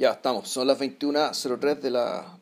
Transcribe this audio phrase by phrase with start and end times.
[0.00, 2.38] Ya estamos, son las 21.03 de la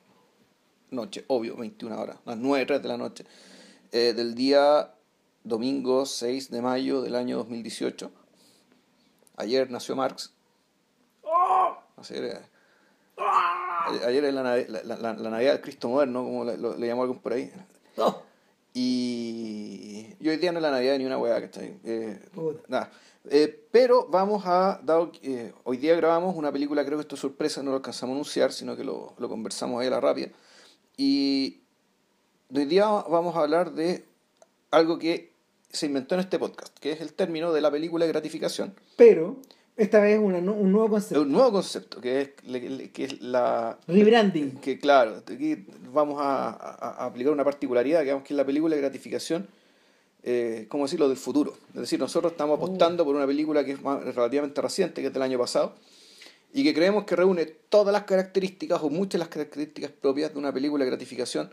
[0.93, 3.25] noche, obvio, 21 horas, las 9.03 de la noche,
[3.91, 4.95] eh, del día
[5.43, 8.13] domingo 6 de mayo del año 2018.
[9.39, 10.33] Ayer nació Marx.
[11.97, 12.41] Ayer, eh,
[14.07, 17.03] ayer es la, la, la- la Navidad del Cristo Moderno, como le, lo- le llamó
[17.03, 17.51] algún por ahí.
[18.73, 21.77] Y, y hoy día no es la Navidad ni una hueá que está ahí.
[21.83, 22.21] Eh,
[22.69, 22.93] nada.
[23.31, 27.15] Eh, pero vamos a, dado que, eh, hoy día grabamos una película, creo que esto
[27.15, 30.01] es sorpresa, no lo alcanzamos a anunciar, sino que lo, lo conversamos ahí a la
[30.01, 30.29] rápida.
[30.97, 31.61] Y
[32.55, 34.05] hoy día vamos a hablar de
[34.71, 35.33] algo que
[35.71, 38.75] se inventó en este podcast, que es el término de la película de gratificación.
[38.97, 39.37] Pero
[39.77, 41.23] esta vez una un nuevo concepto.
[41.23, 42.31] un nuevo concepto, que es,
[42.91, 43.79] que es la...
[43.87, 44.57] Rebranding.
[44.61, 48.75] Que claro, aquí vamos a, a- a aplicar una particularidad, que, que es la película
[48.75, 49.47] de gratificación,
[50.23, 51.55] eh, ¿cómo decirlo?, del futuro.
[51.75, 55.23] Es decir, nosotros estamos apostando por una película que es relativamente reciente, que es del
[55.23, 55.75] año pasado,
[56.53, 60.39] y que creemos que reúne todas las características o muchas de las características propias de
[60.39, 61.51] una película de gratificación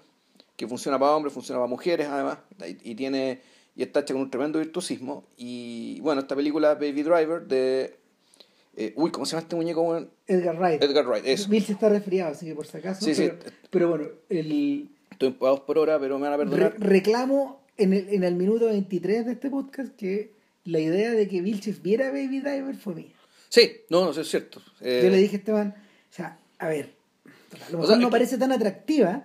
[0.56, 3.42] que funciona para hombres, funciona para mujeres además, y, y tiene
[3.78, 5.26] y está hecha con un tremendo virtuosismo.
[5.36, 7.98] Y bueno, esta película Baby Driver de...
[8.78, 9.98] eh, uy, ¿cómo se llama este muñeco?
[10.28, 10.82] Edgar Wright.
[10.82, 11.50] Edgar Wright, eso.
[11.50, 13.04] Bill se está resfriado, así que por si acaso.
[13.04, 13.30] Sí, sí.
[13.70, 16.76] pero, bueno, el Estoy en pagados por hora, pero me van a re- perdonar.
[16.80, 20.34] reclamo en el, en el minuto 23 de este podcast que
[20.66, 23.14] la idea de que Vilches viera Baby Driver fue mía.
[23.50, 24.62] Sí, no, no, es cierto.
[24.82, 26.94] Eh, Yo le dije a Esteban, o sea, a ver,
[27.54, 29.24] a lo mejor sea, no que- parece tan atractiva,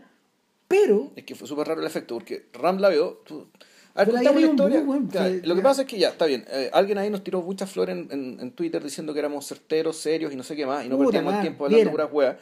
[0.68, 3.22] pero Es que fue súper raro el efecto, porque Ram la vio.
[3.26, 3.48] Tú...
[3.94, 4.84] A ver, la historia.
[5.10, 5.62] Ya, que- lo que ya.
[5.64, 6.44] pasa es que ya, está bien.
[6.48, 9.96] eh, alguien ahí nos tiró muchas flores en, en, en Twitter diciendo que éramos certeros,
[9.96, 11.90] serios y no sé qué más, y no Puta perdíamos el tiempo hablando viera.
[11.90, 12.36] puras weas.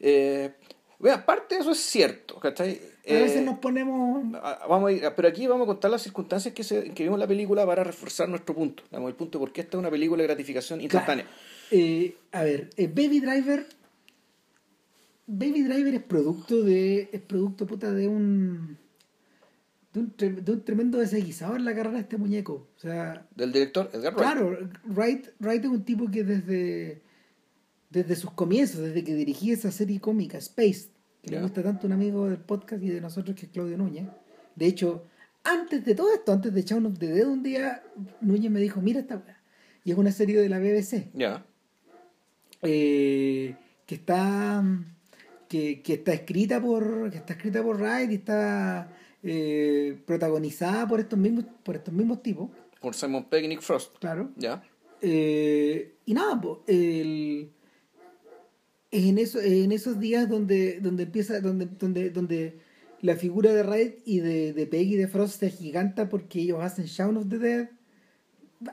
[0.00, 0.52] Eh,
[0.98, 2.80] vea, parte de eso es cierto, ¿cachai?
[3.08, 4.32] a veces Eh, nos ponemos...
[4.68, 7.26] Vamos a ir, pero aquí vamos a contar las circunstancias que, se, que vimos la
[7.26, 8.82] película para reforzar nuestro punto.
[8.90, 11.26] Digamos, el punto de por qué esta es una película de gratificación instantánea.
[11.70, 13.66] Eh, a ver, eh, Baby Driver.
[15.26, 17.08] Baby Driver es producto de.
[17.12, 18.76] Es producto puta de un.
[19.92, 22.68] De un, tre- de un tremendo desaguisado en la carrera de este muñeco.
[22.76, 24.16] O sea, Del director Edgar Wright.
[24.16, 27.02] claro, Wright, Wright es un tipo que desde.
[27.90, 30.88] Desde sus comienzos, desde que dirigí esa serie cómica, Space,
[31.22, 31.36] que Ya.
[31.38, 34.06] le gusta tanto un amigo del podcast y de nosotros que es Claudio Núñez.
[34.54, 35.04] De hecho,
[35.44, 37.82] antes de todo esto, antes de of the Dead, un día
[38.20, 39.40] Núñez me dijo: Mira esta weá.
[39.84, 41.44] Y es una serie de la BBC Ya.
[42.62, 43.54] eh,
[43.86, 44.64] que está
[45.48, 48.90] que, que está escrita por que está escrita por Wright y está
[49.22, 53.96] eh, protagonizada por estos mismos por estos mismos tipos Por Simon Pegg y Nick Frost.
[53.98, 54.62] claro Ya.
[55.02, 57.52] Eh, y nada el-
[59.04, 62.58] en eso es en esos días donde donde empieza donde donde donde
[63.02, 66.86] la figura de Wright y de, de Peggy de Frost se agiganta porque ellos hacen
[66.86, 67.68] Shaun of the Dead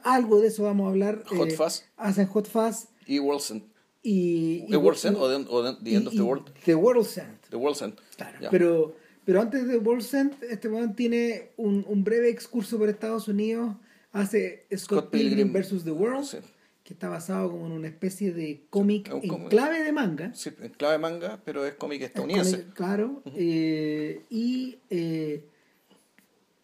[0.03, 1.83] algo de eso vamos a hablar Hot eh, Fuzz.
[1.97, 3.63] hacen Hot Fuzz Y End.
[4.01, 6.51] y, ¿The World's End o the, o the- the End of y- the y World?
[6.65, 7.37] The World's End.
[7.49, 7.93] The World's End.
[8.17, 8.37] Claro.
[8.41, 8.49] Ya.
[8.49, 8.95] Pero,
[9.25, 13.75] pero antes de World's End, este weón tiene un, un breve excurso por Estados Unidos.
[14.13, 15.83] Hace Scott, Scott Pilgrim Pilgrim vs.
[15.83, 16.37] The World, Sí.
[16.83, 20.33] Que está basado como en una especie de cómic en clave de manga.
[20.33, 22.65] Sí, en clave manga, pero es cómic Es estadounidense.
[22.73, 23.23] claro.
[23.35, 25.45] eh, y eh,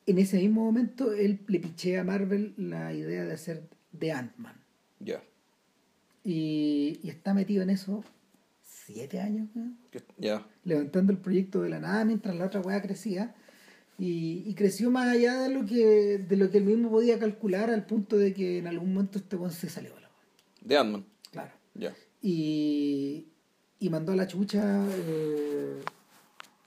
[0.05, 3.63] en ese mismo momento él le pichea a Marvel la idea de hacer
[3.97, 4.55] The Ant-Man.
[4.99, 5.23] Ya.
[6.23, 8.03] Y, y está metido en eso
[8.61, 9.47] siete años.
[10.17, 10.45] Ya.
[10.65, 13.35] levantando el proyecto de la nada mientras la otra weá crecía
[13.97, 17.69] y, y creció más allá de lo que de lo que él mismo podía calcular
[17.69, 20.08] al punto de que en algún momento este weón se salió de la weá.
[20.61, 21.05] De Ant-Man.
[21.31, 21.95] claro Ya.
[22.21, 23.27] y,
[23.79, 25.81] y mandó a la chucha eh,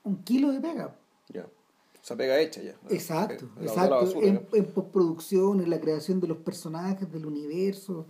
[0.05, 0.97] un kilo de pega
[1.29, 1.45] Ya.
[1.45, 2.75] O sea, pega hecha ya.
[2.91, 7.27] exacto La la exacto basura, en, en postproducción en la creación de los personajes del
[7.27, 8.07] universo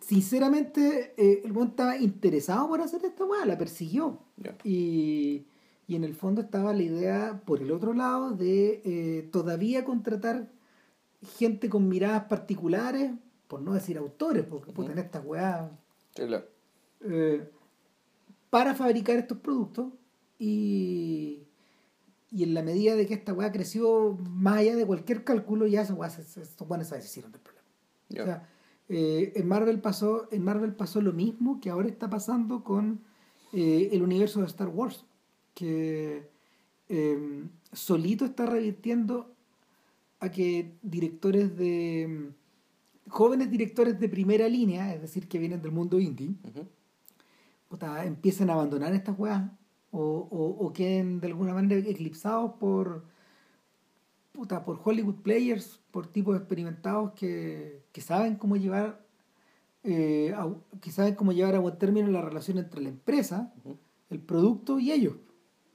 [0.00, 4.56] sinceramente eh, el weón estaba interesado por hacer esta weá la persiguió Ya.
[4.64, 5.46] Y,
[5.86, 10.48] y en el fondo estaba la idea, por el otro lado, de eh, todavía contratar
[11.38, 13.12] gente con miradas particulares,
[13.52, 15.70] por no decir autores, porque puta, en estas weas,
[16.16, 16.46] Sí, claro.
[17.02, 17.46] eh,
[18.48, 19.88] para fabricar estos productos
[20.38, 21.42] y,
[22.30, 25.82] y en la medida de que esta weá creció más allá de cualquier cálculo, ya
[25.82, 27.68] esas se- estos weones se deshicieron del problema.
[28.22, 28.48] O sea,
[28.88, 33.00] eh, en Marvel pasó, en Marvel pasó lo mismo que ahora está pasando con
[33.52, 35.04] eh, el universo de Star Wars,
[35.52, 36.26] que
[36.88, 37.44] eh,
[37.74, 39.30] solito está revirtiendo
[40.20, 42.30] a que directores de
[43.08, 46.34] jóvenes directores de primera línea, es decir, que vienen del mundo indie,
[47.68, 49.50] puta, empiecen a abandonar estas weas
[49.90, 53.04] o, o, o queden de alguna manera eclipsados por
[54.32, 59.02] puta, por Hollywood players, por tipos experimentados que, que saben cómo llevar
[59.84, 60.34] eh,
[60.80, 63.52] que saben cómo llevar a buen término la relación entre la empresa,
[64.10, 65.16] el producto y ellos.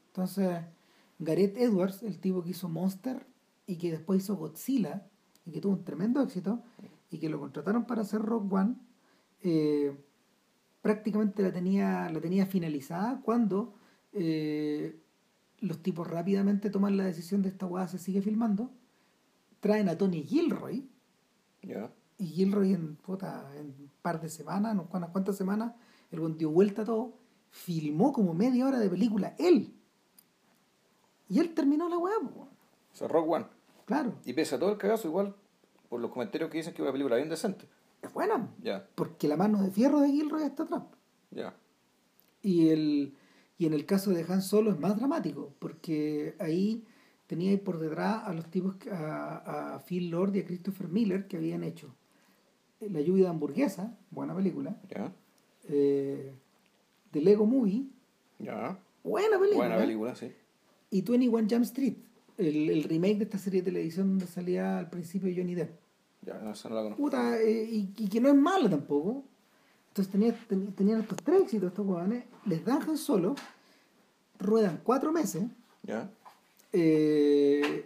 [0.07, 0.61] Entonces,
[1.19, 3.25] Gareth Edwards, el tipo que hizo Monster
[3.65, 5.05] y que después hizo Godzilla
[5.45, 6.61] y que tuvo un tremendo éxito
[7.09, 8.75] y que lo contrataron para hacer Rock One,
[9.41, 9.95] eh,
[10.81, 13.75] prácticamente la tenía, la tenía finalizada cuando
[14.13, 14.99] eh,
[15.59, 18.71] los tipos rápidamente toman la decisión de esta guada se sigue filmando,
[19.59, 20.89] traen a Tony Gilroy.
[22.19, 25.73] Y Gilroy en, puta, en un par de semanas, no unas cuantas semanas,
[26.11, 27.17] el dio vuelta a todo,
[27.49, 29.73] filmó como media hora de película, él.
[31.29, 32.47] Y él terminó la weá, O
[32.93, 33.45] sea, Rock One.
[33.85, 34.15] Claro.
[34.25, 35.35] Y pese a todo el cagazo, igual,
[35.89, 37.65] por los comentarios que dicen que es una película bien decente.
[38.01, 38.49] Es buena.
[38.61, 38.87] Ya.
[38.95, 40.83] Porque la mano de fierro de Gilroy está atrás.
[41.31, 41.55] Ya.
[42.41, 43.13] Y el
[43.57, 46.83] y en el caso de Han Solo es más dramático, porque ahí
[47.25, 51.63] tenía por detrás a los tipos, a, Phil Lord y a Christopher Miller, que habían
[51.63, 51.93] hecho
[52.79, 54.79] La lluvia de hamburguesa, buena película.
[54.89, 55.11] Ya.
[55.69, 56.33] Eh,
[57.11, 57.87] The Lego Movie.
[58.37, 58.79] Ya.
[59.03, 59.67] Buena película.
[59.67, 60.31] Buena película, sí.
[60.91, 61.95] Y 21 Jump Street,
[62.37, 65.71] el, el, remake de esta serie de televisión donde salía al principio Johnny Depp.
[66.21, 67.03] Ya, no, esa no la conozco.
[67.03, 69.23] Puta, eh, y, y, que no es malo tampoco.
[69.89, 70.35] Entonces tenía,
[70.75, 73.35] tenían estos tres éxitos estos huevones, les dan Solo,
[74.37, 75.43] ruedan cuatro meses
[76.71, 77.85] eh,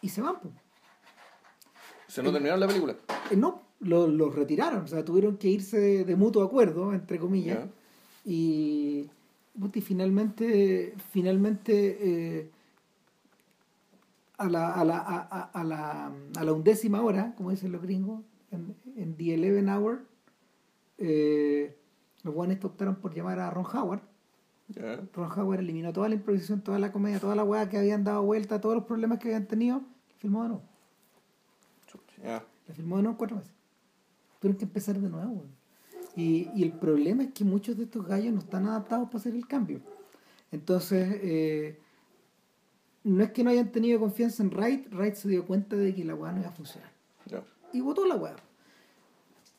[0.00, 0.36] y se van.
[2.06, 2.96] ¿Se no terminaron la película?
[3.32, 7.66] Eh, no, los retiraron, o sea, tuvieron que irse de, mutuo acuerdo, entre comillas,
[8.24, 9.10] y,
[9.74, 12.50] y, finalmente, finalmente eh,
[14.36, 18.22] a, la, a, la, a, a, la, a la undécima hora, como dicen los gringos,
[18.50, 20.06] en, en The Eleven Hour,
[20.98, 21.76] eh,
[22.22, 24.00] los guanes optaron por llamar a Ron Howard.
[25.12, 28.22] Ron Howard eliminó toda la improvisación, toda la comedia, toda la weá que habían dado
[28.22, 29.82] vuelta, todos los problemas que habían tenido,
[30.18, 30.62] filmó de nuevo.
[32.22, 33.52] La filmó de nuevo cuatro veces.
[34.40, 35.44] Tuvieron que empezar de nuevo.
[36.16, 39.34] Y, y, el problema es que muchos de estos gallos no están adaptados para hacer
[39.34, 39.80] el cambio.
[40.52, 41.80] Entonces, eh,
[43.04, 46.04] no es que no hayan tenido confianza en Wright, Wright se dio cuenta de que
[46.04, 46.90] la weá no iba a funcionar.
[47.72, 48.36] Y votó la weá.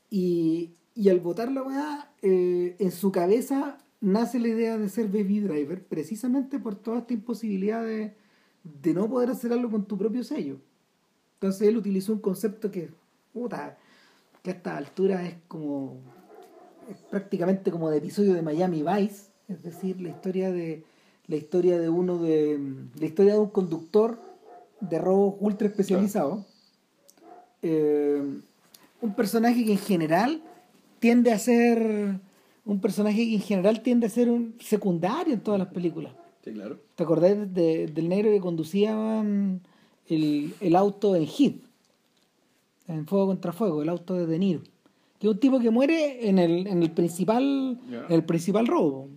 [0.09, 5.07] Y, y al votar la weá, eh, en su cabeza nace la idea de ser
[5.07, 8.15] baby driver precisamente por toda esta imposibilidad de,
[8.93, 10.57] no poder hacer algo con tu propio sello.
[11.35, 12.89] Entonces él utilizó un concepto que,
[13.33, 13.77] puta,
[14.41, 15.99] que a esta altura es como,
[16.89, 20.83] es prácticamente como de episodio de Miami Vice, es decir, la historia de,
[21.27, 22.59] la historia de uno de,
[22.99, 24.19] la historia de un conductor
[24.79, 26.45] de robo ultra especializado.
[27.61, 28.21] Eh,
[29.01, 30.41] un personaje que en general
[30.99, 32.19] tiende a ser
[32.65, 36.13] un personaje que en general tiende a ser un secundario en todas las películas.
[36.43, 36.79] Sí, claro.
[36.95, 39.23] ¿Te acordás del negro que conducía
[40.07, 41.63] el, auto en Hit?
[42.87, 44.61] En Fuego contra Fuego, el auto de De Niro.
[45.19, 47.79] Que es un tipo que muere en el, en el principal
[48.09, 49.09] el principal robo.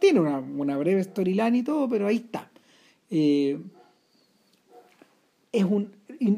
[0.00, 2.50] Tiene una, una breve storyline y todo, pero ahí está.
[3.10, 3.60] Eh,
[5.52, 5.92] es un,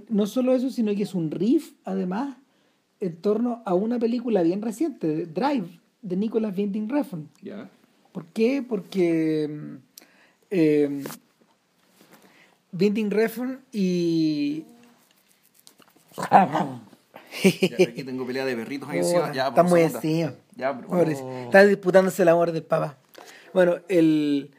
[0.09, 2.37] no solo eso, sino que es un riff, además,
[3.01, 7.29] en torno a una película bien reciente, Drive, de Nicolas Winding Refn.
[8.13, 8.65] ¿Por qué?
[8.67, 9.79] Porque
[10.51, 11.05] eh,
[12.73, 14.65] Winding Refn y...
[16.19, 19.33] aquí tengo pelea de perritos ahí encima.
[19.33, 20.35] Ya, está muy encima.
[20.57, 21.03] Ya, bro.
[21.03, 22.99] Está disputándose el amor del papá.
[23.53, 24.51] Bueno, el...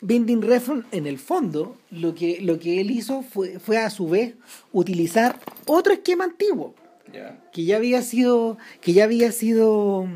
[0.00, 4.06] Binding Refn, en el fondo, lo que, lo que él hizo fue, fue a su
[4.06, 4.34] vez
[4.70, 6.74] utilizar otro esquema antiguo
[7.52, 10.06] que ya había sido, que ya había sido,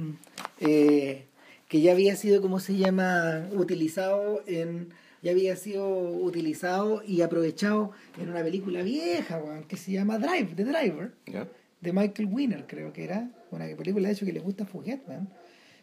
[0.60, 1.24] eh,
[1.68, 3.48] que ya había sido, ¿cómo se llama?
[3.52, 4.88] Utilizado en,
[5.22, 10.64] ya había sido utilizado y aprovechado en una película vieja, que se llama Drive, The
[10.64, 11.12] Driver,
[11.80, 15.26] de Michael Winner, creo que era, una película de hecho que le gusta a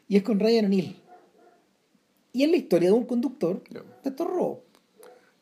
[0.07, 0.95] y es con Ryan O'Neill.
[2.35, 4.59] Y es la historia de un conductor de estos robos.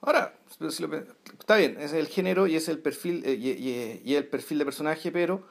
[0.02, 0.32] Ahora,
[1.40, 4.66] está bien, es el género y es el perfil eh, y, y, el perfil de
[4.66, 5.44] personaje, pero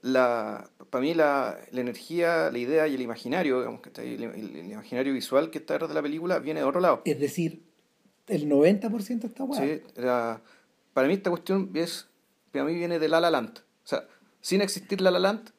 [0.00, 4.22] la, para mí la, la, energía, la idea y el imaginario, digamos, que está el,
[4.22, 7.02] el, imaginario visual que está detrás de la película viene de otro lado.
[7.04, 7.62] Es decir,
[8.28, 9.82] el 90% está guay.
[9.82, 10.02] Sí,
[10.94, 12.08] para mí esta cuestión es,
[12.50, 13.58] para mí viene de La La Land.
[13.58, 14.08] O sea,
[14.40, 15.50] sin existir La La Land,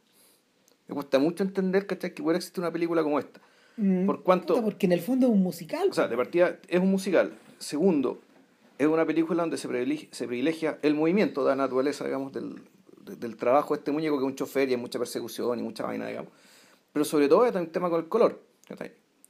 [0.87, 3.39] me cuesta mucho entender que puede existir una película como esta.
[3.77, 4.61] Mm, por cuanto...
[4.61, 5.87] Porque en el fondo es un musical.
[5.89, 7.33] O sea, de partida es un musical.
[7.59, 8.19] Segundo,
[8.77, 12.61] es una película donde se privilegia, se privilegia el movimiento de la naturaleza, digamos, del,
[13.05, 15.83] del trabajo de este muñeco que es un chofer y hay mucha persecución y mucha
[15.85, 16.31] vaina, digamos.
[16.91, 18.41] Pero sobre todo es un tema con el color,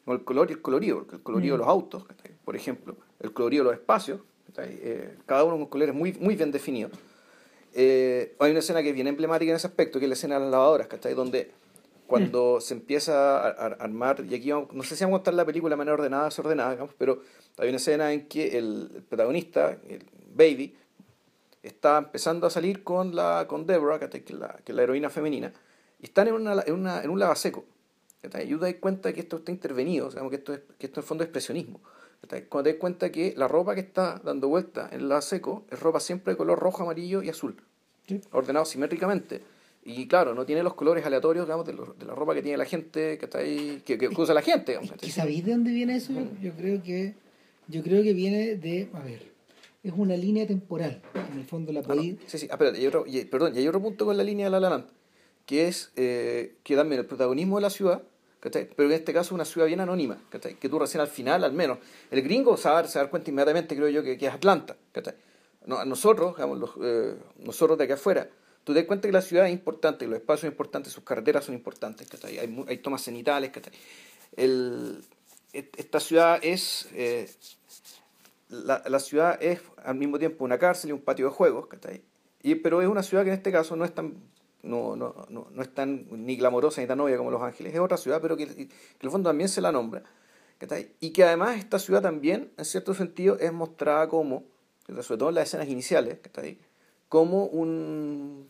[0.06, 1.62] con el color y el colorido, porque el colorido de mm.
[1.62, 2.06] los autos,
[2.44, 4.22] por ejemplo, el colorido de los espacios,
[4.58, 6.92] eh, cada uno con colores muy, muy bien definidos.
[7.74, 10.36] Eh, hay una escena que es bien emblemática en ese aspecto, que es la escena
[10.36, 11.16] de las lavadoras, ¿cachai?
[11.16, 11.52] Donde
[12.20, 15.46] cuando se empieza a, armar, y aquí vamos- no sé si vamos a contar la
[15.46, 17.24] película de manera ordenada o desordenada, digamos, pero
[17.58, 20.06] hay una escena en que el, el protagonista, el
[20.36, 20.76] baby,
[21.64, 25.10] está empezando a salir con la con Deborah, que es la, que es la heroína
[25.10, 25.52] femenina,
[26.00, 27.66] y están en, una, en, una, en un lavaseco.
[28.22, 31.00] Y tú te das cuenta que esto está intervenido, digamos, que, esto es, que esto
[31.00, 31.80] en el fondo es expresionismo.
[32.48, 35.80] Cuando te das cuenta que la ropa que está dando vuelta en el lavaseco es
[35.80, 37.56] ropa siempre de color rojo, amarillo y azul
[38.08, 38.22] Sí.
[38.32, 39.42] ordenado simétricamente.
[39.86, 42.58] Y claro, no tiene los colores aleatorios, digamos, de, lo- de la ropa que tiene
[42.58, 44.92] la gente, que está ahí, que, que usa la gente, digamos.
[45.02, 46.14] ¿Y sabéis de dónde viene eso?
[46.14, 47.16] Yo, yo creo que
[47.68, 49.32] yo creo que viene de, a ver,
[49.84, 51.02] es una línea temporal.
[51.32, 51.96] En el fondo la Ah, no.
[51.96, 52.16] podéis...
[52.28, 54.24] Sí, sí, ah, espérate, y hay otro, y- perdón, y hay otro punto con la
[54.24, 54.86] línea de La La Land,
[55.46, 58.04] que es eh, que también el protagonismo de la ciudad,
[58.40, 58.70] ¿cachai?
[58.76, 60.56] pero en este caso una ciudad bien anónima, ¿cachai?
[60.56, 61.80] que tú recién al final, al menos,
[62.12, 64.18] el gringo se va a dar, se va a dar cuenta inmediatamente, creo yo, que,
[64.18, 64.76] que es Atlanta.
[64.94, 65.16] ¿cachai?
[65.66, 68.30] No, a nosotros, digamos, los, eh, nosotros de acá afuera,
[68.64, 71.46] tú te das cuenta que la ciudad es importante, los espacios son importantes, sus carreteras
[71.46, 72.40] son importantes, ¿cachai?
[72.40, 73.74] Hay, hay tomas cenitales, ¿cachai?
[74.36, 75.04] El,
[75.52, 76.88] esta ciudad es...
[76.94, 77.30] eh,
[78.50, 82.04] la, la ciudad es al mismo tiempo una cárcel y un patio de juegos, ¿cachai?
[82.44, 84.16] Y, pero es una ciudad que en este caso no es tan
[84.62, 87.80] no, no, no, no es tan ni glamorosa ni tan obvia como Los Ángeles, es
[87.80, 88.70] otra ciudad, pero que, que en
[89.02, 90.04] el fondo también se la nombra.
[91.02, 94.46] Y que además esta ciudad también, en cierto sentido, es mostrada como,
[94.88, 96.58] sobre todo en las escenas iniciales, ¿cachai?
[97.10, 98.50] como un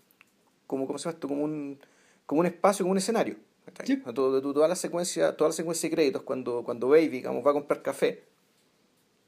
[0.74, 1.28] como, ¿cómo se llama esto?
[1.28, 1.80] como un
[2.26, 3.36] como un espacio, como un escenario.
[3.84, 3.98] Sí.
[4.14, 7.54] Todo- toda la secuencia, toda la secuencia de créditos cuando, cuando Baby digamos, va a
[7.54, 8.24] comprar café.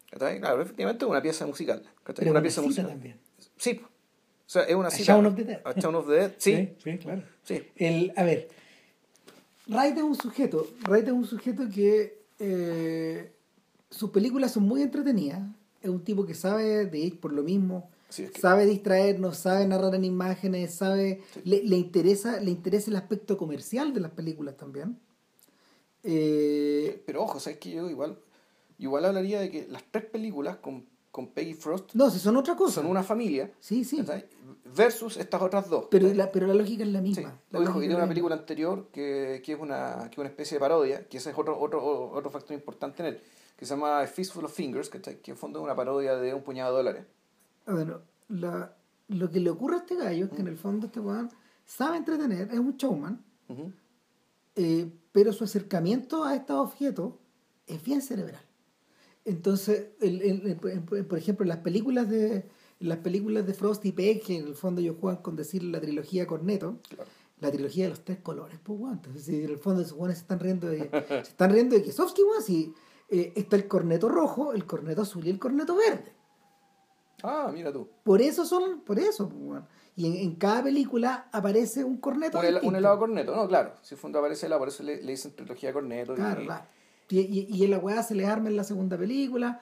[0.10, 1.84] Claro, efectivamente es una pieza musical.
[2.06, 2.88] Pero una una pieza musical.
[2.88, 3.20] también.
[3.58, 3.82] Sí.
[3.84, 5.14] O sea, es una A cita.
[5.14, 5.62] Shaun of the Dead.
[5.66, 6.70] A Shaun of the Dead, sí.
[6.84, 7.24] sí, claro.
[7.44, 7.64] sí.
[7.76, 8.48] El, a ver,
[9.68, 13.32] Wright es un sujeto, Wright es un sujeto que eh,
[13.90, 15.42] sus películas son muy entretenidas.
[15.82, 19.38] Es un tipo que sabe de ir por lo mismo, Sí, es que- sabe distraernos,
[19.38, 24.12] sabe narrar en imágenes, sabe, le, le interesa, le interesa el aspecto comercial de las
[24.12, 25.00] películas también.
[26.04, 28.18] Eh, Pero ojo, ¿sabes que Yo igual,
[28.78, 32.56] igual hablaría de que las tres películas con, con Peggy Frost no, si son otra
[32.56, 32.76] cosa.
[32.76, 33.52] son una familia.
[33.60, 34.04] Sí, sí.
[34.76, 35.86] Versus estas otras dos.
[35.90, 37.04] Pero la, pero la lógica es la Sí.
[37.06, 37.40] misma.
[37.52, 40.60] La Ojo, es tiene una película anterior que, que es una, que una especie de
[40.60, 43.22] parodia, que ese es otro, otro, otro factor importante en él,
[43.58, 45.22] que se llama Fistful of Fingers, ¿cachai?
[45.22, 47.06] que en fondo es una parodia de un puñado de dólares.
[47.68, 48.76] Bueno, la,
[49.08, 51.30] lo que le ocurre a este gallo es que en el fondo este weón
[51.66, 53.24] sabe entretener, es un showman,
[54.56, 57.14] eh, pero su acercamiento a estos objetos
[57.68, 58.42] es bien cerebral.
[59.26, 62.48] Entonces, el- el- el- por- ejemplo, en las películas de
[62.80, 65.80] las películas de Frost y Peck, que en el fondo ellos juegan con decir la
[65.80, 67.10] trilogía Corneto, Claro.
[67.40, 68.96] la trilogía de los tres colores, pues weón.
[68.96, 70.90] Entonces, en el fondo esos weones se están riendo de.
[71.24, 72.74] se están riendo de Kieslowski, weón, si
[73.10, 76.12] eh, está el corneto rojo, el corneto azul y el corneto verde.
[77.24, 77.88] Ah, mira tú.
[78.04, 79.32] Por eso son, por eso.
[79.96, 82.40] Y en, en cada película aparece un corneto.
[82.40, 83.74] Un, hel- un helado corneto, no, claro.
[83.82, 86.14] Si en fondo aparece helado, por eso le, le dicen trilogía corneto.
[86.14, 86.42] y- Claro.
[87.10, 89.62] Y, y, y en la weá se le arma en la segunda película.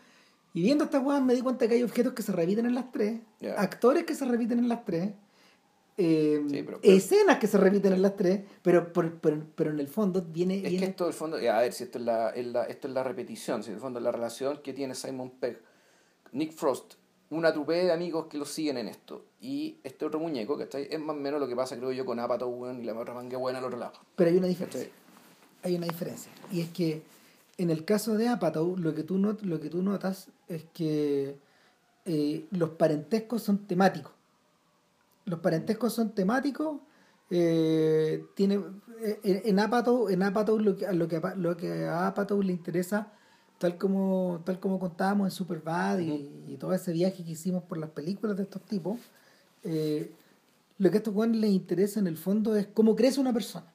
[0.54, 2.92] Y viendo estas weas me di cuenta que hay objetos que se repiten en las
[2.92, 3.20] tres,
[3.58, 5.12] actores que se repiten en las tres,
[5.98, 9.20] eh, Sí, pero- pero- escenas que se repiten en las tres, pero, pero,
[9.56, 10.58] pero en el fondo viene...
[10.66, 12.88] Es que esto, el fondo, ya, a ver, si esto es la, es la- esto
[12.88, 15.62] es la repetición, si en el fondo es la relación que tiene Simon Pegg,
[16.32, 16.96] Nick Frost,
[17.30, 21.00] una trupe de amigos que lo siguen en esto, y este otro muñeco, que es
[21.00, 23.38] más o menos lo que pasa, creo yo, con Apatow weón, y la otra manga
[23.38, 23.94] buena al otro lado.
[24.16, 24.90] Pero hay una diferencia.
[25.64, 26.32] Hay una diferencia.
[26.52, 27.02] Y es que
[27.58, 31.38] en el caso de Apatow, lo que tú, not- lo que tú notas es que
[32.06, 34.12] eh, los parentescos son temáticos.
[35.26, 36.82] Los parentescos son temáticos.
[37.30, 38.60] eh, tiene,
[39.02, 42.52] eh, en, en Apatow, en Apatow lo, que, lo, que, lo que a Apatow le
[42.52, 43.12] interesa,
[43.64, 47.78] tal como, tal como contábamos en Superbad y, y todo ese viaje que hicimos por
[47.78, 49.00] las películas de estos tipos,
[49.64, 50.12] eh,
[50.80, 53.68] lo que a estos jóvenes les interesa en el fondo es cómo crece una persona.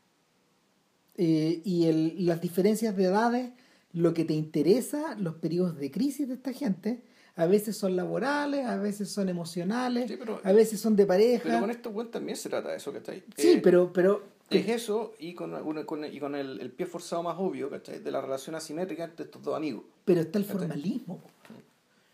[1.16, 3.50] Eh, y el- las diferencias de edades,
[3.94, 7.00] lo que te interesa, los periodos de crisis de esta gente,
[7.34, 11.44] a veces son laborales, a veces son emocionales, Sí, pero- a veces son de pareja.
[11.44, 13.24] Pero con esto weón, también se trata de eso, ¿cachai?
[13.38, 16.86] sí, Eh, pero, pero Es eso y con, una- con- y con el, el pie
[16.86, 17.98] forzado más obvio, ¿cachai?
[18.00, 19.84] De la relación asimétrica entre estos dos amigos.
[20.04, 20.58] pero está el ¿Cachai?
[20.60, 21.20] formalismo.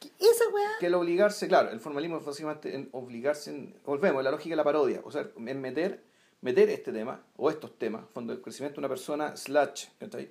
[0.01, 0.69] Que Esa weá.
[0.81, 4.57] Que el obligarse, claro, el formalismo es básicamente en obligarse, en, volvemos, la lógica de
[4.57, 6.03] la parodia, o sea, en meter,
[6.43, 10.31] meter este tema, o estos temas, fondo el crecimiento de una persona, slash, ¿cachai?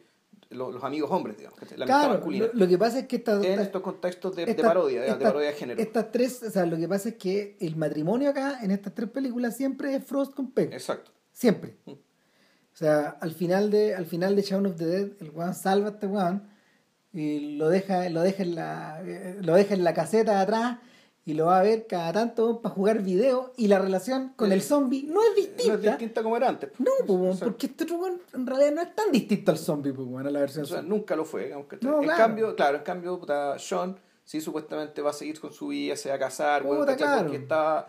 [0.49, 1.57] Los, los amigos hombres, digamos.
[1.77, 2.45] La Claro, masculina.
[2.47, 5.53] lo, lo que pasa es que esta, en estos contextos de, parodia, de, parodia de
[5.53, 5.81] género.
[5.81, 9.09] Estas tres, o sea, lo que pasa es que el matrimonio acá, en estas tres
[9.09, 10.71] películas, siempre es Frost con Peg.
[10.73, 11.11] Exacto.
[11.33, 11.75] Siempre.
[11.85, 15.89] O sea, al final de, al final de Shaun of the Dead, el weón salva
[15.89, 16.47] a este weón
[17.11, 20.79] y lo deja, lo deja en la, eh, lo deja en la caseta de atrás
[21.25, 24.61] y lo va a ver cada tanto para jugar video y la relación con el
[24.61, 25.67] zombie no es distinta.
[25.67, 26.71] No es distinta como era antes.
[26.79, 30.07] No, pues, porque este otro weón en realidad no es tan distinto al zombie, pues,
[30.07, 31.45] bueno, la versión O sea, nunca lo fue.
[31.45, 32.17] digamos que- No, en claro.
[32.17, 36.09] cambio, claro, en cambio, puta, Sean sí supuestamente va a seguir con su vida, se
[36.09, 37.07] va a casar, weón, Puta, ¿cachai?
[37.07, 37.23] claro.
[37.23, 37.87] porque estaba,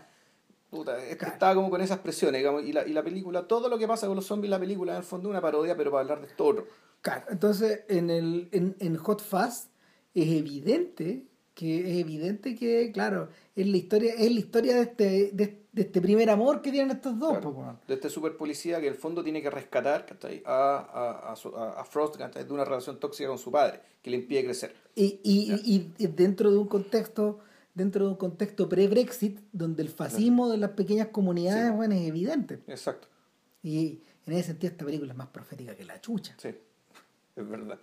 [0.74, 1.32] puta, es que Claro.
[1.34, 4.06] estaba como con esas presiones, digamos, y la, y la película, todo lo que pasa
[4.06, 6.26] con los zombies, la película en el fondo es una parodia, pero para hablar de
[6.26, 6.66] esto otro.
[7.00, 9.68] Claro, entonces en, el, en, en Hot Fuzz
[10.14, 15.30] es evidente que es evidente que, claro, es la historia, es la historia de este,
[15.32, 17.78] de, de este primer amor que tienen estos dos, Claro.
[17.86, 20.04] de este super policía que en el fondo tiene que rescatar
[20.46, 24.44] a, a, a, a- Frost de una relación tóxica con su padre, que le impide
[24.46, 24.74] crecer.
[24.96, 27.38] Y, y, y, y dentro de un contexto,
[27.74, 31.76] dentro de un contexto pre-Brexit, donde el fascismo de las pequeñas comunidades, Sí.
[31.76, 32.60] bueno, es evidente.
[32.68, 33.08] Exacto,
[33.62, 36.34] Y en ese sentido esta película es más profética que la chucha.
[36.38, 36.48] sí,
[37.36, 37.78] es verdad.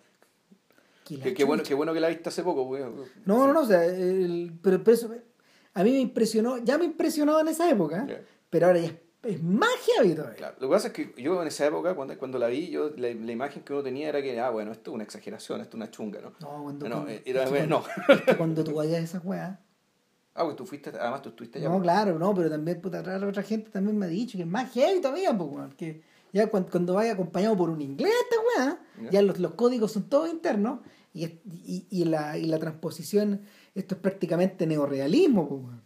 [1.05, 2.77] Que la Qué, qué bueno, qué bueno que la viste hace poco.
[3.25, 5.13] No, no, no, o sea, el- pero, pero eso,
[5.73, 8.21] a mí me impresionó, ya me impresionaba en esa época, Ya.
[8.49, 8.93] pero ahora ya es,
[9.23, 10.35] es heavy todavía.
[10.37, 12.91] Claro, Lo que pasa es que yo en esa época, cuando, cuando la vi, yo
[12.97, 15.71] la, la imagen que uno tenía era que, ah, bueno, esto es una exageración, esto
[15.71, 16.33] es una chunga, ¿no?
[16.39, 17.83] No, cuando, No, cuando- era- que no.
[17.83, 19.57] cuando- que cuando tú vayas a esas weas.
[20.33, 21.67] Ah, pues tú fuiste, además tú estuviste allá.
[21.67, 21.83] No, pues.
[21.83, 24.71] claro, no, pero también puta, la otra gente también me ha dicho que es más
[24.71, 28.35] heavy todavía, pues, weón, que ya cuando, cuando vaya acompañado por un inglés esta
[28.65, 29.09] weá, Ya.
[29.11, 30.79] ya los, los códigos son todos internos
[31.13, 33.41] y, y, y la, y la transposición,
[33.75, 35.81] esto es prácticamente neorrealismo, pues, weón.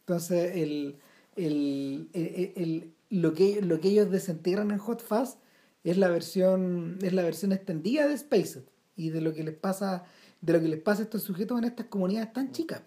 [0.00, 0.98] Entonces, el,
[1.36, 5.36] el, el- el- lo, que, lo que ellos desintegran en Hot Fuzz
[5.84, 8.64] es la versión, es la versión extendida de Spaced
[8.96, 10.04] y de lo que les pasa,
[10.40, 12.82] de lo que les pasa a estos sujetos en estas comunidades tan chicas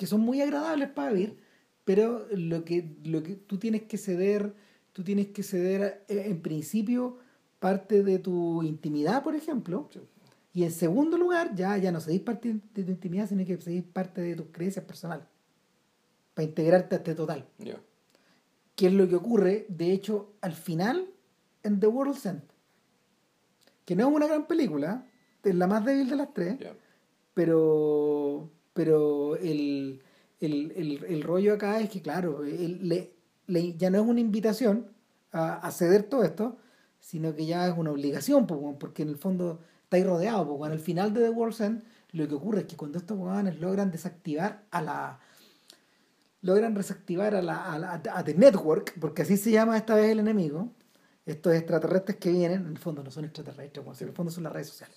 [0.00, 1.36] que son muy agradables para vivir,
[1.84, 4.54] pero lo que, lo que tú tienes que ceder,
[4.94, 7.18] tú tienes que ceder eh, en principio
[7.58, 10.00] parte de tu intimidad, por ejemplo, Sí.
[10.54, 13.82] y en segundo lugar, ya, ya no cedís parte de tu intimidad, sino que cedís
[13.84, 15.26] parte de tus creencias personales,
[16.32, 17.46] para integrarte a este total.
[17.58, 17.78] Ya.
[18.76, 21.10] ¿Qué es lo que ocurre, de hecho, al final
[21.62, 22.40] en The World's End?
[23.84, 25.06] Que no es una gran película,
[25.44, 26.56] es la más débil de las tres,
[27.34, 30.00] pero pero el,
[30.40, 33.12] el, el, el rollo acá es que claro el- le-
[33.46, 34.86] le- ya no es una invitación
[35.32, 36.56] a, a ceder todo esto
[36.98, 40.72] sino que ya es una obligación porque en el fondo estáis rodeados po, weón.
[40.72, 43.90] al final de The World's End lo que ocurre es que cuando estos weones logran
[43.90, 45.20] desactivar a la
[46.40, 50.10] logran desactivar a la, a la a The Network porque así se llama esta vez
[50.10, 50.70] el enemigo
[51.26, 54.52] estos extraterrestres que vienen en el fondo no son extraterrestres en el fondo son las
[54.54, 54.96] redes sociales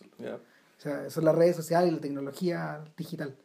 [0.79, 3.35] o sea, son las redes sociales y la tecnología digital.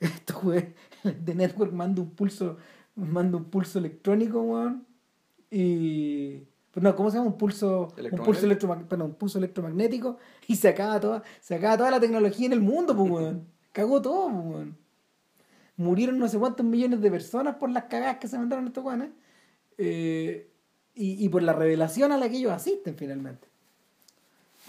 [0.14, 2.56] Esto, güey, de Network manda un pulso,
[2.94, 4.86] manda un pulso electrónico, weón.
[5.50, 6.42] Y.
[6.70, 7.30] Pues no, ¿cómo se llama?
[7.30, 11.76] Un pulso, un pulso, electromag- perdón, un pulso electromagnético y se acaba toda, se acaba
[11.76, 13.46] toda la tecnología en el mundo, pues, weón.
[13.72, 14.76] Cagó todo, pues, weón.
[15.76, 19.10] Murieron no sé cuántos millones de personas por las cagadas que se mandaron estos weones.
[19.78, 20.46] eh,
[20.94, 23.48] y, y por la revelación a la que ellos asisten finalmente.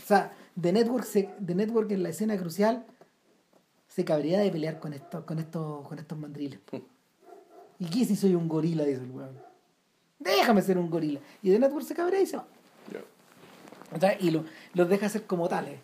[0.02, 2.86] O sea, The Network, se, The Network en la escena crucial
[3.94, 6.60] se cabría de pelear con estos, con estos, con estos mandriles.
[7.78, 8.86] ¿Y qué si soy un gorila?
[8.86, 9.38] Dice el weón.
[10.18, 11.20] Déjame ser un gorila.
[11.44, 12.48] Y The Network se cabrea y se va.
[14.20, 15.80] Y lo- los deja ser como tales.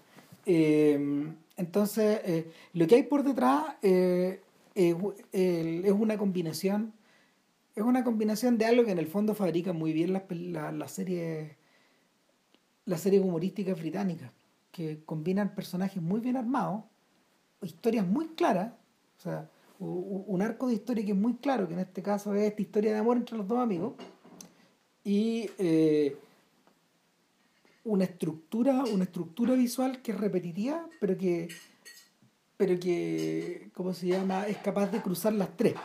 [0.46, 4.42] Eh, entonces, eh, lo que hay por detrás eh,
[4.74, 6.94] es una combinación.
[7.76, 10.72] Es una combinación de algo que en el fondo fabrican muy bien las, pel- la-
[10.72, 11.52] las series
[12.86, 14.32] las series humorísticas británicas,
[14.72, 16.86] que combinan personajes muy bien armados,
[17.62, 18.74] historias muy claras,
[19.18, 22.44] o sea, un arco de historia que es muy claro, que en este caso es
[22.44, 23.94] esta historia de amor entre los dos amigos,
[25.04, 26.18] y eh,
[27.86, 31.48] una estructura, una estructura visual que es repetitiva, pero que,
[32.58, 34.48] pero que, ¿cómo se llama?
[34.48, 35.76] Es capaz de cruzar las tres.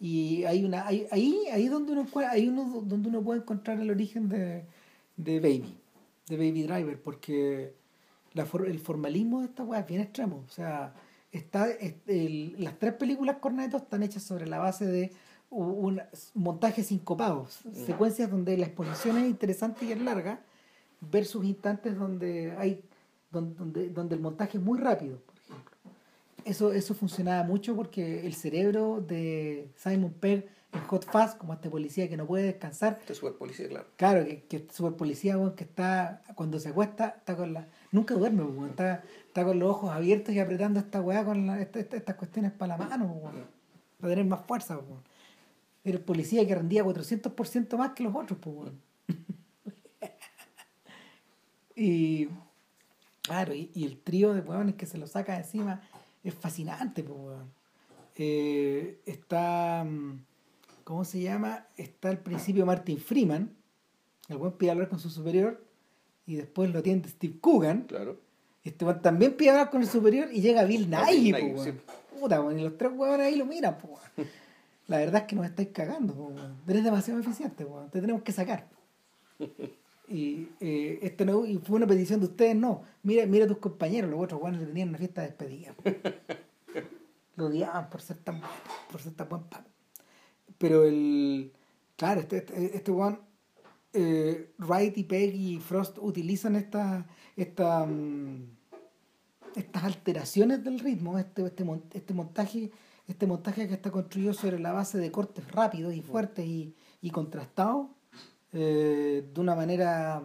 [0.00, 3.90] Y hay una, hay, ahí, ahí donde uno ahí uno, donde uno puede encontrar el
[3.90, 4.64] origen de,
[5.18, 5.74] de Baby,
[6.28, 7.74] de Baby Driver, porque
[8.32, 10.44] la for- el formalismo de esta weá es bien extremo.
[10.46, 10.94] O sea,
[11.32, 15.12] está, es- el- las tres películas Cornetto están hechas sobre la base de
[15.50, 16.00] u- un
[16.34, 20.40] montajes sincopados, secuencias donde la exposición es interesante y es larga,
[21.00, 22.82] versus instantes donde hay
[23.32, 25.76] donde, donde, donde el montaje es muy rápido, por ejemplo.
[26.44, 31.70] Eso, eso funcionaba mucho porque el cerebro de Simon Pegg en Hot Fuzz, como este
[31.70, 33.86] policía que no puede descansar, Este super policía, claro.
[33.96, 37.68] Claro, que, que es super policía, weón, que está, cuando se acuesta, está con la.
[37.92, 41.60] Nunca duerme, weón, está, está con los ojos abiertos y apretando esta weá con la-
[41.60, 43.44] esta- esta- estas cuestiones para la mano, weón,
[43.98, 45.02] para tener más fuerza, weón.
[45.82, 48.80] Era el policía que rendía 400% más que los otros, pues, weón.
[51.76, 52.28] y.
[53.22, 55.82] Claro, y, y el trío de weones que se lo saca encima
[56.24, 57.52] es fascinante, pues, weón.
[58.16, 60.22] eh, está, mm,
[60.84, 61.66] ¿cómo se llama?
[61.76, 63.50] Está al principio Martin Freeman,
[64.28, 65.64] el buen pide hablar con su superior,
[66.30, 67.82] y después lo atiende Steve Coogan.
[67.88, 68.16] Claro.
[68.62, 71.64] Este weón también pide hablar con el superior y llega Bill Nighy, Bill weón.
[71.64, 71.72] sí.
[72.20, 74.28] Puta, weón, y los tres weones ahí lo miran, po, weón.
[74.86, 76.56] La verdad es que nos estáis cagando, po, weón.
[76.68, 77.90] Eres demasiado eficiente, weón.
[77.90, 78.68] Te tenemos que sacar.
[80.12, 82.82] Y, eh, esto no, y fue una petición de ustedes, no.
[83.04, 85.72] Mira, mira a tus compañeros, los otros weones le tenían una fiesta de despedida.
[87.36, 88.52] Lo odiaban por ser tan bueno,
[88.90, 89.64] por ser tan buen pan.
[90.58, 91.52] Pero el.
[91.96, 93.20] Claro, este, este, este weón,
[93.92, 98.44] eh, Wright y Pegg y Frost utilizan esta, esta, mm,
[99.56, 102.70] estas alteraciones del ritmo, este, este, este montaje,
[103.08, 107.10] este montaje que está construido sobre la base de cortes rápidos y fuertes y, y
[107.10, 107.88] contrastados,
[108.52, 110.22] eh, de una manera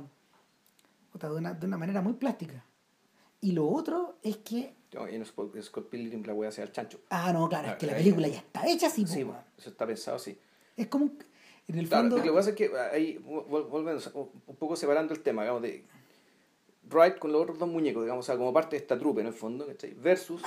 [1.19, 2.63] de una, de una manera muy plástica.
[3.41, 6.99] Y lo otro es que, No, y en Scott, Pilgrim la wea sea el chancho.
[7.09, 9.37] ah, no, claro, es que la Ah, película ya está hecha así, po, Sí, weón.
[9.57, 10.37] eso está pensado así.
[10.75, 11.17] es como, un-
[11.67, 15.13] en el Claro, fondo, lo que pasa es que ahí vol- volvemos un poco separando
[15.13, 15.83] el tema, digamos, de
[16.91, 19.27] Wright con los otros dos muñecos, digamos, o sea, como parte de esta trupe en
[19.27, 19.93] el fondo, ¿cachai?
[19.95, 20.41] Versus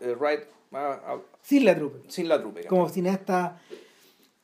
[0.00, 0.40] eh, Wright
[0.72, 2.68] ah, ah, sin la trupe, sin la trupe, ¿cachai?
[2.70, 3.60] como cineasta,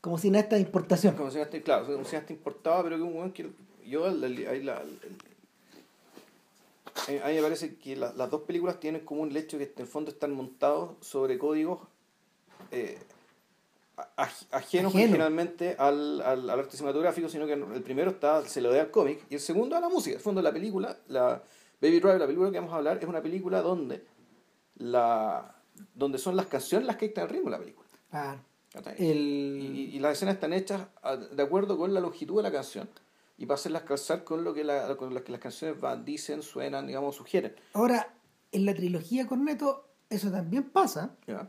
[0.00, 1.16] como cineasta de importación.
[1.16, 3.50] Como cineasta, claro, un cineasta importado, pero que un weón que
[3.84, 4.82] yo ahí la-
[7.24, 9.72] a mí me parece que la- las dos películas tienen como un hecho que en
[9.78, 11.80] el fondo están montados sobre códigos
[12.70, 12.98] eh,
[13.96, 15.04] a- aj- ajenos Ajeno.
[15.04, 18.90] originalmente al, al, al arte cinematográfico, sino que el primero está, se lo da al
[18.90, 20.12] cómic y el segundo a la música.
[20.14, 21.42] En el fondo la película, la
[21.82, 24.04] Baby Drive, la película que vamos a hablar, es una película donde
[24.76, 25.54] la
[25.94, 27.88] donde son las canciones las que dictan el ritmo de la película.
[28.10, 28.40] Claro.
[28.72, 28.94] ¿cachai?
[28.98, 30.82] El, Y, y las escenas están hechas
[31.32, 32.88] de acuerdo con la longitud de la canción
[33.38, 36.42] y para hacerlas calzar con lo que, la, con lo que las canciones van, dicen,
[36.42, 37.56] suenan, digamos, sugieren.
[37.72, 38.12] Ahora,
[38.52, 41.48] en la trilogía Corneto, eso también pasa, ¿ya?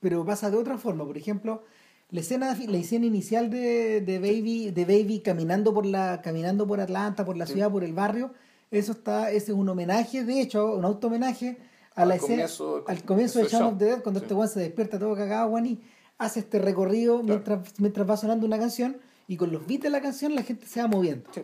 [0.00, 1.04] Pero pasa de otra forma.
[1.06, 1.62] Por ejemplo,
[2.10, 6.80] la escena, la escena inicial de, de Baby, de Baby caminando por la, caminando por
[6.80, 7.52] Atlanta, por la Sí.
[7.54, 8.32] ciudad, por el barrio,
[8.70, 11.58] eso está, ese es un homenaje, de hecho, un auto homenaje
[11.94, 14.24] a la Al escena, comienzo- al comienzo de Shaun of the Dead, cuando Sí.
[14.24, 15.80] este weón se despierta todo cagado, weón, y
[16.18, 18.96] hace este recorrido mientras, mientras va sonando una canción,
[19.28, 21.28] y con los beats de la canción la gente se va moviendo.
[21.32, 21.42] Sí.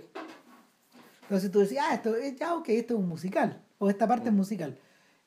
[1.22, 4.34] Entonces tú decías, ah, esto, ya, ok, esto es un musical, o esta parte es
[4.34, 4.78] musical.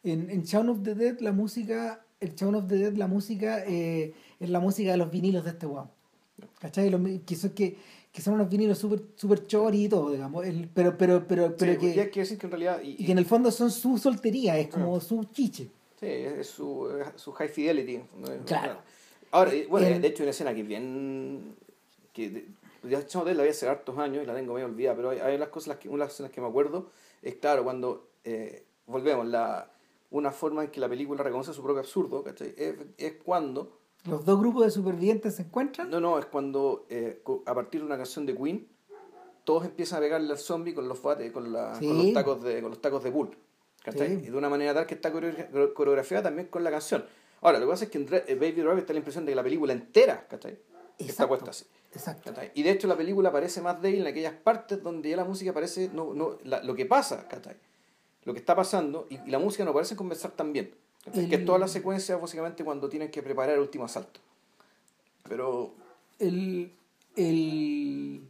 [0.04, 3.64] En, en Shaun of the Dead, la música, el Shaun of the Dead, la música
[3.66, 5.90] eh, es la música de los vinilos de este weón.
[6.60, 6.90] ¿Cachai?
[6.90, 7.78] Los que, son, que,
[8.12, 10.46] que son unos vinilos súper super chori y todo, digamos.
[10.46, 12.82] El, pero, pero, pero, pero Sí, que, y hay que decir que en realidad...
[12.82, 15.70] Y, y que en el fondo son su soltería, es como su chiche.
[16.00, 17.98] Sí, es su, su high fidelity.
[18.18, 18.28] ¿no?
[18.46, 18.78] Claro.
[19.32, 21.56] Ahora, eh, bueno, El- de hecho hay una escena que bien...
[22.14, 22.46] que de-
[22.84, 24.96] ya Shaun of the Dead la vi hace hartos años y la tengo medio olvidada,
[24.96, 26.90] pero hay, hay las cosas, las que, una de las escenas que me acuerdo
[27.22, 29.70] es, claro, cuando eh, volvemos, la,
[30.12, 32.54] una forma en que la película reconoce su propio absurdo, ¿cachai?
[32.58, 33.78] Es, es cuando...
[34.06, 35.90] Los dos grupos de supervivientes se encuentran.
[35.90, 38.68] No, no, es cuando eh, a partir de una canción de Queen,
[39.44, 41.88] todos empiezan a pegarle al zombie con los bates, con, la, Sí.
[41.88, 43.38] con los tacos de, con los tacos de bull.
[43.84, 44.08] ¿cachai?
[44.08, 44.14] Sí.
[44.28, 47.06] Y de una manera tal que está coreo- coreografiada también con la canción.
[47.42, 49.36] Ahora, lo que pasa es que en eh, Baby Driver está la impresión de que
[49.36, 50.54] la película entera, ¿cachai?
[50.98, 51.28] Está Exacto.
[51.30, 51.66] puesta así.
[51.94, 52.30] Exacto.
[52.34, 52.52] ¿cachai?
[52.56, 55.54] Y de hecho la película parece más débil en aquellas partes donde ya la música
[55.54, 57.56] parece, no, no, la- lo que pasa, ¿cachai?
[58.30, 60.70] Lo que está pasando y, y la música no parece conversar tan bien.
[61.04, 61.28] ¿cachai?
[61.28, 64.20] Que es El- toda la secuencia básicamente cuando tienen que preparar el último asalto.
[65.28, 65.74] Pero
[66.20, 66.72] el,
[67.16, 68.22] el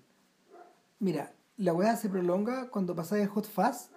[1.00, 3.90] mira, la weá se prolonga cuando pasáis el Hot Fuzz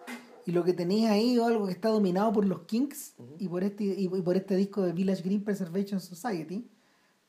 [0.45, 3.63] y lo que tenéis ahí es algo que está dominado por los Kinks y por
[3.63, 6.67] este y, por este disco de Village Green Preservation Society,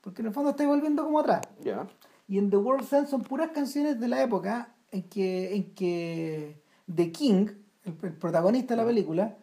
[0.01, 1.41] porque en el fondo estáis volviendo como atrás.
[1.63, 1.87] ya.
[2.27, 6.61] Y en The World End son puras canciones de la época en que, en que
[6.93, 7.47] The King,
[7.85, 9.37] el, el protagonista de la película,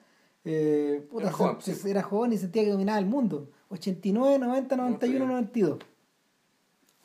[0.44, 1.90] eh, puta, Era joven, se- sí.
[1.90, 3.50] era joven y sentía que dominaba el mundo.
[3.68, 5.78] 89, 90, 91, 92.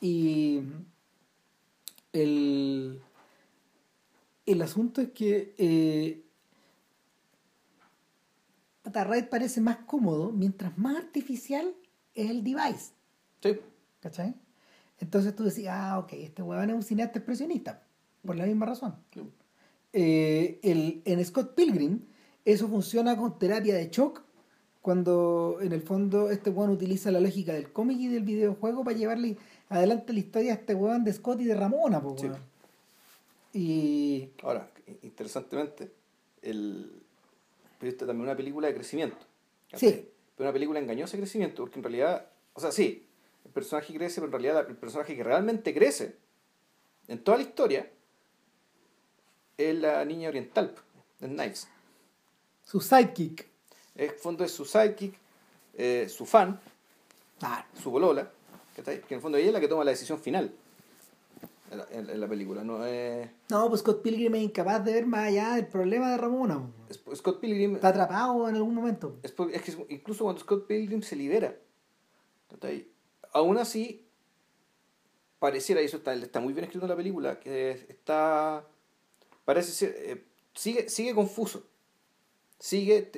[0.02, 0.62] Y
[2.14, 3.02] el,
[4.46, 6.22] el asunto es que eh,
[8.86, 11.74] Raid parece más cómodo mientras más artificial
[12.14, 12.94] es el device.
[13.42, 13.60] Sí.
[14.00, 14.36] ¿Cachai?
[15.00, 17.84] Entonces tú decías, ah, ok, este huevón es un cineasta expresionista,
[18.26, 18.96] por la misma razón.
[19.98, 22.02] Eh, el, en Scott Pilgrim,
[22.44, 24.22] eso funciona con terapia de shock,
[24.82, 28.98] cuando en el fondo este huevón utiliza la lógica del cómic y del videojuego para
[28.98, 29.38] llevarle
[29.70, 32.28] adelante la historia a este huevón de Scott y de Ramona, po, Sí.
[32.28, 32.42] weón.
[33.54, 34.70] Y Ahora,
[35.02, 35.90] interesantemente,
[36.42, 36.92] el...
[37.80, 39.18] pero esta también es una película de crecimiento.
[39.74, 40.10] Sí.
[40.36, 43.08] Pero una película engañosa de crecimiento, porque en realidad, o sea, sí,
[43.46, 46.18] el personaje crece, pero en realidad el personaje que realmente crece
[47.08, 47.90] en toda la historia
[49.58, 50.74] es la niña oriental,
[51.22, 51.68] es Nice.
[52.64, 53.48] su sidekick,
[53.96, 55.16] En el fondo es su sidekick,
[55.76, 56.60] eh, su fan,
[57.42, 58.32] Ah, su bolola,
[58.76, 60.52] que en el fondo ella es la que toma la decisión final
[61.72, 62.64] en la, en- en la película.
[62.64, 66.18] No es, no, pues Scott Pilgrim es incapaz de ver más allá del problema de
[66.18, 66.60] Ramona.
[66.60, 66.70] po.
[66.90, 69.18] es- Scott Pilgrim Está atrapado en algún momento.
[69.24, 71.56] Es, es que incluso cuando Scott Pilgrim se libera,
[72.50, 72.88] ¿cachai?
[73.34, 74.06] aún así,
[75.40, 78.66] pareciera, y eso está, está muy bien escrito en la película, que está,
[79.46, 81.64] parece ser, eh, sigue, sigue confuso,
[82.60, 83.12] sigue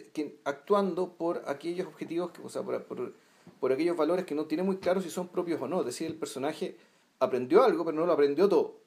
[0.44, 3.14] actuando por aquellos objetivos, o sea, por, por,
[3.60, 6.08] por aquellos valores que no tiene muy claro si son propios o no, es decir,
[6.08, 6.78] el personaje
[7.20, 8.80] aprendió algo, pero no lo aprendió todo.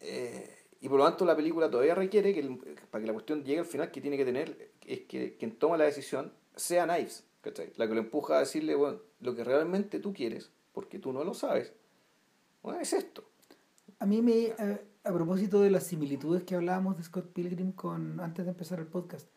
[0.00, 2.42] Eh, y por lo tanto la película todavía requiere que
[2.90, 5.76] para que la cuestión llegue al final que tiene que tener es que quien toma
[5.76, 7.72] la decisión sea Knives, ¿cachai?
[7.76, 11.24] La que lo empuja a decirle, bueno, lo que realmente tú quieres, porque tú no
[11.24, 11.72] lo sabes,
[12.62, 13.24] bueno, es esto.
[13.98, 18.18] A mí me, a, a propósito de las similitudes que hablábamos de Scott Pilgrim con
[18.18, 19.28] antes de empezar el podcast,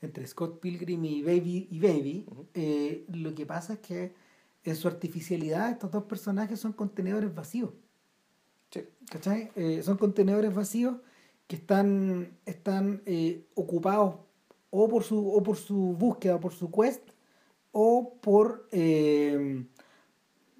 [0.00, 4.14] entre Scott Pilgrim y Baby y Baby, eh, lo que pasa es que
[4.62, 7.70] en su artificialidad estos dos personajes son contenedores vacíos.
[8.70, 8.84] Sí.
[9.10, 9.50] ¿Cachai?
[9.56, 10.96] Eh, son contenedores vacíos
[11.48, 14.16] que están, están eh, ocupados
[14.70, 17.02] o por su o por su búsqueda, por su quest,
[17.72, 19.64] o por eh,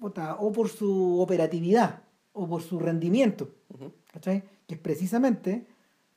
[0.01, 3.53] o por su operatividad, o por su rendimiento.
[3.69, 3.93] Ujú.
[4.11, 4.43] ¿Cachai?
[4.67, 5.65] Que es precisamente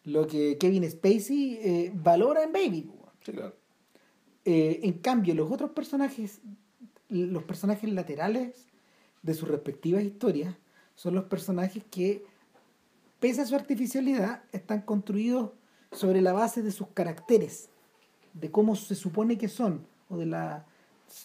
[0.05, 2.91] lo que Kevin Spacey eh, valora en Baby.
[3.25, 3.55] Sí, claro.
[4.45, 6.41] Eh, en cambio, los otros personajes,
[7.09, 8.67] los personajes laterales
[9.23, 10.57] de sus respectivas historias,
[10.95, 12.25] son los personajes que,
[13.21, 15.53] pese a su artificialidad, están construidos
[15.93, 17.69] sobre la base de sus caracteres,
[18.35, 20.67] de cómo se supone que son, o de la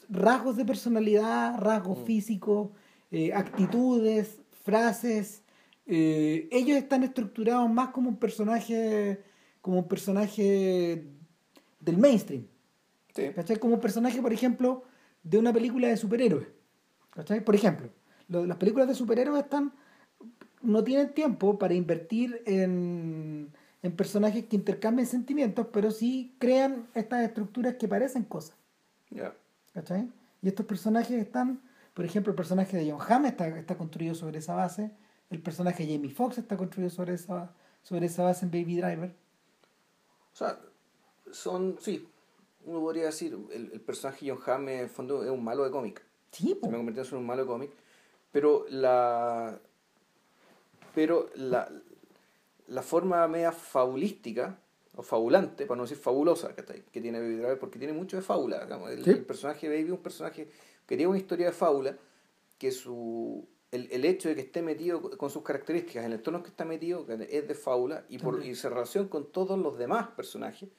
[0.09, 2.05] rasgos de personalidad, rasgos Mm.
[2.05, 2.69] físicos,
[3.11, 5.41] eh, actitudes, frases.
[5.87, 9.23] Eh, ellos están estructurados más como un personaje,
[9.61, 11.07] como un personaje
[11.79, 12.45] del mainstream.
[13.15, 13.29] Sí.
[13.33, 13.57] ¿Cachai?
[13.57, 14.83] Como un personaje, por ejemplo,
[15.23, 16.47] de una película de superhéroes.
[17.11, 17.43] ¿Cachai?
[17.43, 17.89] Por ejemplo,
[18.27, 19.73] lo- las películas de superhéroes están
[20.61, 23.51] no tienen tiempo para invertir en,
[23.83, 28.55] en personajes que intercambien sentimientos, pero sí crean estas estructuras que parecen cosas.
[29.73, 30.09] ¿Cachai?
[30.41, 31.61] Y estos personajes están,
[31.93, 34.91] por ejemplo, el personaje de John Hamm está, está construido sobre esa base,
[35.29, 39.09] el personaje de Jamie Foxx está construido sobre esa, sobre esa base en Baby Driver.
[40.33, 40.59] O sea,
[41.31, 42.07] son, sí,
[42.65, 45.71] uno podría decir, el, el personaje John Hamm en el fondo es un malo de
[45.71, 46.01] cómic.
[46.31, 47.71] Sí, se me convirtió en un malo de cómic.
[48.31, 49.59] Pero la.
[50.93, 51.71] Pero la,
[52.67, 54.59] la forma media fabulística,
[54.95, 58.63] o fabulante, para no decir fabulosa, que tiene Baby Driver, porque tiene mucho de fábula.
[58.63, 58.89] digamos.
[58.91, 59.11] El, Sí.
[59.11, 60.49] el personaje Baby es un personaje
[60.85, 61.97] que tiene una historia de fábula,
[62.57, 63.47] que su.
[63.71, 66.49] El, el hecho de que esté metido con sus características, en el tono en que
[66.49, 70.69] está metido, es de fábula, y, por, y se relaciona con todos los demás personajes,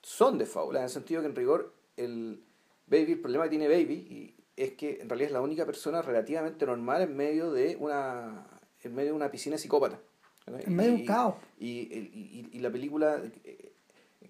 [0.00, 2.42] son de fábula, en el sentido que en rigor el
[2.86, 6.02] Baby, el problema que tiene Baby y es que en realidad es la única persona
[6.02, 8.46] relativamente normal en medio de una
[8.82, 9.98] en medio de una piscina psicópata.
[10.46, 10.58] ¿no?
[10.58, 11.34] En medio de un caos.
[11.58, 13.72] Y, y, y- y la película, eh,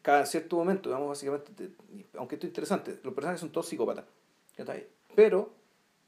[0.03, 1.75] cada cierto momento, digamos, básicamente, te-
[2.17, 4.05] aunque esto es interesante, los personajes son todos psicópatas.
[5.17, 5.53] Pero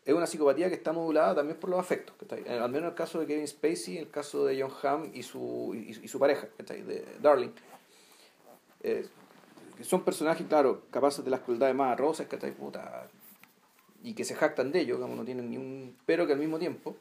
[0.06, 2.14] es una psicopatía que está modulada también por los afectos.
[2.18, 2.42] ¿cachai?
[2.46, 5.10] Eh, Al menos en el caso de Kevin Spacey, en el caso de John Hamm
[5.12, 6.82] y su, y, y su pareja, ¿cachai?
[6.82, 7.50] de Darling.
[8.82, 9.06] Eh,
[9.82, 12.52] son personajes, claro, capaces de las crueldades más atroces, ¿cachai?
[12.52, 13.08] Puta,
[14.04, 15.96] y que se jactan de ello, digamos, no tienen ni un...
[16.06, 16.96] Pero que al mismo tiempo...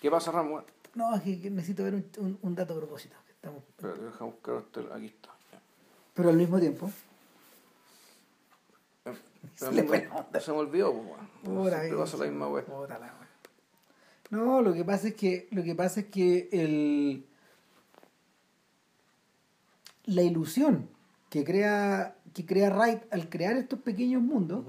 [0.00, 0.64] ¿Qué pasa, Ramón?
[0.94, 3.16] No, es que necesito ver un, un- un dato a propósito.
[3.30, 4.62] estamos- Espera, deja buscar
[4.94, 5.30] aquí está.
[6.14, 7.13] Pero al mismo tiempo, Pero
[9.54, 10.40] Se onda.
[10.40, 10.92] se me olvidó,
[11.44, 12.64] pues, pasa la misma wea.
[14.30, 17.26] No, lo que pasa es que lo que pasa es que el
[20.06, 20.88] la ilusión
[21.30, 24.64] que crea que crea Wright al crear estos pequeños mundos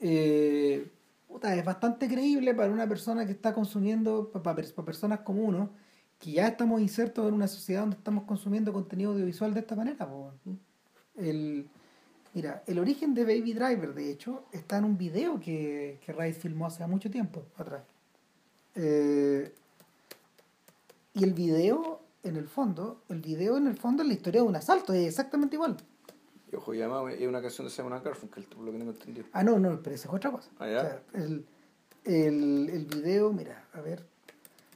[0.00, 0.90] eh,
[1.28, 5.70] puta, es bastante creíble para una persona que está consumiendo para, personas como uno
[6.18, 10.08] que ya estamos insertos en una sociedad donde estamos consumiendo contenido audiovisual de esta manera
[11.16, 11.68] el
[12.34, 16.34] mira el origen de Baby Driver de hecho está en un video que, que Wright
[16.36, 17.82] filmó hace mucho tiempo atrás
[18.74, 19.52] Eh,
[21.14, 24.46] y el video en el fondo el video en el fondo es la historia de
[24.46, 25.76] un asalto es exactamente igual
[26.52, 29.26] Y ojo, y además es una canción de Simon Garfunkel, lo que tengo entendido.
[29.32, 30.50] Ah, no, no, pero esa es otra cosa.
[30.58, 30.78] Ah, ¿ya?
[30.78, 31.44] O sea, el,
[32.04, 34.04] el, el video, mira, a ver,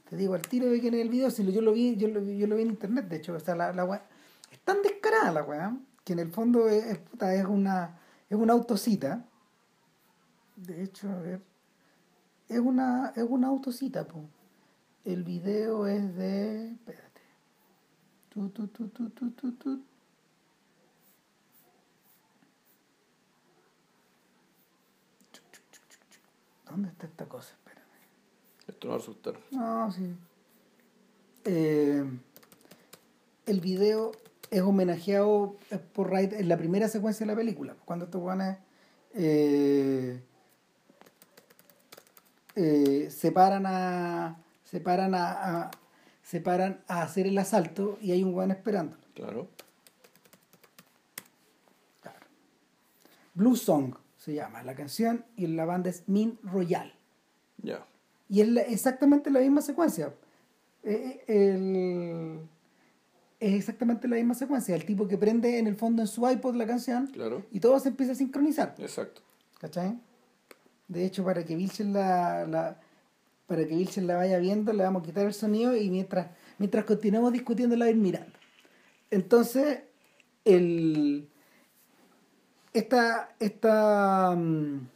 [0.09, 2.21] te digo al tiro de quién es el video, si yo lo vi, yo lo,
[2.21, 3.83] vi- yo lo vi en internet, de hecho, o sea, la, la
[4.51, 9.25] es tan descarada la weá, que en el fondo es, es, una es una autocita.
[10.55, 11.41] De hecho, a ver,
[12.47, 14.23] es una, es una autocita, po.
[15.03, 16.71] El video es de.
[16.71, 17.21] Espérate.
[18.29, 19.83] Tu, tu, tu, tu, tu, tu, tu.
[26.69, 27.53] ¿Dónde está esta cosa?
[27.53, 27.85] Espérame.
[28.67, 29.39] Esto no va a asustar.
[29.51, 30.15] No, sí.
[31.45, 32.03] Eh,
[33.45, 34.11] el video
[34.55, 35.57] es homenajeado
[35.93, 38.57] por Wright en la primera secuencia de la película, cuando estos guanes
[39.13, 40.21] eh,
[42.55, 45.71] eh, se paran a se paran a, a-
[46.23, 48.97] se paran a hacer el asalto y hay un guan esperando.
[49.13, 49.47] Claro.
[53.33, 56.93] Blue Song se llama la canción y la banda es Min Royal.
[57.61, 57.85] Ya.
[58.29, 60.13] Y es la- exactamente la misma secuencia.
[60.83, 62.39] Eh, eh, el-
[63.47, 64.75] es exactamente la misma secuencia.
[64.75, 67.45] El tipo que prende en el fondo en su iPod la canción Claro.
[67.51, 68.75] y todo se empieza a sincronizar.
[68.79, 69.21] Exacto.
[69.59, 69.99] ¿Cachai?
[70.87, 72.79] De hecho, para que Vilchen la, la-
[73.47, 76.27] para que Vilchen la vaya viendo, le vamos a quitar el sonido y mientras,
[76.57, 78.33] mientras continuamos discutiendo la ir mirando.
[79.11, 79.79] Entonces,
[80.43, 81.27] el
[82.73, 84.87] esta, esta mm,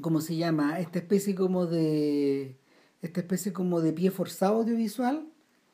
[0.00, 0.78] ¿cómo se llama?
[0.80, 2.56] Esta especie como de
[3.02, 5.26] esta especie como de pie forzado audiovisual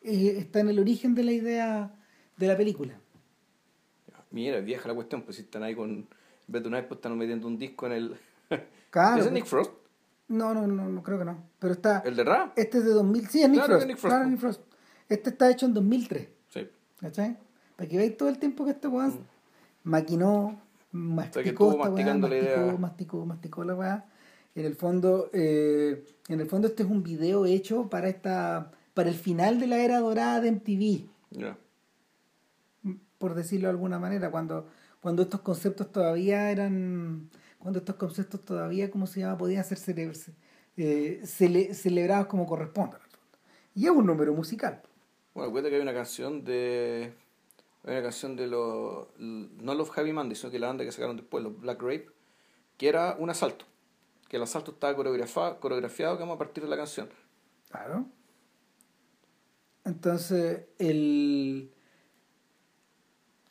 [0.03, 1.95] eh, está en el origen de la idea
[2.37, 2.95] de la película.
[4.31, 5.91] Mira, vieja la cuestión, pues si están ahí con.
[5.91, 6.07] En
[6.47, 8.17] vez de un iPod están metiendo un disco en el.
[8.91, 9.73] Claro, ¿Ese es pues- Nick Frost?
[10.29, 11.43] No, no, no, no creo que no.
[11.59, 12.53] Pero está ¿El de Ra?
[12.55, 13.83] Este es de 2000, sí, es Nick Claro Frost.
[13.83, 14.31] que Nick Frost, claro, po.
[14.31, 14.61] Nick Frost.
[15.09, 16.69] Este está hecho en 2003, Sí.
[17.01, 17.37] ¿cachai?
[17.77, 19.25] Para que veáis todo el tiempo que este weón Mm.
[19.83, 20.61] maquinó,
[20.93, 22.77] masticó estuvo esta weá, masticando la masticó, idea.
[22.79, 24.05] masticó, masticó la weá.
[24.55, 29.09] En el fondo, eh, en el fondo este es un video hecho para esta, para
[29.09, 31.09] el final de la era dorada de MTV,
[33.19, 34.67] por decirlo de alguna manera, cuando,
[35.01, 39.37] cuando estos conceptos todavía eran, cuando estos conceptos todavía, ¿cómo se llama?
[39.37, 40.33] podían ser cele-
[40.77, 42.97] eh, cele- celebrados como corresponde.
[43.75, 44.83] Y es un número musical.
[45.35, 47.13] Bueno, cuenta que hay una canción de.
[47.85, 49.07] Hay una canción de los.
[49.19, 52.09] No los Heavy Monday, sino que la banda que sacaron después, los Black Grape,
[52.77, 53.65] que era un asalto.
[54.29, 57.09] Que el asalto estaba coreografado, coreografiado como a partir de la canción.
[57.71, 58.07] Claro.
[59.91, 61.71] Entonces, el,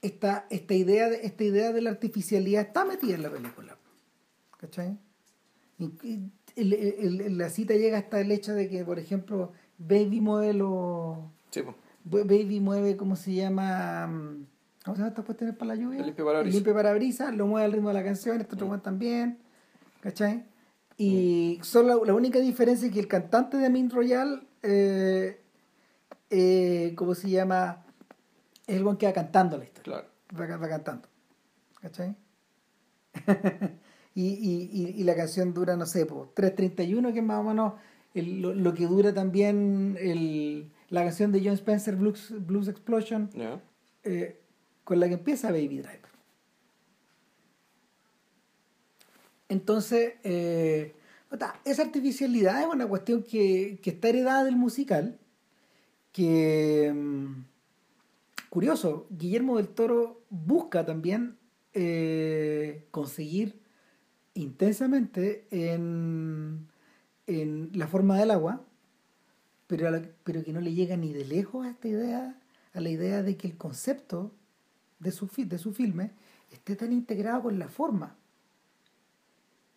[0.02, 3.78] esta, esta, idea de, esta idea de la artificialidad está metida en la película.
[4.58, 4.98] ¿Cachai?
[5.78, 9.52] Y, y el- el- el- la cita llega hasta el hecho de que, por ejemplo,
[9.78, 11.18] Baby mueve los...
[11.52, 11.62] Sí.
[12.06, 14.08] Baby mueve, ¿cómo se llama?
[14.08, 14.46] Mm,
[14.86, 16.00] ¿Cómo se llama estas cuestiones para la lluvia?
[16.00, 16.48] El limpiaparabrisas.
[16.48, 18.80] El limpiaparabrisas, lo mueve al ritmo de la canción, esto otro Mm.
[18.82, 19.38] también,
[20.02, 20.46] ¿cachai?
[20.98, 25.39] Y solo la única diferencia es que el cantante de Min Royal, eh,
[26.30, 27.86] eh, ¿cómo se llama?
[28.68, 29.84] Es el buen que va cantando la historia.
[29.84, 30.08] Claro.
[30.52, 31.08] Va, va cantando,
[31.82, 32.16] ¿cachai?
[34.16, 37.44] y, y, y, y la canción dura, no sé, po, 3.31, que es más o
[37.44, 37.74] menos
[38.14, 43.30] el- lo, lo que dura también el, la canción de John Spencer, Blues, Blues Explosion,
[43.34, 43.60] Ya.
[44.04, 44.40] eh,
[44.84, 46.10] con la que empieza Baby Driver.
[49.48, 50.94] Entonces, eh,
[51.66, 55.18] esa artificialidad es una cuestión que, que está heredada del musical,
[56.12, 57.46] que, mm,
[58.50, 61.38] curioso, Guillermo del Toro busca también
[61.74, 63.60] eh, conseguir
[64.34, 66.68] intensamente en,
[67.28, 68.62] en la forma del agua,
[69.68, 69.90] pero,
[70.24, 72.36] pero que no le llega ni de lejos a esta idea,
[72.74, 74.32] a la idea de que el concepto
[75.00, 76.12] de su, de su filme
[76.52, 78.16] esté tan integrado con la forma,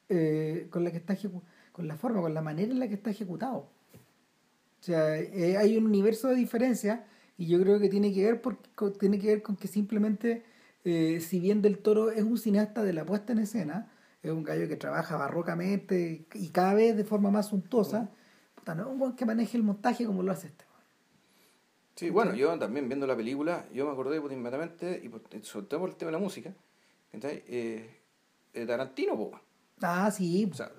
[0.09, 1.17] eh, con la que está
[1.73, 3.69] con la forma, con la manera en la que está ejecutado.
[4.83, 7.07] O sea, eh, hay un universo de diferencia
[7.39, 10.43] y yo creo que tiene que ver, por- con, tiene que ver con que simplemente,
[10.85, 13.93] eh, si bien Del Toro es un cineasta de la puesta en escena,
[14.25, 18.11] es un gallo que trabaja barrocamente y cada vez de forma más suntuosa,
[18.57, 20.65] puta, no es un buen que maneje el montaje como lo hace este.
[21.95, 25.67] Sí, bueno, yo también viendo la película, yo me acordé pues, inmediatamente, y por- sobre
[25.67, 26.53] todo por el tema de la música,
[27.13, 27.45] ¿cachai?
[27.47, 27.89] Eh,
[28.53, 29.41] eh, Tarantino, po.
[29.81, 30.49] Ah, sí.
[30.51, 30.73] O sea,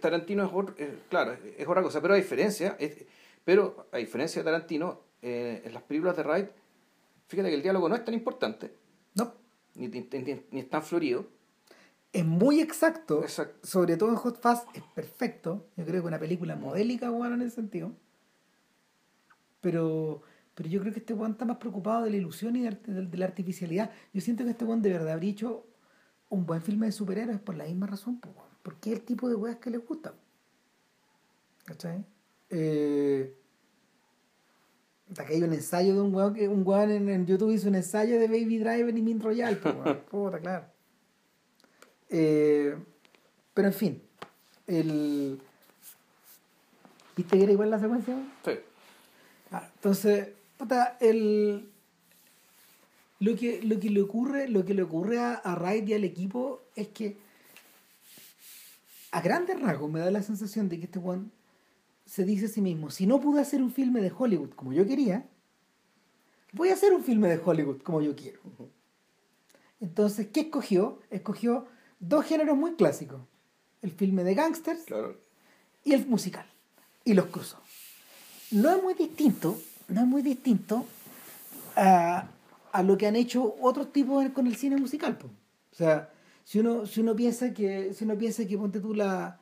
[0.00, 3.04] Tarantino es, otro- eh, claro, es otra cosa, pero a diferencia, es-
[3.46, 6.48] pero a diferencia de Tarantino, eh, en las películas de Wright,
[7.28, 8.74] fíjate que el diálogo no es tan importante,
[9.14, 9.32] no,
[9.76, 11.26] ni, ni, ni- ni es tan florido.
[12.12, 13.22] es muy exacto.
[13.22, 13.66] Exacto.
[13.66, 15.66] Sobre todo en Hot Fast es perfecto.
[15.76, 17.92] Yo creo que una película modélica, bueno, en ese sentido.
[19.60, 20.22] Pero,
[20.54, 22.86] pero yo creo que este weón está más preocupado de la ilusión y de, art-
[22.86, 23.90] de- de la artificialidad.
[24.12, 25.66] Yo siento que este weón de verdad habría hecho
[26.28, 28.20] un buen filme de superhéroes por la misma razón,
[28.62, 30.14] porque es el tipo de weas que le gusta.
[31.64, 32.04] ¿Cachai?
[32.50, 33.34] Eh,
[35.14, 37.76] que hay un ensayo de un weón que un weón en, en YouTube hizo un
[37.76, 39.56] ensayo de Baby Driver y Min Royal.
[40.10, 40.66] Puta, claro.
[42.10, 42.76] Eh,
[43.54, 44.02] pero en fin,
[44.66, 45.40] el...
[47.16, 48.14] ¿Viste que era igual la secuencia?
[48.44, 48.52] Sí.
[49.50, 50.28] Ah, entonces,
[50.58, 51.70] puta, el,
[53.20, 56.62] lo, que, lo que le ocurre, lo que le ocurre a, a y al equipo
[56.74, 57.16] es que
[59.12, 61.32] a grandes rasgos me da la sensación de que este Juan
[62.06, 64.86] se dice a sí mismo, si no pude hacer un filme de Hollywood como yo
[64.86, 65.26] quería,
[66.52, 68.40] voy a hacer un filme de Hollywood como yo quiero.
[69.80, 71.00] Entonces, ¿qué escogió?
[71.10, 71.66] Escogió
[71.98, 73.20] dos géneros muy clásicos.
[73.82, 74.84] El filme de gangsters
[75.84, 76.46] y el musical.
[77.04, 77.58] Y los cruzó.
[78.52, 80.86] No es muy distinto, no es muy distinto
[81.74, 82.28] a,
[82.72, 85.18] a lo que han hecho otros tipos con el cine musical.
[85.72, 86.10] O sea,
[86.44, 89.40] si uno, si uno piensa que, si uno piensa que ponte tú la,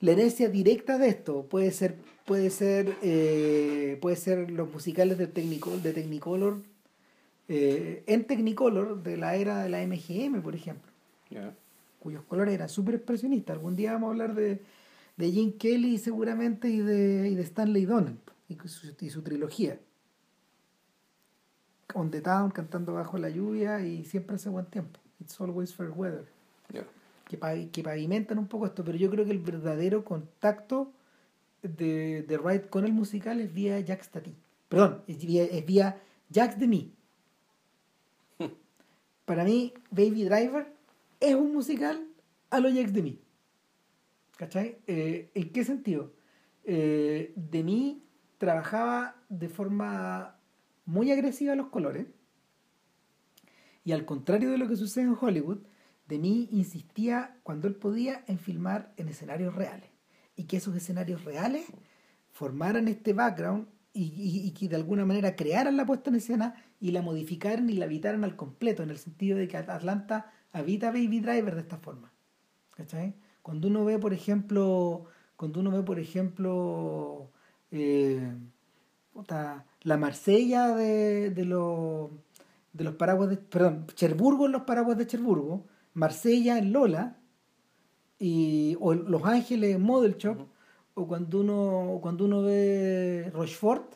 [0.00, 5.26] la herencia directa de esto puede ser, puede ser, eh, puede ser los musicales de
[5.26, 6.62] Technicolor, de Technicolor
[7.48, 10.90] eh, en Technicolor de la era de la MGM, por ejemplo,
[11.98, 13.56] cuyos colores eran súper expresionistas.
[13.56, 14.62] Algún día vamos a hablar de,
[15.16, 19.78] de Gene Kelly seguramente y de, y de Stanley Donen y su, y su trilogía.
[21.94, 25.00] On the Town, cantando bajo la lluvia y siempre hace buen tiempo.
[25.20, 26.24] It's always fair weather.
[27.30, 27.38] Que,
[27.70, 30.92] que, pavimentan un poco esto, pero yo creo que el verdadero contacto
[31.62, 34.34] de, de Wright con el musical es vía Jack Stati.
[34.68, 36.02] Perdón, es vía, es vía.
[39.24, 40.74] Para mí, Baby Driver
[41.20, 42.04] es un musical
[42.50, 43.18] a los Jack de Me.
[44.36, 44.78] ¿Cachai?
[44.88, 46.12] Eh, ¿En qué sentido?
[46.64, 48.02] Eh, de mí
[48.38, 50.36] trabajaba de forma
[50.84, 52.08] muy agresiva los colores
[53.84, 55.58] y al contrario de lo que sucede en Hollywood,
[56.10, 59.88] de mí insistía cuando él podía en filmar en escenarios reales
[60.34, 61.64] y que esos escenarios reales
[62.32, 67.02] formaran este background y, que de alguna manera crearan la puesta en escena y la
[67.02, 71.54] modificaran y la habitaran al completo, en el sentido de que Atlanta habita Baby Driver
[71.54, 72.12] de esta forma.
[72.72, 73.14] ¿Cachai?
[73.42, 75.06] Cuando uno ve, por ejemplo,
[75.36, 77.30] cuando uno ve, por ejemplo,
[77.70, 78.32] eh,
[79.82, 82.10] la Marsella de, los
[82.72, 87.16] de los paraguas de, perdón, Cherburgo en los paraguas de Cherburgo, Marsella en Lola,
[88.18, 90.46] y, o Los Ángeles en Model Shop,
[90.94, 93.94] o cuando uno, cuando uno ve Rochefort,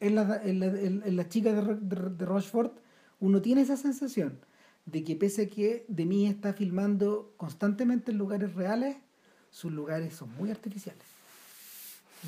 [0.00, 2.78] en la, en la, en la chica de, de, Rochefort,
[3.20, 4.38] uno tiene esa sensación
[4.86, 8.96] de que pese a que de mí está filmando constantemente en lugares reales,
[9.50, 11.02] sus lugares son muy artificiales.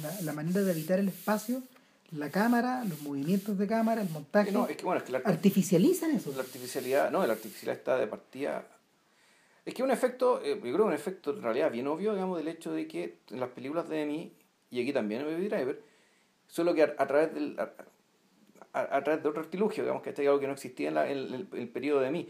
[0.02, 1.62] La, la manera de habitar el espacio
[2.12, 4.50] la cámara, los movimientos de cámara, el montaje.
[4.50, 6.32] No, es que, bueno, es que artificializan eso.
[6.34, 8.66] La artificialidad, no, la artificialidad está de partida.
[9.64, 12.38] Es que un efecto, eh, yo creo que un efecto en realidad bien obvio, digamos,
[12.38, 14.32] del hecho de que en las películas de mí,
[14.70, 15.82] y aquí también en Baby Driver,
[16.46, 17.58] solo que a, través del.
[18.72, 21.68] A, través de otro artilugio, digamos, que este algo que no existía en, el, el,
[21.68, 22.28] periodo de mí.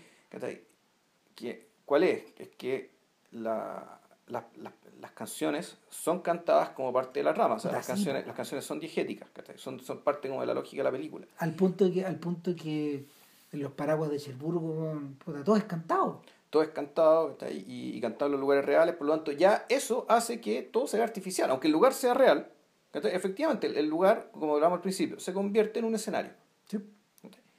[1.35, 2.25] Que, ¿Cuál es?
[2.39, 2.91] Es que
[3.33, 4.45] la, las,
[5.01, 8.65] las canciones son cantadas como parte de la rama, o sea, las canciones, las canciones
[8.65, 11.27] son diegéticas, son, son parte como de la lógica de la película.
[11.39, 13.07] Al punto que, al punto que
[13.53, 15.01] en los paraguas de Cherburgo,
[15.45, 16.23] todo es cantado.
[16.51, 20.05] Todo es cantado y, y, cantado en los lugares reales, por lo tanto ya eso
[20.09, 22.51] hace que todo sea artificial, aunque el lugar sea real,
[22.93, 26.33] efectivamente el, lugar, como hablamos al principio, se convierte en un escenario.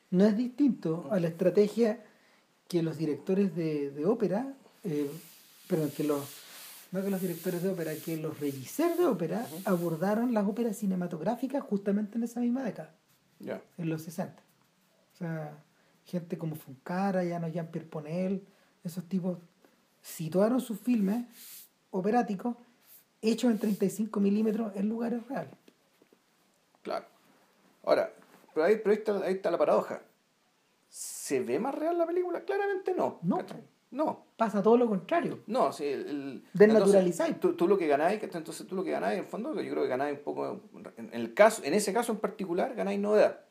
[0.10, 2.04] No es distinto a la estrategia
[2.68, 5.10] que los directores de, de ópera, eh,
[5.68, 6.42] pero que los
[6.92, 11.64] no que los directores de ópera, que los regisseurs de ópera abordaron las óperas cinematográficas
[11.64, 12.94] justamente en esa misma década,
[13.40, 14.44] en los 60.
[15.14, 15.64] O sea,
[16.06, 18.46] gente como Funcara, no Jean-Pierre Ponel,
[18.84, 19.38] esos tipos
[20.02, 21.26] situaron sus filmes
[21.92, 22.56] operáticos
[23.22, 25.54] hechos en 35 milímetros en lugares reales.
[26.82, 27.06] Claro.
[27.84, 28.12] Ahora,
[28.54, 30.02] pero ahí, pero ahí, está, la paradoja.
[30.90, 32.42] ¿Se ve más real la película?
[32.42, 33.20] Claramente no.
[33.22, 33.40] No.
[33.92, 34.26] No.
[34.38, 35.40] Pasa todo lo contrario.
[35.48, 35.86] No, sí.
[35.86, 37.40] El, Desnaturalizáis.
[37.40, 39.84] Tú, tú, lo que ganáis, entonces tú lo que ganáis, en el fondo, yo creo
[39.84, 40.62] que ganáis un poco,
[40.98, 43.42] en, el caso, en ese caso en particular, ganáis novedad.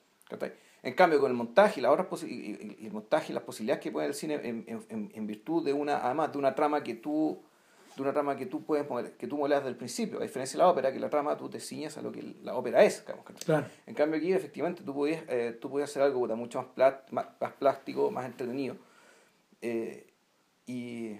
[0.82, 3.90] En cambio, con el montaje y, las otras y, el montaje y las posibilidades que
[3.90, 7.42] puede el cine en, en, en, virtud de una, además de una trama que tú
[7.96, 10.64] de una trama que tú puedes que tú moleas desde el principio, a diferencia de
[10.64, 13.04] la ópera, que la trama tú te ciñas a lo que la ópera es.
[13.44, 13.66] claro.
[13.86, 17.52] En cambio aquí, efectivamente, tú podías, eh, tú podías hacer algo mucho más, más, más,
[17.54, 18.76] plástico, más entretenido.
[19.60, 20.06] Eh,
[20.66, 21.16] y,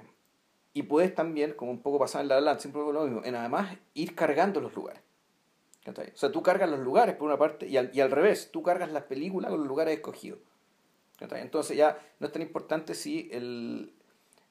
[0.73, 3.77] y puedes también, como un poco pasar en la Land, siempre lo mismo, en además
[3.95, 5.03] ir cargando los lugares.
[5.87, 8.63] O sea, tú cargas los lugares por una parte y al, y al revés, tú
[8.63, 10.39] cargas las películas con los lugares escogidos.
[11.21, 13.93] Entonces ya no es tan importante si, el,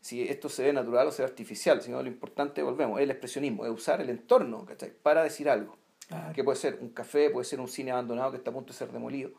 [0.01, 3.11] si esto se ve natural o se ve artificial, sino lo importante, volvemos, es el
[3.11, 4.65] expresionismo, es usar el entorno
[5.01, 5.77] para decir algo.
[6.33, 8.79] Que puede ser un café, puede ser un cine abandonado que está a punto de
[8.79, 9.31] ser demolido,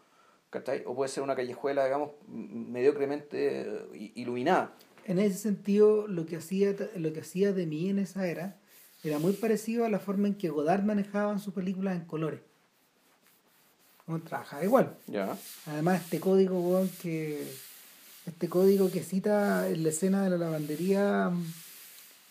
[0.86, 4.76] o puede ser una callejuela, digamos, mediocremente eh, iluminada
[5.10, 8.59] en ese sentido, lo que hacía, lo que hacía de mí en esa era
[9.02, 12.40] era muy parecido a la forma en que Godard manejaba sus películas en colores.
[14.24, 14.96] Trabajaba igual.
[15.66, 17.46] Además, este código, que
[18.26, 21.30] este código que cita en la escena de la lavandería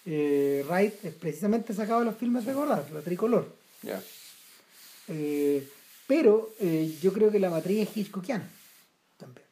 [0.06, 3.56] eh, Wright es precisamente sacado de los filmes de Godard, la tricolor.
[3.82, 4.02] Ya.
[5.08, 5.68] Eh,
[6.06, 8.50] pero eh, yo creo que la matriz es Hitchcockiana
[9.18, 9.46] también.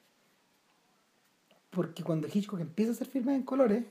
[1.69, 3.83] Porque cuando Hitchcock empieza a hacer filmes en colores,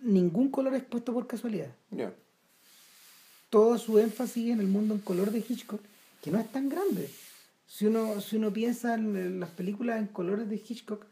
[0.00, 1.74] ningún color es puesto por casualidad.
[3.50, 5.80] Todo su énfasis en el mundo en color de Hitchcock,
[6.22, 7.10] que no es tan grande.
[7.66, 11.04] Si uno, si uno piensa en las películas en colores de Hitchcock,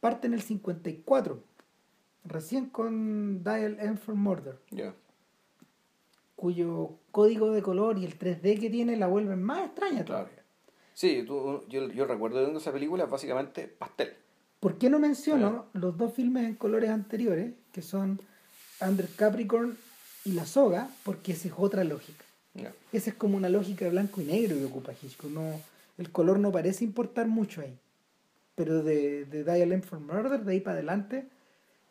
[0.00, 1.42] parte en el 54,
[2.24, 4.58] recién con Dial M for Murder,
[6.36, 10.04] cuyo código de color y el 3D que tiene la vuelven más extraña.
[10.04, 10.24] Claro.
[10.24, 10.44] todavía.
[10.94, 14.14] Sí, tú, yo, yo recuerdo viendo esa película, básicamente pastel.
[14.58, 18.20] ¿Por qué no menciono los dos filmes en colores anteriores, que son
[18.80, 19.76] Under Capricorn
[20.24, 20.88] y La Soga?
[21.04, 22.24] Porque esa es otra lógica.
[22.92, 25.30] Esa es como una lógica de blanco y negro que ocupa Hitchcock.
[25.30, 25.60] No,
[25.98, 27.78] el color no parece importar mucho ahí.
[28.56, 31.26] Pero de, de Dial M for Murder, de ahí para adelante,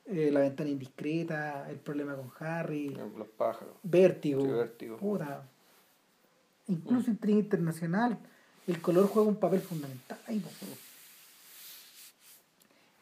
[0.05, 3.73] eh, La ventana indiscreta, El problema con Harry, Los pájaros.
[3.83, 4.97] Vértigo, Sí, Vértigo.
[4.97, 5.43] puta.
[6.67, 8.17] Incluso Intriga Internacional,
[8.67, 10.43] el color juega un papel fundamental ahí.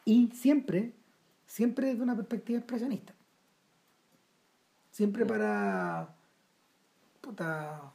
[0.04, 0.92] Y siempre,
[1.46, 3.12] siempre desde una perspectiva expresionista.
[4.98, 6.08] Siempre para.
[7.20, 7.92] puta.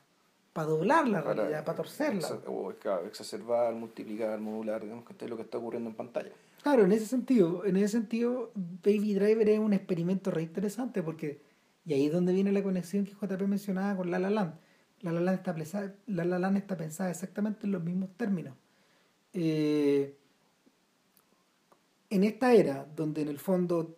[0.53, 2.21] para doblar la realidad, para torcerla.
[2.29, 5.97] exa- o, claro, exacerbar, multiplicar, modular, digamos que esto es lo que está ocurriendo en
[5.97, 6.31] pantalla.
[6.61, 11.41] Claro, en ese sentido, en ese sentido, Baby Driver es un experimento re interesante porque,
[11.85, 14.53] y ahí es donde viene la conexión que JP mencionaba con La La Land.
[15.01, 18.55] La La Land está, plesa- La La Land está pensada exactamente en los mismos términos.
[19.33, 20.15] Eh,
[22.11, 23.97] en esta era, donde en el fondo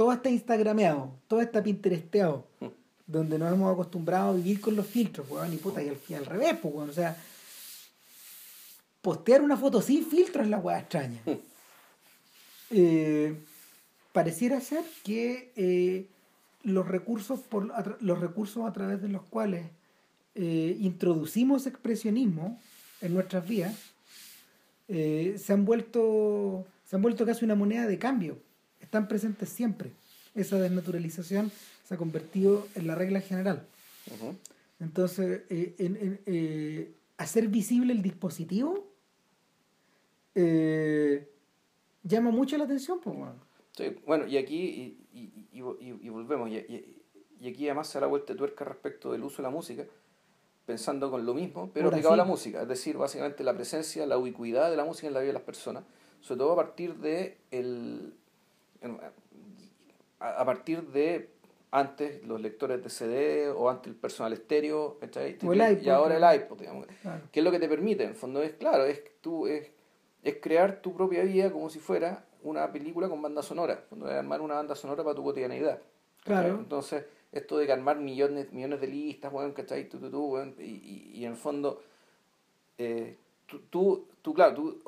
[0.00, 2.68] todo está instagrameado, todo está pinteresteado, Mm.
[3.06, 6.14] donde nos hemos acostumbrado a vivir con los filtros, weón, y puta, y al, y
[6.14, 7.18] al revés, pues, weón, o sea,
[9.02, 11.20] postear una foto sin filtro es la weá extraña.
[12.70, 13.36] Eh,
[14.12, 16.06] pareciera ser que eh,
[16.62, 17.68] los, recursos por,
[18.00, 19.66] los recursos a través de los cuales
[20.34, 22.58] eh, introducimos expresionismo
[23.02, 23.44] en nuestras
[24.88, 28.38] eh, se han vuelto se han vuelto casi una moneda de cambio
[28.90, 29.92] están presentes siempre.
[30.34, 31.52] Esa desnaturalización
[31.84, 33.64] se ha convertido en la regla general.
[34.80, 38.84] Entonces eh, en- en, eh, hacer visible el dispositivo
[40.34, 41.28] eh,
[42.02, 43.34] llama mucho la atención pues bueno.
[43.76, 47.02] Sí, bueno, y aquí, y, y, y, y- volvemos, y, y-
[47.40, 49.84] y aquí además se da la vuelta de tuerca respecto del uso de la música,
[50.66, 54.04] pensando con lo mismo, pero Ahora aplicado a la música, es decir, básicamente la presencia,
[54.06, 55.84] la ubicuidad de la música en la vida de las personas,
[56.20, 58.14] sobre todo a partir de el
[60.18, 61.30] a, partir de
[61.70, 65.38] antes los lectores de CD o antes el personal estéreo, ¿cachai?
[65.44, 66.86] O el y ahora el iPod, digamos.
[67.02, 67.22] Claro.
[67.30, 68.04] ¿Qué es lo que te permite?
[68.04, 69.70] En el fondo es, claro, es, tú, es,
[70.22, 73.84] es crear tu propia vida como si fuera una película con banda sonora.
[73.88, 75.80] Cuando armar una banda sonora para tu cotidianidad.
[76.24, 76.42] ¿cachai?
[76.42, 76.58] Claro.
[76.58, 79.88] Entonces, esto de que armar millones, millones de listas, weón, ¿cachai?
[79.88, 81.80] Tú, tú, tú, weón, y, y, y en el fondo,
[82.78, 83.16] eh,
[83.46, 84.82] tú, tú, tú, claro, tú,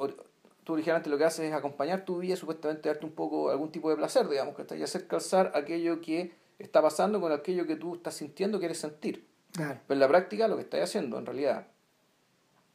[0.65, 3.91] tú originalmente lo que haces es acompañar tu vida, supuestamente darte un poco, algún tipo
[3.91, 4.79] de placer, digamos, ¿cachai?
[4.79, 9.27] Y hacer calzar aquello que está pasando con aquello que tú estás sintiendo, quieres sentir.
[9.53, 9.81] Claro.
[9.87, 11.67] Pero en la práctica lo que estás haciendo, en realidad,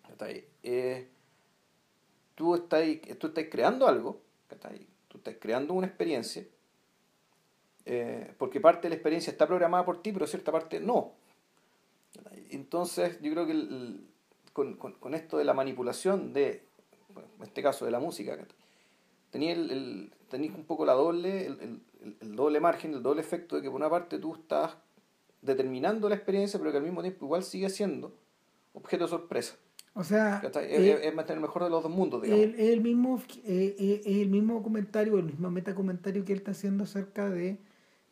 [0.07, 0.45] ¿cachai?
[0.63, 1.07] Eh,
[2.35, 2.83] tú, estás,
[3.19, 4.85] tú estás creando algo, ¿cachai?
[5.07, 6.43] tú estás creando una experiencia,
[7.85, 11.13] eh, porque parte de la experiencia está programada por ti, pero cierta parte no.
[12.49, 14.07] Entonces, yo creo que el-
[14.53, 16.66] con, con, con esto de la manipulación de,
[17.37, 18.37] en este caso de la música,
[19.31, 23.01] tenía el, el- tenías un poco la doble, el, el- el- el doble margen, el
[23.03, 24.75] doble efecto de que por una parte tú estás
[25.41, 28.13] determinando la experiencia, pero que al mismo tiempo igual sigue siendo
[28.73, 29.55] objeto de sorpresa.
[29.93, 30.65] O sea, ¿cachai?
[30.65, 32.43] eh, es, es mantener el mejor de los dos mundos, digamos.
[32.43, 36.51] el, el mismo eh, eh, es el mismo comentario, el mismo metacomentario que él está
[36.51, 37.57] haciendo acerca de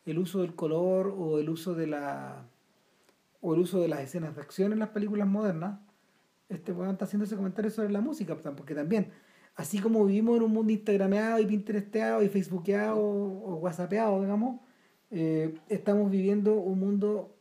[0.04, 2.44] el uso del color o el uso de la
[3.40, 5.78] o el uso de las escenas de acción en las películas modernas.
[6.48, 9.10] Este weón está haciendo ese comentario sobre la música, porque también,
[9.56, 14.60] así como vivimos en un mundo instagrameado y pinteresteado y facebookeado o, o whatsappeado, digamos,
[15.10, 17.36] eh, estamos viviendo un mundo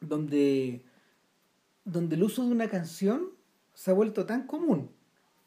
[0.00, 0.84] donde,
[1.84, 3.30] donde el uso de una canción
[3.74, 4.90] se ha vuelto tan común.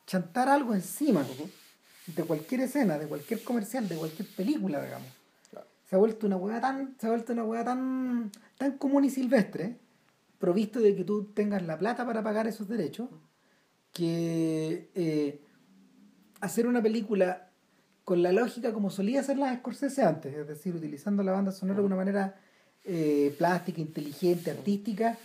[0.06, 1.26] Chantar algo encima
[2.08, 5.08] de cualquier escena, de cualquier comercial, de cualquier película, digamos.
[5.90, 9.10] Se ha vuelto una hueá tan, se ha vuelto una hueá tan, tan común y
[9.10, 9.78] silvestre,
[10.44, 13.08] provisto de que tú tengas la plata para pagar esos derechos,
[13.94, 15.40] que eh,
[16.42, 17.48] hacer una película
[18.04, 21.80] con la lógica como solía hacer las Scorsese antes, es decir, utilizando la banda sonora
[21.80, 22.36] de una manera
[22.84, 25.18] eh, plástica, inteligente, artística,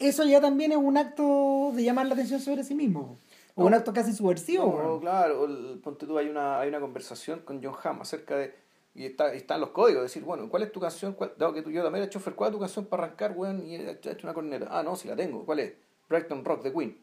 [0.00, 3.18] eso ya también es un acto de llamar la atención sobre sí mismo.
[3.54, 4.82] O un acto casi subversivo.
[4.82, 8.52] No, claro, el- ponte tú, hay una, hay una conversación con John Hamm acerca de,
[8.94, 11.14] Y está, están los códigos, decir, bueno, ¿cuál es tu canción?
[11.14, 13.66] ¿Cuál, dado que tú, yo también he hecho ¿cuál es tu canción para arrancar, weón?
[13.66, 14.68] Y he hecho una corneta.
[14.70, 15.44] Ah, no, si la tengo.
[15.44, 15.74] ¿Cuál es?
[16.08, 16.98] Brighton Rock de Queen.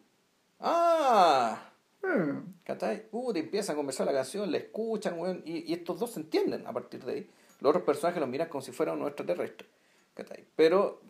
[0.62, 1.70] ¡Ah!
[2.02, 2.54] Hmm.
[2.64, 3.08] ¿Cachai?
[3.12, 6.22] Uh, te empiezan a conversar la canción, la escuchan, weón, y, y estos dos se
[6.22, 7.30] entienden a partir de ahí.
[7.60, 9.70] Los otros personajes los miran como si fueran unos extraterrestres.
[10.14, 10.46] ¿cachai?
[10.56, 11.02] Pero,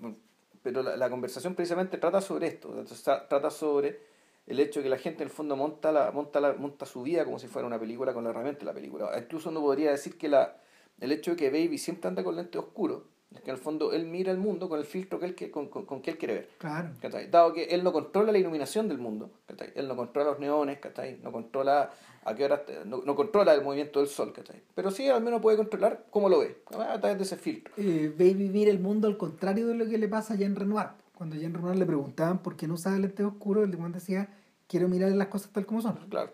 [0.63, 2.73] pero la, la conversación precisamente trata sobre esto.
[3.03, 3.99] Trata sobre
[4.47, 7.03] el hecho de que la gente en el fondo monta, la, monta, la, monta su
[7.03, 9.11] vida como si fuera una película con la herramienta de la película.
[9.17, 10.57] Incluso uno podría decir que la,
[11.01, 13.01] el hecho de que Baby siempre anda con lentes oscuros
[13.35, 15.51] es que en el fondo él mira el mundo con el filtro que él, que-
[15.51, 16.49] con, con, con que él quiere ver.
[16.57, 16.89] Claro.
[17.29, 19.29] Dado que él no controla la iluminación del mundo,
[19.75, 20.79] él no controla los neones,
[21.23, 21.91] no controla
[22.25, 24.61] a qué hora, no, no controla el movimiento del sol, ¿cachai?
[24.75, 27.73] pero sí al menos puede controlar cómo lo ve, a través de ese filtro.
[27.77, 30.87] Eh, ve vivir el mundo al contrario de lo que le pasa a Jean Renoir.
[31.15, 34.27] Cuando a Jean Renoir le preguntaban por qué no usaba lentes oscuros, el weón decía,
[34.67, 35.95] quiero mirar las cosas tal como son.
[36.09, 36.31] Claro.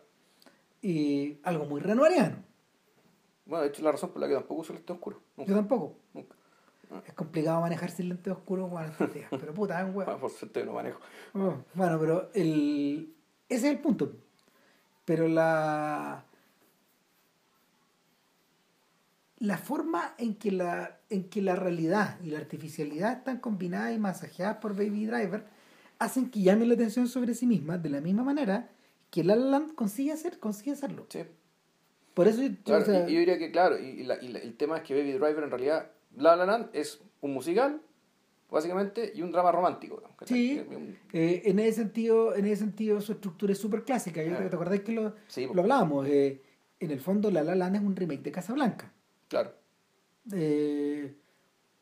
[0.81, 2.37] Y algo muy renoiriano.
[3.47, 5.19] Bueno, de hecho la razón por la que tampoco uso lentes oscuros.
[5.37, 5.53] Yo Nunca.
[5.55, 5.95] tampoco.
[6.13, 6.35] Nunca.
[7.05, 8.93] Es complicado manejar sin lentes oscuros bueno.
[9.29, 10.21] Pero puta, un Bueno, weón.
[10.21, 10.99] por suerte no manejo.
[11.33, 13.13] Oh, Bueno, pero el...
[13.49, 14.13] ese es el punto.
[15.05, 16.23] Pero la...
[19.39, 23.99] La forma en que la, en que la realidad y la artificialidad están combinadas y
[23.99, 25.45] masajeadas por Baby Driver
[25.99, 28.69] hacen que llamen la atención sobre sí mismas de la misma manera
[29.11, 31.05] que La La Land consigue, hacer, consigue hacerlo.
[31.09, 31.19] Sí.
[32.17, 34.57] Por eso yo, Claro, o sea, yo diría que, claro, y, la- y la- el
[34.57, 37.79] tema es que Baby Driver en realidad, La La Land es un musical,
[38.49, 40.01] básicamente, y un drama romántico.
[40.25, 40.59] Sí.
[40.67, 44.23] Un- Eh, en ese sentido, en ese sentido su estructura es súper clásica.
[44.23, 44.49] Yo- Ah.
[44.49, 45.53] ¿Te acordás que lo, Sí, po.
[45.53, 46.07] lo hablábamos?
[46.07, 46.41] Eh,
[46.79, 48.91] en el fondo, La La Land es un remake de Casablanca.
[49.27, 49.51] Claro.
[50.33, 51.15] Eh,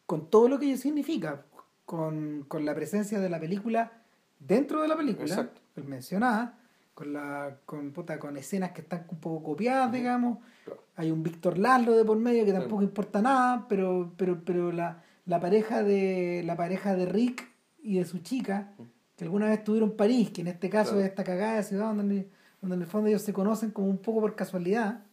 [0.06, 1.46] con todo lo que ello significa,
[1.86, 4.04] con, con la presencia de la película
[4.40, 6.60] dentro de la película, pues mencionada,
[6.96, 10.40] con la con, puta, con escenas que están un poco copiadas, digamos.
[10.64, 10.82] Claro.
[10.96, 15.04] Hay un Víctor Lalo de por medio que tampoco importa nada, pero, pero, pero la,
[15.26, 17.48] la pareja de la pareja de Rick
[17.84, 18.72] y de su chica,
[19.18, 21.02] que alguna vez estuvieron en París, que en este caso Claro.
[21.06, 22.30] es esta cagada de ciudad donde,
[22.62, 25.04] donde en el fondo ellos se conocen como un poco por casualidad,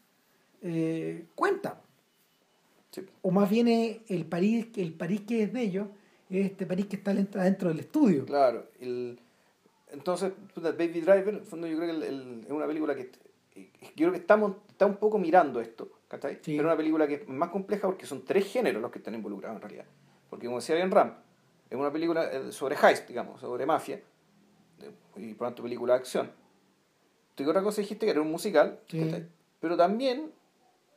[0.62, 1.80] eh, cuenta.
[2.92, 3.04] Sí.
[3.22, 5.88] O más bien es el París, el París que es de ellos,
[6.30, 8.24] es este París que está dentro dentro del estudio.
[8.24, 8.66] Claro.
[8.80, 9.18] El,
[9.92, 13.10] entonces, Baby Driver, en el fondo yo creo que el- es una película que...
[13.54, 16.36] Yo creo que estamos, está un poco mirando esto, ¿cachai?
[16.36, 16.56] Sí.
[16.56, 19.14] Pero es una película que es más compleja porque son tres géneros los que están
[19.14, 19.84] involucrados en realidad.
[20.30, 21.14] Porque como decía bien Ram,
[21.68, 24.00] es una película eh, sobre heist, digamos, sobre mafia,
[24.78, 26.30] de- y por lo tanto película de acción.
[27.34, 29.10] Tú otra cosa dijiste que era un musical, Sí.
[29.60, 30.32] pero también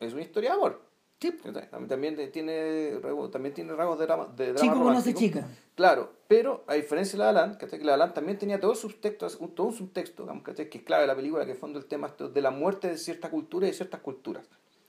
[0.00, 0.82] es una historia de amor.
[1.18, 2.92] También, también tiene,
[3.32, 5.18] también tiene rasgos de drama, de drama Chico conoce romántico.
[5.18, 5.48] chica.
[5.74, 7.78] Claro, pero a diferencia de La ¿cachai?
[7.78, 10.50] que La La Land también tenía todo el subtexto, un- todo un subtexto, digamos, que
[10.62, 13.30] es clave de la película, que en fondo el tema de la muerte de cierta
[13.30, 14.44] cultura y de ciertas culturas.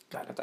[0.10, 0.34] Claro.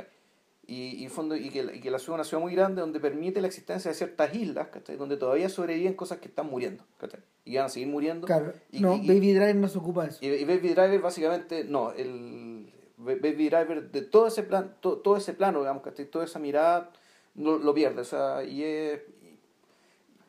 [0.66, 2.80] Y, y, fondo, y, que, la- y que la ciudad es una ciudad muy grande
[2.80, 4.96] donde permite la existencia de ciertas islas, ¿cachai?
[4.96, 7.20] donde todavía sobreviven cosas que están muriendo, ¿cachai?
[7.44, 8.26] y van a seguir muriendo.
[8.26, 8.54] Claro.
[8.70, 10.18] Y- no, y- Baby Driver no se ocupa de eso.
[10.24, 12.53] Y, Baby Driver básicamente, no, el
[12.96, 16.06] Baby Driver de todo ese plan, to- todo ese plano, digamos, ¿cachai?
[16.10, 16.90] toda esa mirada
[17.34, 19.00] no, lo pierde, o sea, y es,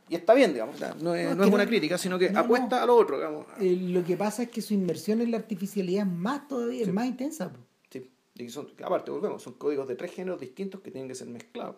[0.10, 2.82] y, está bien, digamos, no es, No, no es una no- crítica, sino que apuesta
[2.82, 3.46] a lo otro, digamos.
[3.60, 6.88] Eh, lo que pasa es que su inmersión en la artificialidad es más todavía, es
[6.88, 6.92] Sí.
[6.92, 7.52] más intensa.
[7.92, 11.28] Sí, y son, aparte, volvemos, son códigos de tres géneros distintos que tienen que ser
[11.28, 11.76] mezclados,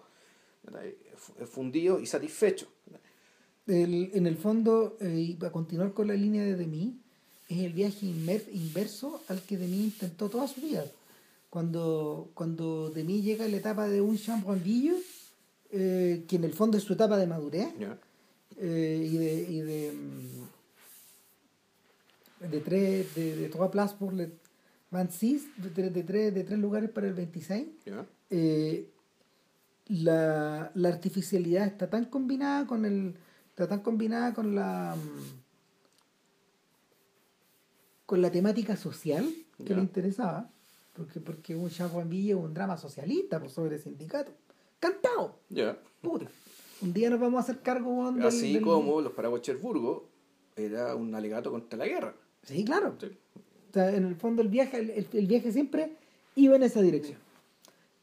[1.52, 2.70] fundidos y satisfechos.
[3.68, 6.98] El- en el fondo, eh, y para continuar con la línea de Demi,
[7.48, 10.86] es el viaje inverso al que Demi intentó toda su vida.
[11.50, 14.96] Cuando, cuando Demi llega a la etapa de un chambranvillo,
[15.72, 17.70] eh, que en el fondo es su etapa de madurez,
[18.60, 19.92] eh, y de, y de,
[22.42, 24.30] mm, de tres, de, de places pour le
[24.92, 28.06] 26, de, tres- de, tres, de tres lugares para el 26, ¿ya?
[28.30, 28.90] eh,
[29.88, 33.16] la, la artificialidad está tan combinada con el
[33.50, 35.47] está tan combinada con la mm,
[38.08, 39.32] con la temática social
[39.64, 40.50] que le interesaba
[40.94, 41.70] porque porque un
[42.10, 44.34] Villa es un drama socialista pues, sobre sindicatos
[44.80, 45.78] cantado ¿ya?
[46.02, 46.26] puta
[46.82, 50.08] un día nos vamos a hacer cargo del- Así del- como los paraguas Cherburgo
[50.56, 52.16] era un alegato contra la guerra.
[52.44, 53.08] sí claro Sí.
[53.70, 55.92] O sea, en el fondo el viaje, el, el- el viaje siempre
[56.36, 57.20] iba en esa dirección.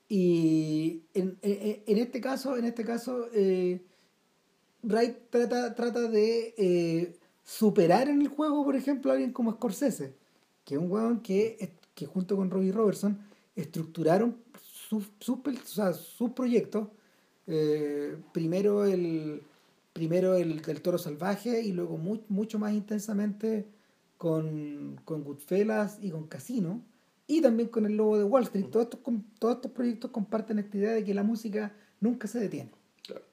[0.08, 3.80] Y en, en- en este caso, en este caso, eh,
[4.82, 10.14] Wright trata, trata de eh, superar en el juego, por ejemplo, a alguien como Scorsese,
[10.64, 13.18] que es un huevón que, que junto con Robbie Robertson
[13.54, 14.36] estructuraron
[14.88, 15.08] sus,
[15.42, 16.88] pel- o sea, sus proyectos.
[17.46, 19.42] eh, primero el
[19.92, 23.66] primero el del toro salvaje y luego mu- mucho más intensamente
[24.18, 26.82] con, con Goodfellas y con Casino,
[27.28, 28.66] y también con el logo de Wall Street.
[28.70, 29.00] Todos, estos,
[29.38, 32.70] todos estos proyectos comparten esta idea de que la música nunca se detiene.
[33.06, 33.24] Claro.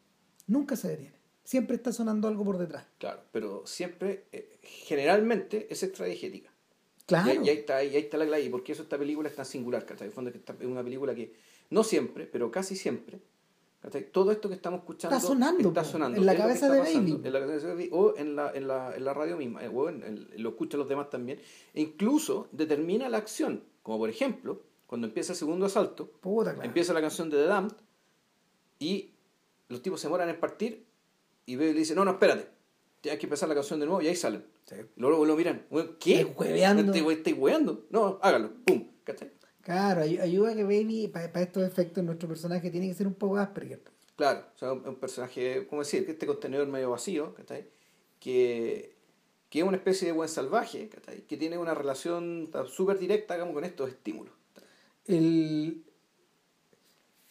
[0.47, 1.15] Nunca se detiene.
[1.43, 2.85] Siempre está sonando algo por detrás.
[2.97, 6.51] Claro, pero siempre, eh, generalmente, es extradigética.
[7.05, 7.43] Claro.
[7.43, 9.85] Y, ahí, está, ahí está la clave, y porque eso esta película es tan singular,
[9.85, 11.33] que En fondo es una película que,
[11.69, 13.19] no siempre, pero casi siempre,
[14.11, 17.19] todo esto que estamos escuchando está sonando, está sonando en la cabeza de Baby.
[17.23, 19.89] En la cabeza de Baby o en la, en la, en la radio misma, o
[19.89, 21.39] en, lo escuchan los demás también.
[21.73, 26.11] E incluso determina la acción, como por ejemplo, cuando empieza el segundo asalto,
[26.61, 27.73] empieza la canción de The Damned
[28.77, 29.15] y
[29.69, 30.85] los tipos se moran en partir
[31.45, 32.47] y Baby le dice, no, no, espérate,
[33.01, 34.43] tienes que empezar la canción de nuevo y ahí salen.
[34.95, 35.65] Luego lo miran,
[35.99, 36.21] ¿qué?
[36.21, 37.85] ¿Estáis hueveando?
[37.89, 39.31] No, hágalo, pum, ¿cachai?
[39.61, 43.81] Claro, ayuda que Baby, para, estos efectos, nuestro personaje tiene que ser un poco Asperger.
[44.15, 46.05] Claro, o sea, un, personaje, ¿cómo decir?
[46.05, 47.67] Que este contenedor medio vacío, ¿cachai?
[48.19, 48.95] Que,
[49.49, 51.21] que es una especie de buen salvaje, ¿cachai?
[51.21, 54.33] Que tiene una relación súper directa, con estos estímulos.
[55.05, 55.83] El,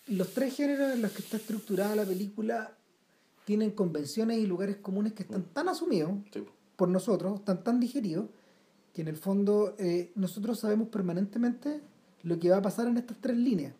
[0.08, 2.76] los tres géneros en los que está estructurada la película
[3.44, 5.52] tienen convenciones y lugares comunes que están mm.
[5.52, 6.12] tan asumidos
[6.76, 8.26] por nosotros, están tan digeridos,
[8.94, 11.80] que en el fondo eh, nosotros sabemos permanentemente
[12.22, 13.74] lo que va a pasar en estas tres líneas.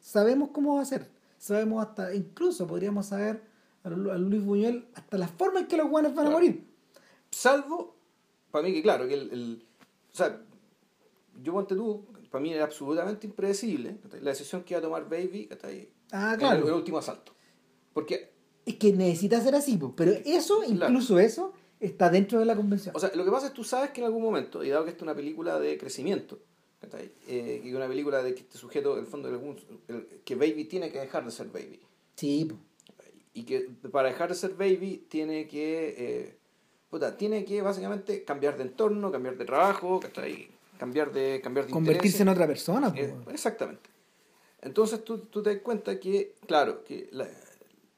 [0.00, 1.08] Sabemos cómo va a ser.
[1.38, 3.42] Sabemos hasta, incluso podríamos saber
[3.84, 6.66] a, Luis Buñuel hasta la forma en que los guanes van a morir.
[7.30, 7.96] Salvo,
[8.50, 9.64] para mí que claro, que el,
[10.12, 10.40] o sea,
[11.42, 15.48] yo ponte tú, para mí era absolutamente impredecible la decisión que iba a tomar Baby
[16.12, 16.62] ah, claro.
[16.62, 17.32] en el, último asalto.
[17.92, 18.37] Porque...
[18.68, 22.94] Es que necesita ser así, pero eso, incluso eso, está dentro de la convención.
[22.94, 24.84] O sea, lo que pasa es que tú sabes que en algún momento, y dado
[24.84, 26.38] que esta es una película de crecimiento,
[27.26, 29.30] eh, y una película de que este sujeto, en el fondo,
[30.22, 31.80] que Baby tiene que dejar de ser Baby.
[32.14, 32.52] Sí.
[33.32, 38.64] Y que para dejar de ser Baby tiene que, eh, tiene que básicamente cambiar de
[38.64, 39.98] entorno, cambiar de trabajo,
[40.78, 42.92] cambiar de, cambiar de Convertirse en otra persona.
[42.94, 43.88] Eh, exactamente.
[44.60, 47.26] Entonces tú, tú, te das cuenta que, claro, que la,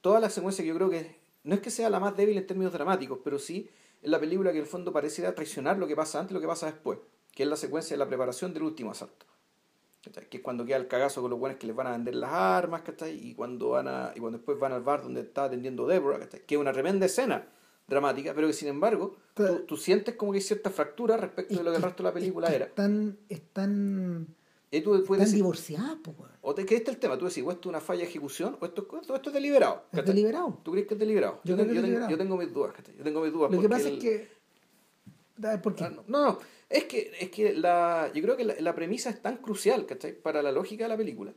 [0.01, 2.47] toda la secuencia que yo creo que no es que sea la más débil en
[2.47, 3.69] términos dramáticos, pero sí
[4.03, 6.41] es la película que en el fondo pareciera traicionar lo que pasa antes y lo
[6.41, 6.99] que pasa después
[7.35, 9.27] que es la secuencia de la preparación del último asalto.
[10.31, 12.33] Que es cuando queda el cagazo con los buenos que les van a vender las
[12.33, 12.83] armas,
[13.13, 16.55] Y cuando van a, y cuando después van al bar donde está atendiendo Deborah, Que
[16.55, 17.47] es una tremenda escena
[17.87, 19.17] dramática, pero que sin embargo
[19.67, 22.15] tú, sientes como que hay cierta fractura respecto de lo que el resto de la
[22.15, 22.69] película era.
[24.71, 25.99] Están, están, están divorciados,
[26.43, 28.65] O te crees el tema, tú decís, o esto es una falla de ejecución, o
[28.65, 29.85] esto, esto es deliberado.
[29.93, 30.61] ¿Es deliberado?
[30.63, 31.41] ¿Tú crees que es deliberado?
[31.43, 33.51] Yo, tengo, yo, tengo, mis dudas, Yo tengo mis dudas.
[33.51, 34.29] Lo que pasa es que...
[35.63, 35.85] ¿Por qué?
[35.85, 36.39] Ah, no, no.
[36.69, 40.13] Es que, es que la, yo creo que la, premisa es tan crucial, ¿cachai?
[40.13, 41.33] Para la lógica de la película,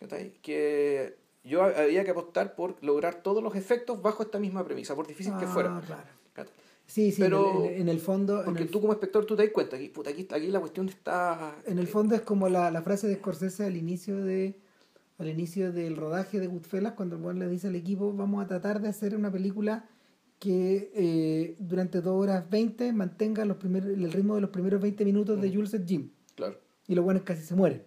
[0.00, 0.32] ¿cachai?
[0.42, 5.06] Que yo había que apostar por lograr todos los efectos bajo esta misma premisa, por
[5.06, 5.76] difícil que fuera.
[5.76, 6.21] Ah, claro.
[6.92, 8.42] Sí, sí, pero en, el fondo...
[8.44, 11.56] Porque tú como espectador tú te das cuenta, aquí, puta, aquí, aquí la cuestión está...
[11.64, 14.60] En el fondo es como la, la frase de Scorsese al inicio de
[15.16, 18.46] al inicio del rodaje de Goodfellas, cuando el buen le dice al equipo, vamos a
[18.46, 19.88] tratar de hacer una película
[20.38, 25.02] que eh, durante 2 horas 20 mantenga los primeros, el ritmo de los primeros 20
[25.06, 25.54] minutos de mm.
[25.54, 26.10] Jules Jim.
[26.34, 26.58] Claro.
[26.88, 27.84] Y los buenos casi se mueren.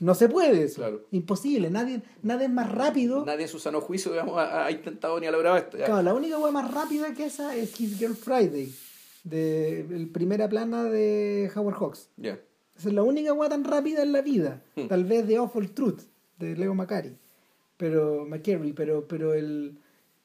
[0.00, 0.76] No se puede eso.
[0.76, 1.06] Claro.
[1.12, 1.70] Imposible.
[1.70, 3.24] Nadie, nadie es más rápido.
[3.24, 5.76] Nadie en su sano juicio ha, intentado ni ha logrado esto.
[5.76, 8.74] Claro, la única hueá más rápida que esa es His Girl Friday.
[9.22, 12.08] De el primera plana de Howard Hawks.
[12.16, 12.40] Ya.
[12.76, 14.62] Esa es la única hueá tan rápida en la vida.
[14.74, 14.88] Hmm.
[14.88, 16.00] Tal vez de Awful Truth,
[16.38, 17.16] de Leo Macari.
[17.76, 19.78] Pero, McCary, pero, pero el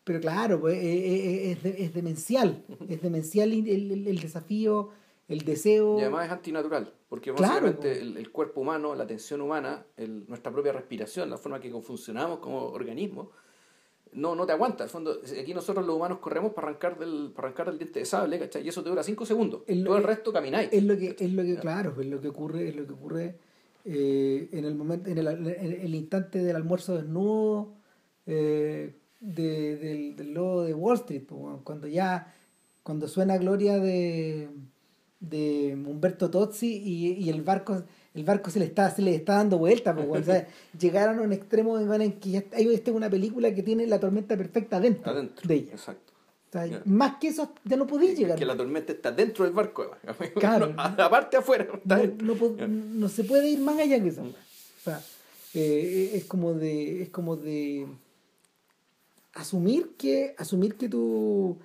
[0.05, 2.63] pero claro, pues, eh, eh, eh, es, es, demencial.
[2.87, 4.91] Es demencial el, el, desafío,
[5.27, 5.97] el deseo.
[5.97, 8.17] Y además es antinatural, porque básicamente pues.
[8.17, 9.85] el, cuerpo humano, la tensión humana,
[10.27, 13.31] nuestra propia respiración, la forma que funcionamos como organismo,
[14.13, 14.83] no, no te aguanta.
[14.83, 18.05] Al fondo, aquí nosotros los humanos corremos para arrancar del, para arrancar del diente de
[18.05, 18.63] sable, ¿cachai?
[18.63, 19.63] Y eso te dura cinco segundos.
[19.65, 20.69] Todo el resto camináis.
[20.71, 23.35] Es lo que, es lo que claro, es lo que ocurre, es lo que ocurre
[23.83, 27.73] en el momento, en el, en el instante del almuerzo desnudo.
[28.27, 31.23] Eh, de, del, del logo de Wall Street,
[31.63, 32.33] cuando ya,
[32.83, 34.49] cuando suena Gloria de,
[35.19, 37.83] de Humberto Tozzi y, y, el barco
[38.15, 40.25] el barco se le está, se le está dando vuelta, pues,
[40.79, 44.37] llegaron a un extremo en que ya hay esta una película que tiene la tormenta
[44.37, 45.71] perfecta dentro, de ella.
[45.71, 46.13] Exacto.
[46.85, 48.39] Más que eso ya no podéis llegar.
[48.39, 49.91] Que la tormenta está dentro del barco,
[50.39, 50.73] claro.
[50.77, 51.67] aparte afuera.
[51.83, 54.21] No, no, se puede ir más allá que eso.
[54.21, 55.01] O sea,
[55.53, 57.85] eh, es como de, es como de
[59.33, 61.57] asumir que, asumir que tú...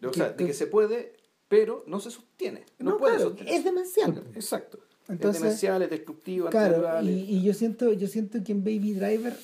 [0.00, 1.16] O sea, de que se puede,
[1.48, 2.64] pero no se sostiene.
[2.78, 3.54] No, puede sostener.
[3.54, 4.22] Es demencial.
[4.34, 4.78] Exacto.
[5.08, 8.92] Entonces, es demencial, es destructivo, claro, y, y, yo siento, yo siento que en Baby
[8.92, 9.34] Driver,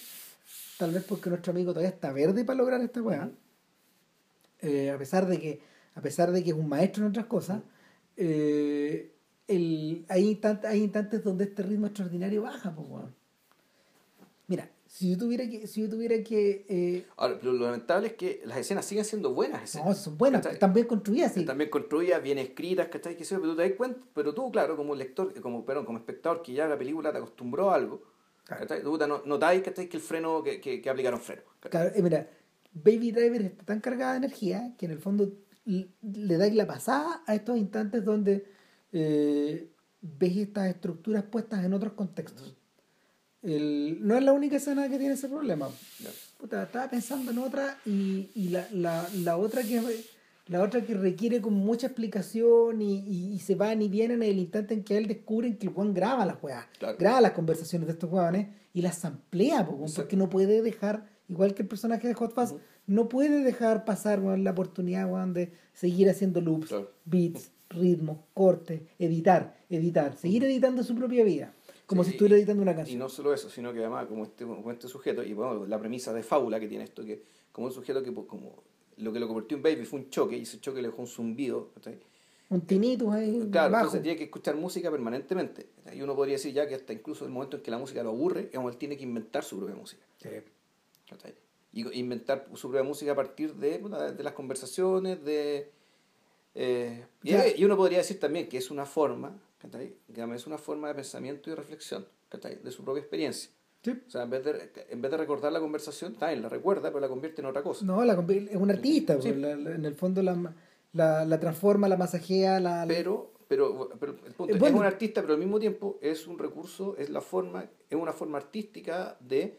[0.77, 3.31] tal vez porque nuestro amigo todavía está verde para lograr esta weá,
[4.61, 5.63] eh, a pesar de que,
[5.95, 7.63] a pesar de que es un maestro en otras cosas,
[8.19, 9.15] eh,
[9.49, 13.15] el, hay, instantes, hay instantes donde este ritmo extraordinario baja, pues, weón.
[14.47, 15.67] Mira, si yo tuviera que...
[15.67, 19.65] Si yo tuviera que eh, Ahora, lo lamentable es que las escenas siguen siendo buenas
[19.65, 19.89] escenas.
[19.89, 21.41] no, son buenas, están bien construidas, sí.
[21.41, 23.17] Están bien construidas, bien escritas, ¿cachai?
[23.17, 26.43] Que pero tú te das cuenta, pero tú, claro, como lector, como, perdón, como espectador
[26.43, 28.03] que ya la película te acostumbró a algo,
[28.45, 28.67] Claro.
[28.67, 29.89] Tú notáis, ¿cachai?
[29.89, 31.43] Que el freno, que, que, que aplicaron freno.
[31.61, 31.71] ¿cachai?
[31.71, 32.29] Claro, eh, mira,
[32.75, 35.33] Baby Driver está tan cargada de energía que en el fondo
[35.65, 38.47] le da la pasada a estos instantes donde
[38.93, 39.71] eh,
[40.03, 42.55] ves estas estructuras puestas en otros contextos.
[43.45, 45.69] El- no es la única escena que tiene ese problema.
[46.39, 49.81] Puta, estaba pensando en otra y, y la, la, la otra que
[50.49, 54.31] la otra que requiere como mucha explicación y, y, y se van y vienen en
[54.31, 56.97] el instante en que él descubren que el Juan graba las weas, Claro.
[56.99, 61.55] graba las conversaciones de estos weones y las amplía, po, porque no puede dejar, igual
[61.55, 62.55] que el personaje de Hot Fuzz,
[62.87, 66.91] no puede dejar pasar la oportunidad weón, de seguir haciendo loops, Claro.
[67.07, 71.55] beats, ritmos, cortes, editar, editar, seguir editando su propia vida,
[71.87, 72.99] como Sí, si estuviera y- editando una Y canción.
[72.99, 76.13] no solo eso, sino que además, como este, como este sujeto, y bueno, la premisa
[76.13, 77.23] de fábula que tiene esto, que
[77.53, 78.63] como un sujeto que pues, como
[78.97, 81.09] lo que lo convirtió en baby fue un choque, y ese choque le dejó un
[81.09, 81.71] zumbido.
[82.51, 83.85] Un tinnitus ahí Claro, bajo.
[83.87, 85.67] entonces tiene que escuchar música permanentemente.
[85.93, 88.11] Y uno podría decir ya que hasta incluso el momento en que la música lo
[88.11, 90.05] aburre, es como él tiene que inventar su propia música.
[91.09, 91.35] ¿cachai?
[91.73, 93.79] Y inventar su propia música a partir de,
[94.17, 95.71] de las conversaciones, de...
[96.55, 99.95] eh, y, y uno podría decir también que es una forma, ¿cachai?
[100.09, 102.57] Digamos, es una forma de pensamiento y reflexión, ¿cachai?
[102.63, 103.51] De su propia experiencia.
[103.83, 103.91] Sí.
[104.07, 107.01] O sea, en vez de, en vez de recordar la conversación, también la recuerda, pero
[107.01, 107.85] la convierte en otra cosa.
[107.85, 109.29] No, la, es un artista, Sí.
[109.29, 110.55] pues, la- la- en el fondo la,
[110.93, 112.85] la, la transforma, la masajea, la...
[112.89, 114.79] Pero, pero, pero el punto Eh, es, bueno.
[114.79, 118.39] un artista, pero al mismo tiempo es un recurso, es la forma, es una forma
[118.39, 119.59] artística de,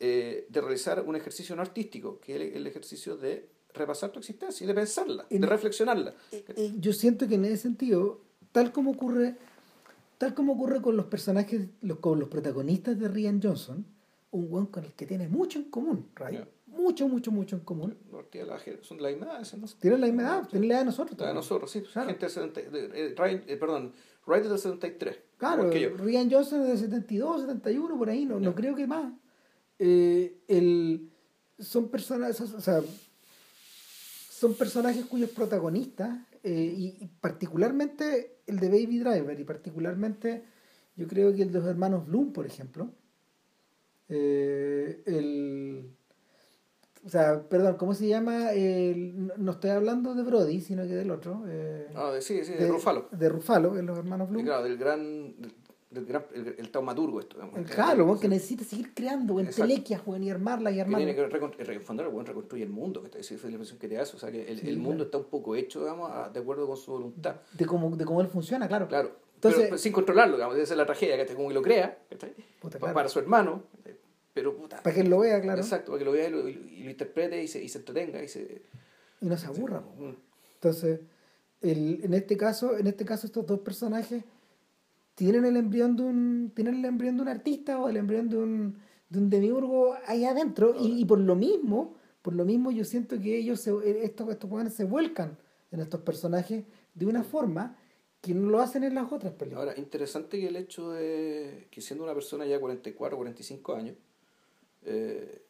[0.00, 4.18] eh, de realizar un ejercicio no artístico, que es el, el ejercicio de repasar tu
[4.18, 6.14] existencia y de pensarla, En- de reflexionarla.
[6.32, 8.20] Eh, eh, yo siento que en ese sentido,
[8.52, 9.36] tal como ocurre,
[10.18, 13.84] tal como ocurre con los personajes, los, con los protagonistas de Rian Johnson,
[14.30, 16.34] un buen con el que tiene mucho en común, Ray.
[16.36, 16.48] Ya.
[16.66, 17.94] Mucho, mucho, mucho en común.
[18.10, 19.66] No, tía, la son de la misma edad, ¿no?
[19.78, 21.10] Tienen la misma edad, tienen la edad de nosotros.
[21.10, 21.36] De también.
[21.36, 21.82] nosotros, sí.
[21.82, 22.08] Claro.
[22.08, 23.92] Gente del 70, de- eh, Ryan- eh, perdón,
[24.26, 25.18] Wright del 73.
[25.36, 25.70] Claro.
[25.70, 28.54] Rian Johnson es de 72, 71, por ahí, no, no Ya.
[28.56, 29.12] creo que más.
[29.78, 31.10] Eh, el,
[31.58, 32.80] son personas, o sea,
[34.30, 40.42] son personajes cuyos protagonistas, eh, y, y particularmente el de Baby Driver, y particularmente
[40.96, 42.90] yo creo que el de los hermanos Bloom, por ejemplo,
[44.08, 45.90] eh, el,
[47.04, 48.52] o sea, perdón, ¿cómo se llama?
[48.52, 51.44] El- no, estoy hablando de Brody, sino que del otro.
[51.48, 53.08] eh, Ah, de- sí, sí, de, Rufalo.
[53.10, 54.44] De Rufalo, en los hermanos Y Bloom.
[54.44, 55.34] claro, del gran,
[55.92, 57.36] del gran el, el taumaturgo esto.
[57.36, 57.56] digamos.
[57.58, 59.68] El Claro, que- que necesita seguir creando, weón, Exacto.
[59.68, 62.70] telequias, weón, y armarlas y que tiene que recon- re- fundar, el weón reconstruye el
[62.70, 64.68] mundo, que te esa es la impresión que te das, o sea que el, Sí,
[64.68, 65.04] el mundo claro.
[65.04, 67.36] está un poco hecho, digamos, de acuerdo con su voluntad.
[67.52, 68.88] De cómo, de cómo él funciona, claro.
[68.88, 69.12] Claro.
[69.34, 71.98] Entonces- pero, pero sin controlarlo, digamos, esa es la tragedia, que como que lo crea.
[72.08, 72.28] Puta,
[72.60, 72.94] Pa- claro.
[72.94, 73.64] para su hermano,
[74.34, 74.82] pero puta.
[74.82, 75.60] Para que él lo vea, claro.
[75.60, 78.22] Exacto, para que lo vea y lo, y lo interprete y se, y se entretenga
[78.22, 78.62] y se...
[79.20, 79.80] Y no se aburra.
[79.98, 80.14] Mm.
[80.54, 81.00] Entonces,
[81.60, 84.24] el, en este caso, en este caso estos dos personajes
[85.14, 88.36] tienen el embrión de un, tienen el embrión de un artista o el embrión de
[88.38, 92.84] un, de un demiurgo ahí adentro, y, y por lo mismo, por lo mismo yo
[92.84, 93.72] siento que ellos se,
[94.04, 95.36] estos, estos jóvenes se vuelcan
[95.70, 97.76] en estos personajes de una forma
[98.20, 99.66] que no lo hacen en las otras películas.
[99.66, 103.96] Ahora, interesante que el hecho de que siendo una persona ya 44, 45 años,
[104.84, 105.42] eh,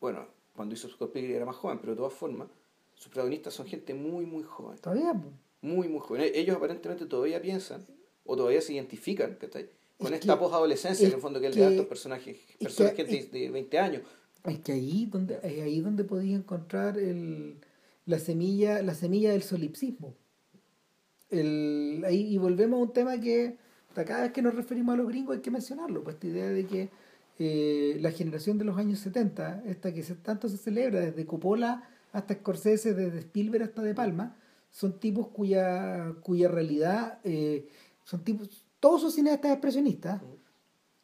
[0.00, 2.48] bueno, cuando hizo Scott era más joven, pero de todas formas,
[2.94, 4.78] sus protagonistas son gente muy, muy joven.
[4.78, 5.14] Todavía.
[5.62, 6.22] Muy, muy joven.
[6.22, 7.86] E- Ellos aparentemente todavía piensan,
[8.30, 9.68] o todavía se identifican, ¿cachai?
[9.98, 12.36] Con Es esta que- posadolescencia, es en el fondo, que él que- a estos personajes,
[12.58, 14.02] que- personas gente es- de 20 años.
[14.44, 17.56] Es que ahí donde, es ahí donde podía encontrar el,
[18.06, 20.14] la semilla, la semilla del solipsismo.
[21.30, 23.56] El, ahí, y volvemos a un tema que
[23.94, 26.66] cada vez que nos referimos a los gringos hay que mencionarlo, pues esta idea de
[26.66, 26.88] que
[27.38, 31.88] eh, la generación de los años 70, esta que se, tanto se celebra desde Coppola
[32.12, 34.36] hasta Scorsese, desde Spielberg hasta De Palma,
[34.70, 37.66] son tipos cuya, cuya realidad eh,
[38.10, 38.48] son tipos,
[38.80, 40.20] todos son cineastas expresionistas,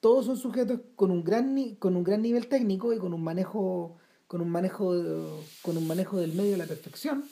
[0.00, 3.96] todos son sujetos con un gran con un gran nivel técnico y con un manejo
[4.26, 4.92] con un manejo
[5.62, 7.24] con un manejo del medio a la perfección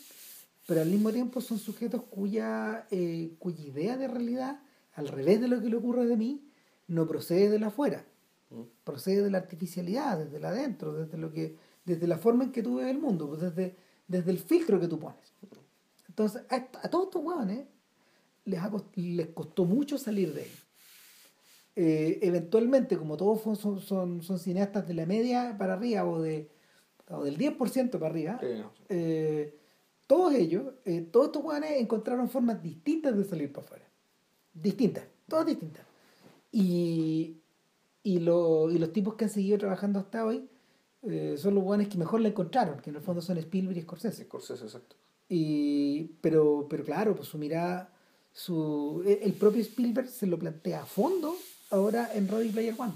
[0.66, 4.60] pero al mismo tiempo son sujetos cuya eh, cuya idea de realidad
[4.94, 6.32] al revés de lo que le ocurre de mí
[6.86, 8.04] no procede de la afuera
[8.50, 8.62] Mm.
[8.84, 12.62] procede de la artificialidad desde la adentro desde lo que desde la forma en que
[12.62, 13.74] tú ves el mundo pues desde
[14.06, 15.32] desde el filtro que tú pones
[16.08, 17.66] entonces a, a todos estos huevones
[18.44, 20.52] les, ha cost- les costó mucho salir de ahí
[21.76, 26.48] eh, eventualmente, como todos son, son, son cineastas de la media para arriba o, de,
[27.08, 28.46] o del 10% para arriba, Sí,
[28.90, 29.56] eh,
[30.06, 33.84] todos ellos, eh, todos estos jóvenes encontraron formas distintas de salir para afuera.
[34.52, 35.84] distintas, todas distintas.
[36.52, 37.38] Y,
[38.04, 40.48] y, lo- y los tipos que han seguido trabajando hasta hoy
[41.36, 44.24] son los buenos que mejor la encontraron, que en el fondo son Spielberg y Scorsese.
[44.24, 44.96] Scorsese, exacto.
[45.28, 47.92] Y, pero, pero claro, pues su mirada,
[48.34, 51.34] su, e- el propio Spielberg se lo plantea a fondo
[51.70, 52.92] ahora en Ready Player One.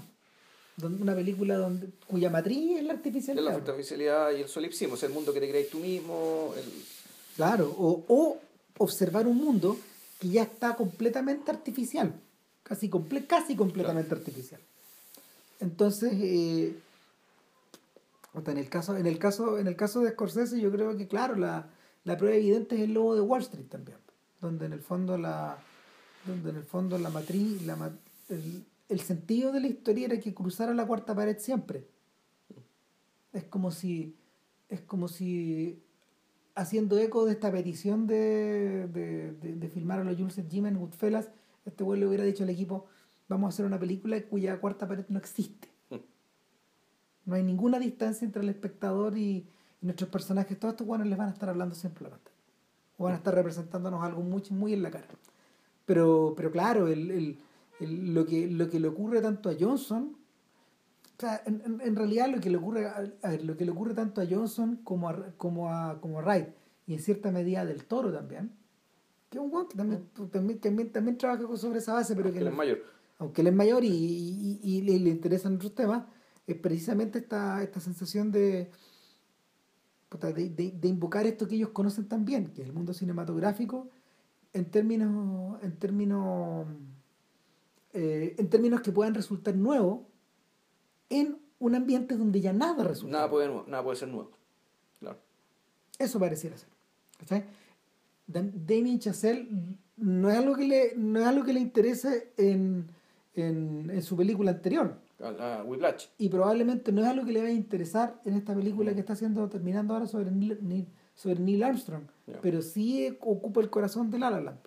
[0.77, 3.53] Donde, una película donde, cuya matriz es la Es la artificialidad.
[3.55, 6.53] artificialidad y el solipsismo, es el mundo que te crees tú mismo.
[6.55, 6.63] El...
[7.35, 8.37] Claro, o, o
[8.77, 9.77] observar un mundo
[10.19, 12.13] que ya está completamente artificial,
[12.63, 14.61] casi, comple casi completamente artificial.
[15.59, 16.73] Entonces, eh,
[18.45, 21.35] en el caso, en el caso, en el caso de Scorsese, yo creo que claro,
[21.35, 21.67] la,
[22.05, 23.97] la prueba evidente es el lobo de Wall Street también,
[24.41, 25.57] donde en el fondo la,
[26.25, 27.91] donde en el fondo la matriz, la
[28.29, 31.87] el, el sentido de la historia era que cruzara la cuarta pared siempre.
[33.33, 34.15] Es como si,
[34.69, 35.81] es como si
[36.55, 41.29] haciendo eco de esta petición de, de, de- filmar a los Jules Jim en Goodfellas,
[41.65, 42.87] este güey le hubiera dicho al equipo,
[43.27, 45.69] vamos a hacer una película cuya cuarta pared no existe.
[47.25, 49.47] No hay ninguna distancia entre el espectador y,
[49.81, 50.59] nuestros personajes.
[50.59, 52.35] Todos estos buenos les van a estar hablando siempre la pantalla.
[52.99, 55.07] O van a estar representándonos algo muy, muy en la cara.
[55.85, 57.39] Pero, pero claro, el, el-
[57.79, 60.15] el- lo, que, lo que le ocurre tanto a Johnson,
[61.17, 63.01] o sea, en, en- realidad lo que le ocurre a,
[63.41, 66.49] lo que le ocurre tanto a Johnson como a, como a, como a Wright,
[66.87, 68.51] y en cierta medida del toro también,
[69.29, 72.39] que es un weón que también, también, también, también trabaja sobre esa base, pero que
[72.39, 72.79] Él es mayor.
[73.19, 76.03] aunque él es mayor y, y- y le, le interesan otros temas,
[76.47, 78.69] es precisamente esta, esta sensación de,
[80.09, 82.93] puta, de, de- de invocar esto que ellos conocen tan bien, que es el mundo
[82.93, 83.87] cinematográfico,
[84.53, 86.65] en términos, en términos,
[87.93, 90.01] eh, en términos que puedan resultar nuevos
[91.09, 93.17] en un ambiente donde ya nada resulta.
[93.17, 94.31] Nada puede, nada puede ser nuevo.
[94.99, 95.17] Claro.
[95.97, 96.69] Eso pareciera ser.
[97.19, 97.43] ¿cachai?
[98.27, 99.47] Dam- Damien Chazelle
[99.97, 102.87] no es algo que le, no es algo que le interese en,
[103.35, 104.95] en, en su película anterior.
[105.21, 106.07] A, a Whiplash.
[106.17, 109.13] Y probablemente no es algo que le vaya a interesar en esta película que está
[109.13, 112.03] haciendo, terminando ahora sobre Neil, Neil- sobre Neil Armstrong.
[112.41, 114.59] Pero sí ocupa el corazón de La La Land.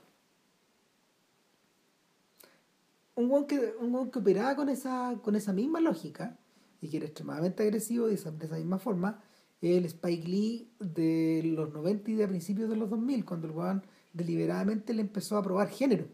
[3.15, 6.39] Un weón que, un que operaba con esa, con esa misma lógica
[6.81, 9.23] y que era extremadamente agresivo de esa, de esa misma forma
[9.61, 13.83] el Spike Lee de los 90 y de principios de los 2000 cuando el weón
[14.13, 16.07] deliberadamente le empezó a probar género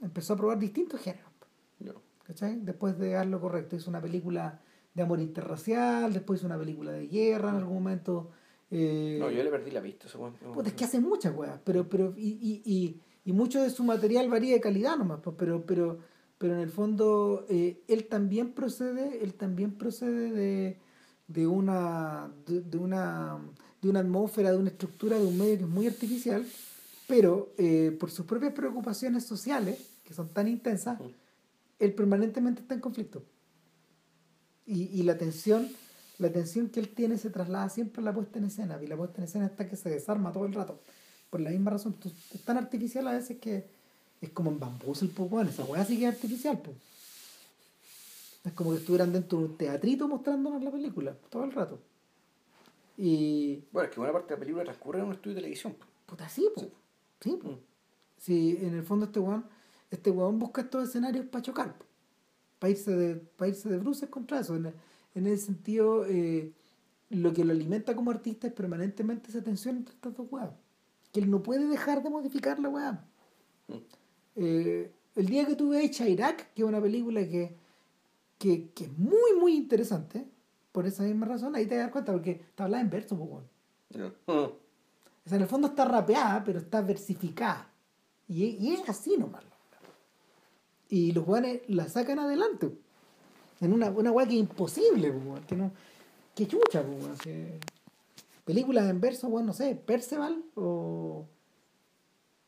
[0.00, 1.30] empezó a probar distintos géneros.
[2.24, 2.60] ¿Cachai?
[2.60, 4.60] Después de dar lo correcto, hizo una película
[4.94, 8.30] de amor interracial, después hizo una película de guerra en algún momento.
[8.70, 10.06] eh, No, yo le perdí la vista.
[10.18, 10.34] weón.
[10.54, 13.84] puta, es que hace muchas weas, pero, pero, y, y, y, y mucho de su
[13.84, 15.98] material varía de calidad nomás, pues, pero, pero,
[16.38, 20.78] pero en el fondo eh, él también procede, él también procede de,
[21.28, 23.38] de una de, de una
[23.80, 26.46] de una atmósfera, de una estructura, de un medio que es muy artificial,
[27.08, 31.04] pero eh, por sus propias preocupaciones sociales, que son tan intensas, Mm.
[31.78, 33.24] Él permanentemente está en conflicto.
[34.66, 35.68] Y, y la tensión,
[36.18, 38.96] la tensión que él tiene se traslada siempre a la puesta en escena, y la
[38.96, 40.80] puesta en escena está que se desarma todo el rato.
[41.30, 41.96] Por la misma razón,
[42.32, 43.66] es tan artificial a veces que
[44.20, 46.76] es como en bambú el bueno, esa weá sí que es artificial, pues.
[48.44, 51.80] Es como que estuvieran dentro de un teatrito mostrándonos la película, todo el rato.
[52.96, 53.64] Y.
[53.72, 55.74] Bueno, es que buena parte de la película transcurre en un estudio de televisión.
[55.74, 55.86] po.
[56.06, 56.68] Puta, sí, pues.
[57.20, 57.54] Sí, pues.
[57.54, 57.60] Mm.
[58.18, 59.44] Sí, en el fondo este weón,
[59.92, 61.76] este weón busca estos escenarios para chocar,
[62.58, 64.56] para irse de, para irse de bruces contra eso.
[64.56, 64.72] En,
[65.14, 66.52] en ese sentido, eh,
[67.10, 70.50] lo que lo alimenta como artista es permanentemente esa tensión entre estas dos weas.
[71.12, 72.70] Que él no puede dejar de modificar la.
[73.68, 73.74] Mm.
[74.36, 77.54] Eh, el día que tuve hecha Irak, que es una película que,
[78.38, 80.26] que, que es muy, muy interesante,
[80.72, 83.42] por esa misma razón, ahí te das cuenta, porque está hablada en verso.
[83.90, 84.10] Ya.
[84.26, 84.58] O
[85.26, 87.68] sea, en el fondo está rapeada, pero está versificada.
[88.26, 89.44] Y, y es así nomás.
[90.92, 92.70] Y los guanes la sacan adelante.
[93.62, 95.10] En una, una weá que es imposible,
[95.48, 95.72] que no.
[96.34, 96.84] Que chucha,
[97.22, 97.58] que-
[98.44, 101.24] Películas en verso, weón, no sé, Perceval o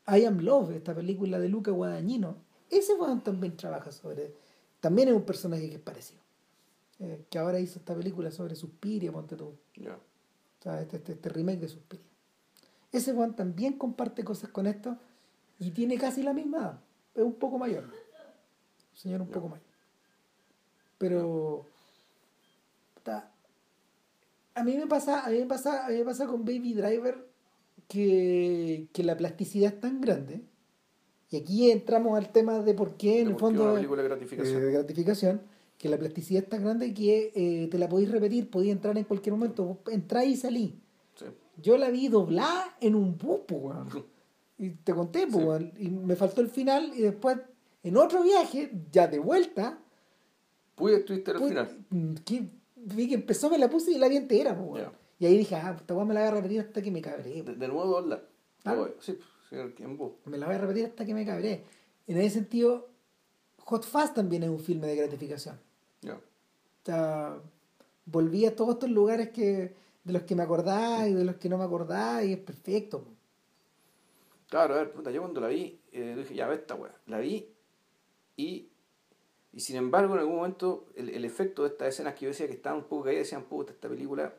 [0.07, 2.36] I Am Love, esta película de Luca Guadagnino.
[2.68, 4.34] Ese weón también trabaja sobre.
[4.80, 6.20] También es un personaje que es parecido.
[6.99, 9.55] Eh, que ahora hizo esta película sobre Suspiria, ponte tú.
[9.76, 9.95] Ya.
[9.95, 12.05] O sea, este, este, este remake de Suspiria.
[12.92, 14.99] Ese Juan también comparte cosas con esto
[15.59, 16.80] y tiene casi la misma edad.
[17.14, 18.03] Es un poco mayor.
[18.95, 19.66] Señor un poco mayor.
[20.99, 21.66] Pero.
[22.95, 23.30] puta,
[24.55, 27.26] a mí me pasa, a mí me pasa, a mí me pasa con Baby Driver
[27.88, 30.42] que, que la plasticidad es tan grande.
[31.30, 34.57] Y aquí entramos al tema de por qué en el fondo una película de gratificación.
[34.57, 35.42] eh, de gratificación,
[35.78, 39.05] que la plasticidad es tan grande que eh, te la podéis repetir, podéis entrar en
[39.05, 40.78] cualquier momento, vos entrás y salí.
[41.16, 41.24] Sí.
[41.61, 43.40] Yo la vi doblada en un bus.
[44.57, 47.38] Y te conté, weón, y me faltó el final y después,
[47.85, 49.78] en otro viaje, ya de vuelta,
[50.74, 51.85] Pude estuviste al final.
[52.24, 54.85] que, vi que empezó, me la puse y la vi entera, pues.
[55.18, 57.43] Y ahí dije, ah, esta weá me la voy a repetir hasta que me cabré.
[57.43, 58.22] De, de nuevo dos la.
[58.64, 58.89] Ah.
[58.99, 59.12] Sí,
[59.51, 59.85] pues, sí.
[60.24, 61.64] Me la voy a repetir hasta que me cabré.
[62.07, 62.89] En ese sentido,
[63.59, 65.61] Hot Fast también es un filme de gratificación.
[66.03, 66.14] Ya.
[66.14, 66.20] O
[66.85, 67.39] sea,
[68.07, 71.49] volví a todos estos lugares que de los que me acordaba y de los que
[71.49, 73.05] no me acordaba y es perfecto.
[74.49, 76.95] Claro, a ver, puta, yo cuando la vi, eh, dije, ya ve esta weá.
[77.07, 77.53] La vi
[78.37, 78.68] y,
[79.53, 82.47] y sin embargo en algún momento el, el efecto de estas escenas que yo decía
[82.47, 84.35] que estaban un poco caídas, decían, puta, esta película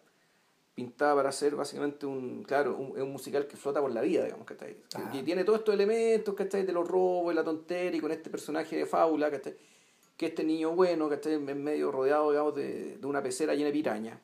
[0.75, 4.75] pintada para ser básicamente un, claro, un, musical que flota por la vida, digamos, ¿cachai?
[4.93, 5.09] Ah.
[5.11, 6.65] Que tiene todos estos elementos, ¿cachai?
[6.65, 9.55] De los robos y la tontería y con este personaje de fábula, ¿cachai?
[10.17, 11.35] Que este niño bueno, ¿cachai?
[11.35, 14.19] En medio rodeado, digamos, de, de una pecera llena de pirañas,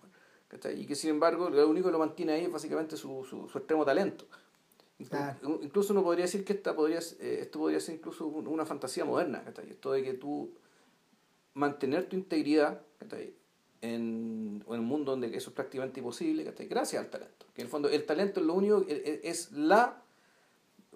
[0.50, 0.82] ¿cachai?
[0.82, 3.58] Y que sin embargo lo único que lo mantiene ahí es básicamente su, su, su
[3.58, 4.26] extremo talento.
[5.10, 5.60] Claro.
[5.62, 9.06] Incluso uno podría decir que esta podría, eh, esto podría ser incluso un- una fantasía
[9.06, 9.70] moderna, ¿cachai?
[9.70, 10.52] Esto de que tú
[11.54, 13.34] mantener tu integridad, ¿cachai?
[13.82, 16.68] En, en un mundo donde eso es prácticamente imposible, ¿cachai?
[16.68, 17.46] Gracias al talento.
[17.54, 19.98] Que en el fondo el talento es lo único, es, es- es la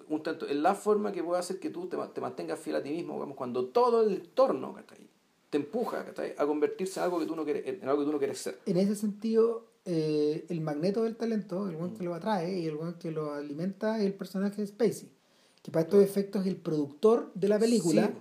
[0.07, 2.83] un tanto, es la forma que puede hacer que tú te, te mantengas fiel a
[2.83, 5.07] ti mismo, digamos, cuando todo el entorno, ¿cachai?
[5.49, 6.35] Te empuja, ¿cachai?
[6.37, 8.59] A convertirse en algo que tú no quieres, en algo que tú no quieres ser.
[8.65, 12.75] En ese sentido, eh, el magneto del talento, el buen que lo atrae y el
[12.75, 15.09] buen que lo alimenta es el personaje de Spacey.
[15.61, 18.13] Que para estos efectos es el productor de la película, Sí.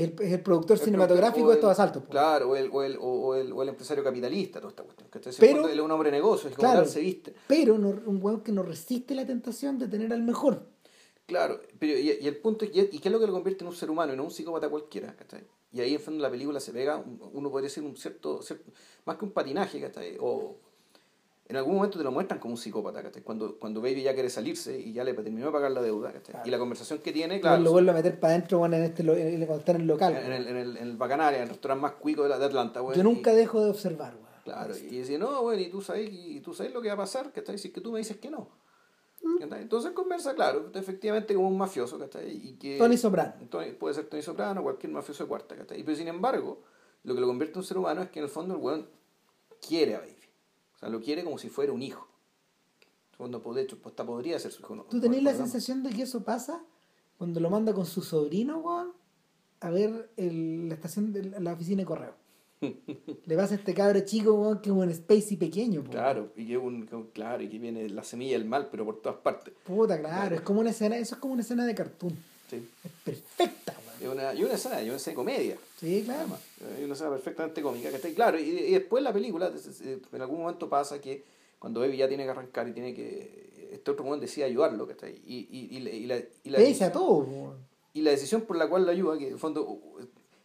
[0.00, 2.02] es, el, es el productor El cinematográfico de estos asaltos.
[2.08, 5.08] Claro, o el, o el, o, o el, o el empresario capitalista, toda esta cuestión.
[5.38, 6.82] Pero- él es un hombre de negocios y como Claro.
[6.82, 7.34] tal se viste.
[7.46, 10.62] Pero no- un weón que no resiste la tentación de tener al mejor.
[11.26, 13.62] Claro, pero y, y el punto es, y, y qué es lo que lo convierte
[13.64, 15.44] en un ser humano y no un psicópata cualquiera, ¿cachai?
[15.72, 18.70] Y ahí en fondo la película se pega, un- uno podría decir un cierto, cierto-
[19.04, 20.16] más que un patinaje, ¿cachai?
[20.20, 20.56] O
[21.48, 23.22] en algún momento te lo muestran como un psicópata, ¿cachai?
[23.22, 26.32] Cuando, cuando Baby ya quiere salirse y ya le terminó de pagar la deuda, ¿cachai?
[26.32, 26.46] Claro.
[26.46, 29.02] Y la conversación que tiene, Claro, lo vuelve a meter para adentro bueno, en este,
[29.02, 30.14] lo- en, cuando está en el local.
[30.14, 32.44] en, el, en, el, en el Bacanaria, en el restaurante más cuico de, la- de
[32.44, 32.96] Atlanta, güey.
[32.96, 34.28] Yo nunca y- dejo de observar, weón.
[34.44, 36.98] Claro, y dice, no, bueno, y tú sabes, y tú sabes lo que va a
[36.98, 37.58] pasar, ¿cachai?
[37.58, 38.48] Si es que tú me dices que no.
[39.40, 39.62] ¿cachai?
[39.62, 42.30] Entonces conversa, claro, efectivamente como un mafioso, ¿cachai?
[42.30, 43.34] Y que, Tony Soprano.
[43.50, 45.82] Tony- puede ser Tony Soprano, cualquier mafioso de cuarta, ¿cachai?
[45.82, 46.62] Pero sin embargo,
[47.04, 48.86] lo que lo convierte en un ser humano es que en el fondo el weón
[49.66, 50.14] quiere a Baby.
[50.78, 52.06] O sea, lo quiere como si fuera un hijo.
[53.16, 54.86] Pues, de hecho, hasta podría ser su hijo.
[54.88, 56.62] ¿Tú tenés la sensación de que eso pasa
[57.16, 58.92] cuando lo manda con su sobrino, weón,
[59.60, 62.14] a ver el- la estación de la oficina de correo?
[63.26, 65.90] Le pasa a este cabro chico, weón, que es un Spacey pequeño, po.
[65.90, 69.18] Claro, y que, un, claro, y que viene la semilla del mal, pero por todas
[69.18, 69.52] partes.
[69.64, 72.16] Puta, claro, es como una escena, eso es como una escena de cartoon.
[72.48, 72.68] Sí.
[72.84, 73.87] Es perfecta, weón.
[74.00, 75.58] Y una, y una escena, y una escena de comedia.
[75.78, 76.20] Sí, claro.
[76.20, 76.40] Además,
[76.78, 78.14] hay una escena perfectamente cómica, ¿cachai?
[78.14, 79.52] Claro, y, y después la película,
[80.12, 81.24] en algún momento pasa que
[81.58, 83.48] cuando Baby ya tiene que arrancar y tiene que.
[83.72, 85.20] Este otro momento decide ayudarlo, ¿cachai?
[85.26, 87.54] Y, y, y, la- y la, y, la, Pese a todo,
[87.92, 89.98] y la decisión por la cual lo ayuda, que en el fondo, uh,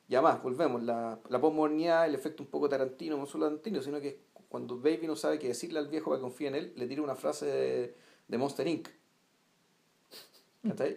[0.09, 4.01] ya más, volvemos, la, la posmodernidad, el efecto un poco tarantino, no solo tarantino, sino
[4.01, 6.85] que cuando Baby no sabe qué decirle al viejo para que confíe en él, le
[6.87, 7.95] tira una frase de,
[8.27, 8.89] de Monster Inc.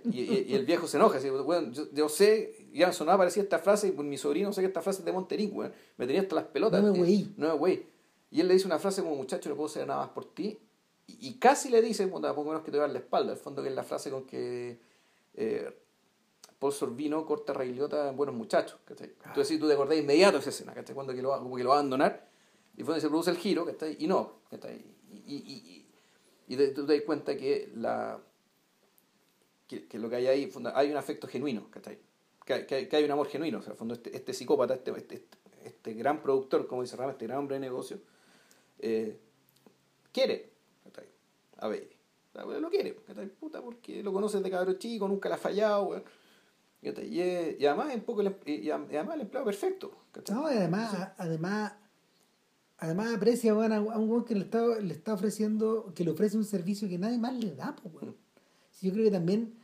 [0.04, 3.42] Y, y- y el viejo se enoja, así, "Weón, yo, yo sé, ya sonaba parecía
[3.42, 5.72] esta frase, y pues mi sobrino sé que esta frase es de weón.
[5.96, 6.82] me tenía hasta las pelotas.
[6.82, 7.34] No me eh, weí.
[7.36, 7.86] No me weí.
[8.30, 10.58] Y él le dice una frase como, muchacho, no puedo hacer nada más por ti.
[11.08, 13.32] Y, y casi le dice, puta, poco menos que te voy a dar la espalda,
[13.32, 14.78] al fondo que es la frase con que
[15.34, 15.76] eh,
[16.58, 19.12] Paul Sorvino corta a Ray Liotta en Buenos Muchachos, ¿cachai?
[19.24, 20.94] Entonces sí, tú te acordás inmediato de esa escena, ¿cachai?
[20.94, 22.28] Cuando que lo, como que lo va a abandonar,
[22.76, 23.96] y fue donde se produce el giro, ¿cachai?
[24.00, 24.82] Y no, ¿cachai?
[25.10, 25.86] Y, y, y,
[26.48, 28.18] y te- tú te das cuenta que la
[29.66, 31.98] que, que lo que hay ahí, hay un afecto genuino, ¿cachai?
[32.44, 34.74] Que, hay- que, que hay un amor genuino, o sea, al fondo este, este psicópata,
[34.74, 35.24] este, este,
[35.64, 37.98] este, gran productor, como dice Rama, este gran hombre de negocio,
[38.78, 39.18] eh,
[40.12, 40.52] quiere,
[40.84, 41.06] ¿cachai?
[41.58, 41.68] A
[42.32, 43.26] sea, Lo quiere, ¿cachai?
[43.28, 46.04] Puta, porque lo conoces de cabro chico, nunca le ha fallado, weón.
[46.82, 49.90] Y, es- y además es un poco el, em- y y además el empleado perfecto,
[50.12, 50.36] ¿cachai?
[50.36, 51.72] No, y además, además,
[52.78, 56.36] además aprecia weón, a un weón que le está, le está ofreciendo, que le ofrece
[56.36, 57.92] un servicio que nadie más le da, pues.
[58.82, 59.54] Yo creo que también,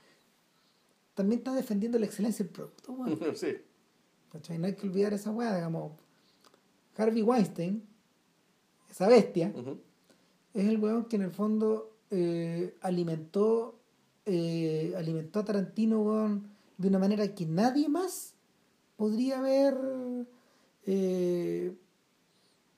[1.14, 3.18] también está defendiendo la excelencia del producto, weón.
[3.36, 3.56] sí.
[4.58, 5.92] No hay que olvidar esa weá, digamos.
[6.96, 7.82] Harvey Weinstein,
[8.90, 9.52] esa bestia,
[10.54, 13.78] es el weón que en el fondo eh, alimentó,
[14.26, 16.48] eh, alimentó a Tarantino weón,
[16.78, 18.34] de una manera que nadie más
[18.96, 19.76] podría haber
[20.86, 21.74] eh,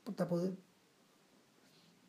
[0.05, 0.55] puta, poder-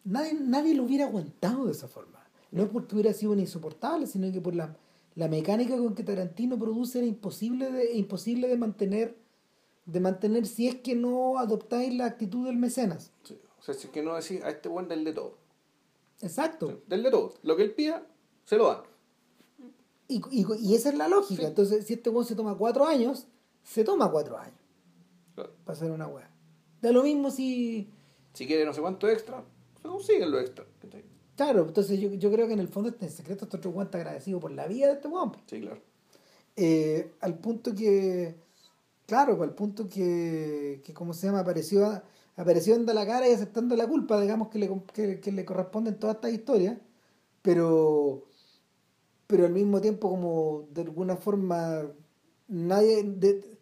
[0.04, 2.15] nadie, nadie lo hubiera aguantado de esa forma.
[2.56, 4.76] No es porque hubiera sido insoportable, sino que por la,
[5.16, 9.18] la mecánica con que Tarantino produce era imposible de, imposible de mantener
[9.86, 13.12] de mantener si es que no adoptáis la actitud del mecenas.
[13.24, 13.38] Sí.
[13.60, 15.38] O sea, si es que no decís a este buen del de todo.
[16.22, 16.82] Exacto.
[16.88, 17.34] Del de todo.
[17.44, 18.04] Lo que él pida,
[18.46, 18.82] se lo dan.
[20.08, 21.42] Y, y, y esa es la lógica.
[21.44, 21.48] Sí.
[21.48, 23.28] Entonces, si este weón se toma cuatro años,
[23.64, 24.56] se toma cuatro años
[25.36, 25.52] Claro.
[25.66, 26.32] para hacer una weá.
[26.82, 27.88] Da lo mismo si.
[28.34, 29.44] Si quiere no sé cuánto extra,
[29.82, 30.66] se consiguen lo extra.
[31.36, 33.88] Claro, entonces yo, yo creo que en el fondo, este en secreto, este otro weón
[33.88, 35.34] está agradecido por la vida de este weón.
[35.48, 35.82] Sí, claro.
[36.56, 38.36] Eh, al punto que,
[39.08, 42.02] claro, al punto que, que como se llama, apareció,
[42.38, 45.90] apareció dando la cara y aceptando la culpa, digamos, que le, que, que le corresponde
[45.92, 46.80] en toda esta historia,
[47.42, 48.26] pero,
[49.28, 51.84] pero al mismo tiempo como de alguna forma
[52.48, 53.58] nadie, de,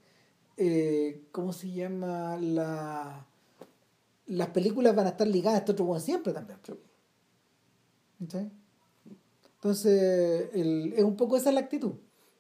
[0.58, 2.38] eh, ¿cómo se llama?
[2.38, 3.28] La,
[4.28, 6.60] las películas van a estar ligadas a este otro weón siempre también.
[6.66, 6.74] Sí.
[9.56, 11.94] Entonces, el- es un poco esa la actitud.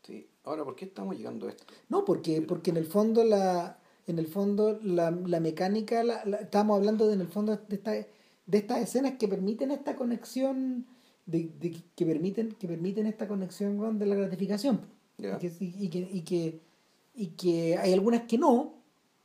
[0.03, 0.27] Sí.
[0.43, 1.64] Ahora, ¿por qué estamos llegando a esto?
[1.89, 6.38] No, porque, porque en el fondo la, en el fondo la, la mecánica, la, la-
[6.38, 10.85] estamos hablando de, en el fondo de, esta, de estas escenas que permiten esta conexión,
[11.26, 14.81] de, de- que permiten, que permiten esta conexión con de la gratificación.
[15.18, 15.38] Ya.
[15.38, 16.60] Y, que, y, que, y, que,
[17.15, 18.73] y que hay algunas que no,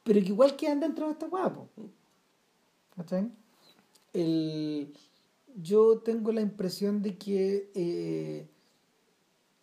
[0.05, 1.69] pero que igual quedan dentro de esta guapo.
[2.97, 3.29] ¿Cachai?
[4.13, 4.93] El,
[5.57, 8.49] yo tengo la impresión de que eh,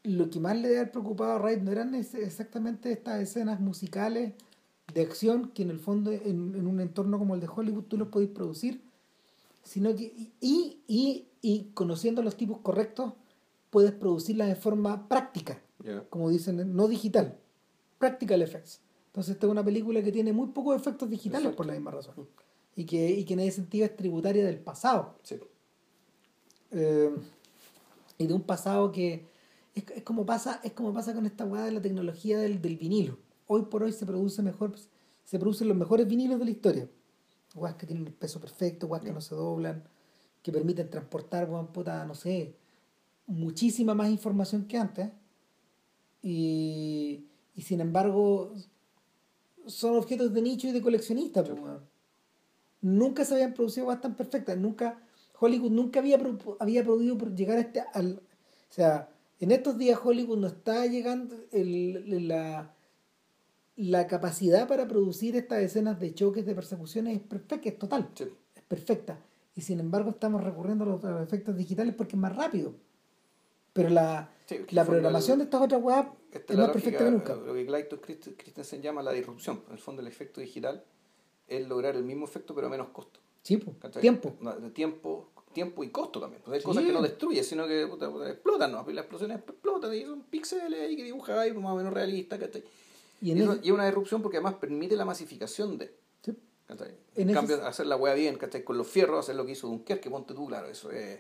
[0.04, 4.34] lo que más le debe haber preocupado a Wright no eran exactamente estas escenas musicales
[4.94, 7.98] de acción que en el fondo en, en un entorno como el de Hollywood tú
[7.98, 8.82] los podéis producir,
[9.64, 13.14] sino que y, y, y conociendo los tipos correctos
[13.72, 16.04] puedes producirlas de forma práctica, Ya.
[16.10, 17.38] como dicen, no digital,
[17.98, 18.80] practical effects.
[19.08, 21.58] Entonces esta es una película que tiene muy pocos efectos digitales Exacto.
[21.58, 22.28] por la misma razón
[22.76, 25.38] y que, y que en ese sentido es tributaria del pasado Sí.
[26.76, 27.10] Eh,
[28.18, 29.26] y de un pasado que
[29.74, 32.78] es, es como pasa es como pasa con esta weá de la tecnología del, del
[32.78, 33.18] vinilo.
[33.48, 34.76] Hoy por hoy se produce mejor
[35.24, 36.90] se producen los mejores vinilos de la historia.
[37.56, 39.84] Weas que tienen el peso perfecto weas que no se doblan
[40.44, 42.56] que permiten transportar weón, puta, no sé
[43.28, 45.10] muchísima más información que antes.
[46.22, 47.26] Y,
[47.56, 48.54] y sin embargo
[49.66, 51.60] son objetos de nicho y de coleccionista pues,
[52.82, 55.00] nunca se habían producido weas tan perfectas nunca
[55.40, 56.20] Hollywood nunca había,
[56.60, 58.22] había podido llegar a este al
[58.70, 59.10] o sea
[59.40, 62.72] en estos días Hollywood no está llegando el- la
[63.78, 68.26] la capacidad para producir estas escenas de choques de persecuciones es perfecta es total Sí.
[68.56, 69.20] es perfecta
[69.56, 72.74] y sin embargo estamos recurriendo a los, a los efectos digitales porque es más rápido
[73.74, 75.82] pero la, Sí, la programación el- de estas otras
[76.32, 79.64] Esta es más perfecta que nunca Lo que Clayton Christ- Christensen llama la disrupción.
[79.68, 80.84] En el fondo, el efecto digital
[81.48, 83.20] es lograr el mismo efecto pero a menos costo.
[83.46, 86.42] Sí pues, tiempo No, tiempo, tiempo y costo también.
[86.44, 86.66] Pues hay Sí.
[86.66, 88.84] cosas que no destruyen, sino que puta, puta, explotan, ¿no?
[88.90, 92.40] Y las explosiones explotan y son píxeles ahí que dibujas ahí más o menos realistas,
[92.40, 92.64] ¿cachai?
[93.22, 95.94] y Y, en eso- ese- y es una disrupción porque además permite la masificación de.
[96.24, 96.34] sí.
[96.68, 96.90] ¿cachai?
[96.90, 98.64] En En, ese- cambio, hacer la hueá bien, ¿cachai?
[98.66, 101.20] Con los fierros, hacer lo que hizo Dunkerque, ponte tú, claro, eso es.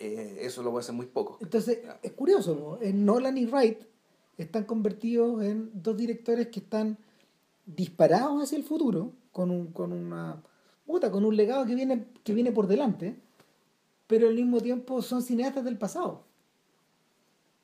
[0.00, 1.38] eh, eso lo puede hacer muy poco.
[1.40, 2.84] Entonces, es curioso, ¿no?
[2.84, 3.78] En Nolan y Wright
[4.36, 6.98] están convertidos en dos directores que están
[7.66, 10.42] disparados hacia el futuro, con un, con una
[10.92, 13.16] puta, con un legado que viene, que viene por delante,
[14.06, 16.20] pero al mismo tiempo son cineastas del pasado.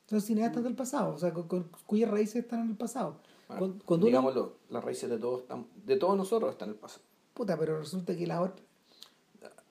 [0.06, 3.16] Son cineastas del pasado, o sea, con, con- cuyas raíces están en el pasado.
[3.48, 6.74] Bueno, Cuando- cuando uno- digámoslo, las raíces de todos, están, de todos nosotros están en
[6.76, 7.02] el pasado.
[7.34, 8.64] Puta, pero resulta que la otra.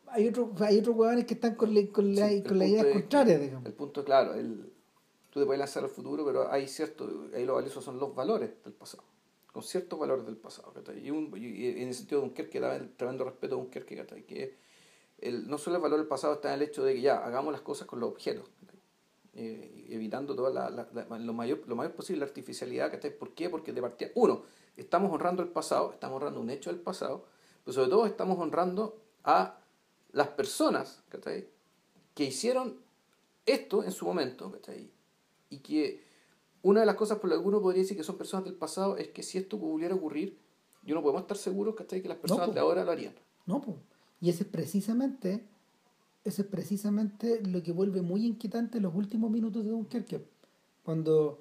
[0.09, 2.85] Hay otros hay otros huevones que están con, la- con, la, Sí, con las ideas
[2.85, 3.65] es contrarias, digamos.
[3.65, 4.71] El punto es claro, el,
[5.31, 8.51] tú te puedes lanzar al futuro, pero hay cierto, ahí lo valioso son los valores
[8.63, 9.03] del pasado,
[9.57, 10.71] con ciertos valores del pasado.
[11.03, 14.55] Y, un, y- en el sentido de Dunkerque, daba el tremendo respeto a Dunkerque, que
[15.17, 17.51] el, no solo el valor del pasado está en el hecho de que ya hagamos
[17.51, 18.47] las cosas con los objetos.
[19.33, 22.91] Eh, evitando toda la, la- la- lo, mayor, lo mayor posible la artificialidad.
[22.91, 23.17] ¿cachai?
[23.17, 23.49] ¿Por qué?
[23.49, 24.43] Porque de partida, uno,
[24.75, 27.25] estamos honrando el pasado, estamos honrando un hecho del pasado,
[27.65, 29.57] pero sobre todo estamos honrando a
[30.11, 31.47] las personas ¿cachai?
[32.13, 32.77] que hicieron
[33.47, 34.91] esto en su momento, ¿cachai?
[35.49, 36.03] Y que
[36.63, 38.97] una de las cosas por las que uno podría decir que son personas del pasado
[38.97, 40.37] es que si esto pudiera ocurrir,
[40.83, 42.01] yo no podemos estar seguros, ¿cachai?
[42.01, 43.13] Que las personas de ahora lo harían.
[43.45, 43.77] No, po.
[44.19, 45.45] y ese es precisamente,
[46.25, 50.25] ese es precisamente lo que vuelve muy inquietante los últimos minutos de Dunkerque.
[50.83, 51.39] Cuando,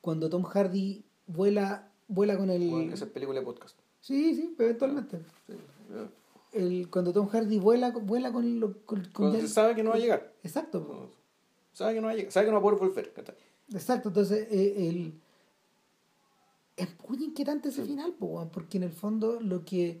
[0.00, 2.70] cuando Tom Hardy vuela, vuela con el.
[2.70, 3.78] Bueno, esa es película de podcast.
[4.00, 5.18] Sí, sí, eventualmente.
[5.46, 5.54] Sí,
[5.94, 6.10] ya.
[6.58, 9.90] El, cuando Tom Hardy vuela, vuela con, lo- con, con Cuando se sabe que no
[9.90, 10.32] va a llegar.
[10.42, 11.10] Exacto.
[11.72, 12.30] Sabe que no va a llegar.
[12.32, 13.12] Sabe que no va a poder volver.
[13.74, 14.08] Exacto.
[14.08, 15.14] Entonces, eh, el,
[16.76, 20.00] es muy inquietante ese final, porque en el fondo lo que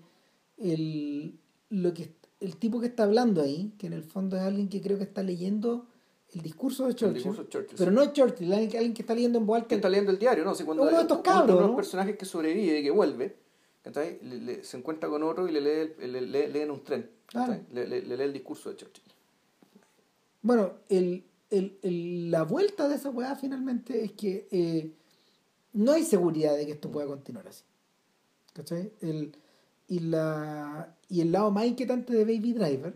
[0.58, 1.38] el,
[1.70, 4.80] lo que el tipo que está hablando ahí, que en el fondo es alguien que
[4.80, 5.86] creo que está leyendo
[6.32, 7.94] el discurso de Churchill, discurso de Churchill, pero sí.
[7.94, 10.10] no es Churchill, alguien, que- alguien que está leyendo en voz alta que está leyendo
[10.12, 10.54] el diario, ¿no?
[10.54, 11.76] Si cuando Uno de estos uno cabros, los ¿no?
[11.76, 13.36] personajes que sobrevive y que vuelve,
[13.82, 14.18] ¿cachai?
[14.22, 16.82] Le- le- se encuentra con otro y le lee, el- le, le- lee en un
[16.82, 17.10] tren.
[17.26, 17.60] Claro.
[17.72, 19.04] Le lee el discurso de Churchill.
[20.42, 21.22] Bueno, el,
[21.52, 24.90] el, el- la vuelta de esa weá finalmente es que eh,
[25.72, 27.62] no hay seguridad de que esto pueda continuar así.
[28.52, 28.92] ¿Cachai?
[29.00, 29.34] El,
[29.88, 32.94] y, la, y el lado más inquietante de Baby Driver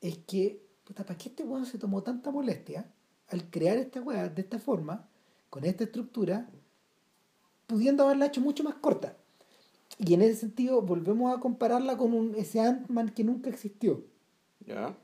[0.00, 2.90] es que, puta, ¿para qué este weón se tomó tanta molestia
[3.28, 5.08] al crear esta weá de esta forma,
[5.48, 6.48] con esta estructura,
[7.66, 9.16] pudiendo haberla hecho mucho más corta?
[9.98, 14.04] Y en ese sentido, volvemos a compararla con un, ese Ant-Man que nunca existió
[14.66, 14.96] ¿Ya?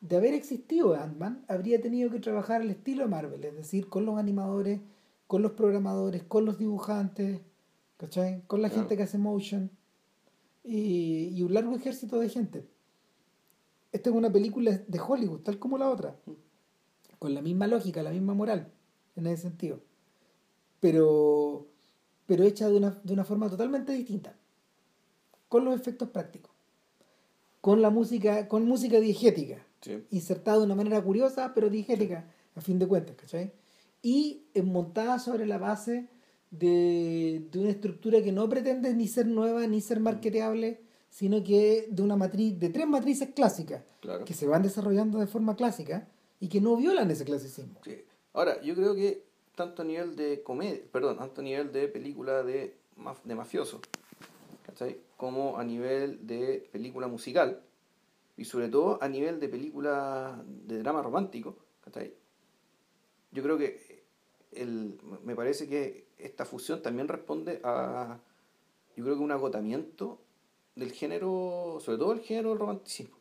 [0.00, 4.06] De haber existido Ant-Man, habría tenido que trabajar al estilo de Marvel, es decir, con
[4.06, 4.80] los animadores,
[5.26, 7.40] con los programadores, con los dibujantes,
[7.98, 8.42] ¿cachai?
[8.46, 8.82] Con la Claro.
[8.82, 9.70] gente que hace motion
[10.64, 12.66] y, y un largo ejército de gente.
[13.92, 16.16] Esta es una película de Hollywood, tal como la otra,
[17.18, 18.72] con la misma lógica, la misma moral,
[19.16, 19.80] en ese sentido,
[20.80, 21.66] pero,
[22.26, 24.34] pero hecha de una, de una forma totalmente distinta,
[25.48, 26.52] con los efectos prácticos,
[27.60, 30.02] con la música, con música diegética, Sí.
[30.10, 33.52] insertada de una manera curiosa, pero diegética, a fin de cuentas, ¿cachai?
[34.02, 36.08] Y montada sobre la base
[36.50, 41.86] de, de una estructura que no pretende ni ser nueva ni ser marketeable, sino que
[41.90, 44.24] de una matriz, de tres matrices clásicas, Claro.
[44.24, 46.08] que se van desarrollando de forma clásica
[46.40, 47.74] y que no violan ese clasicismo.
[47.84, 48.02] Sí.
[48.32, 49.24] Ahora, yo creo que
[49.54, 53.80] tanto a nivel de comedia, perdón, tanto a nivel de película de, maf- de mafioso,
[54.64, 54.96] ¿cachai?
[55.16, 57.60] como a nivel de película musical,
[58.36, 62.14] y sobre todo a nivel de película de drama romántico, ¿cachai?
[63.32, 64.04] yo creo que
[64.52, 68.18] el, me parece que esta fusión también responde a,
[68.96, 70.20] yo creo que un agotamiento
[70.74, 73.16] del género, sobre todo el género del romanticismo.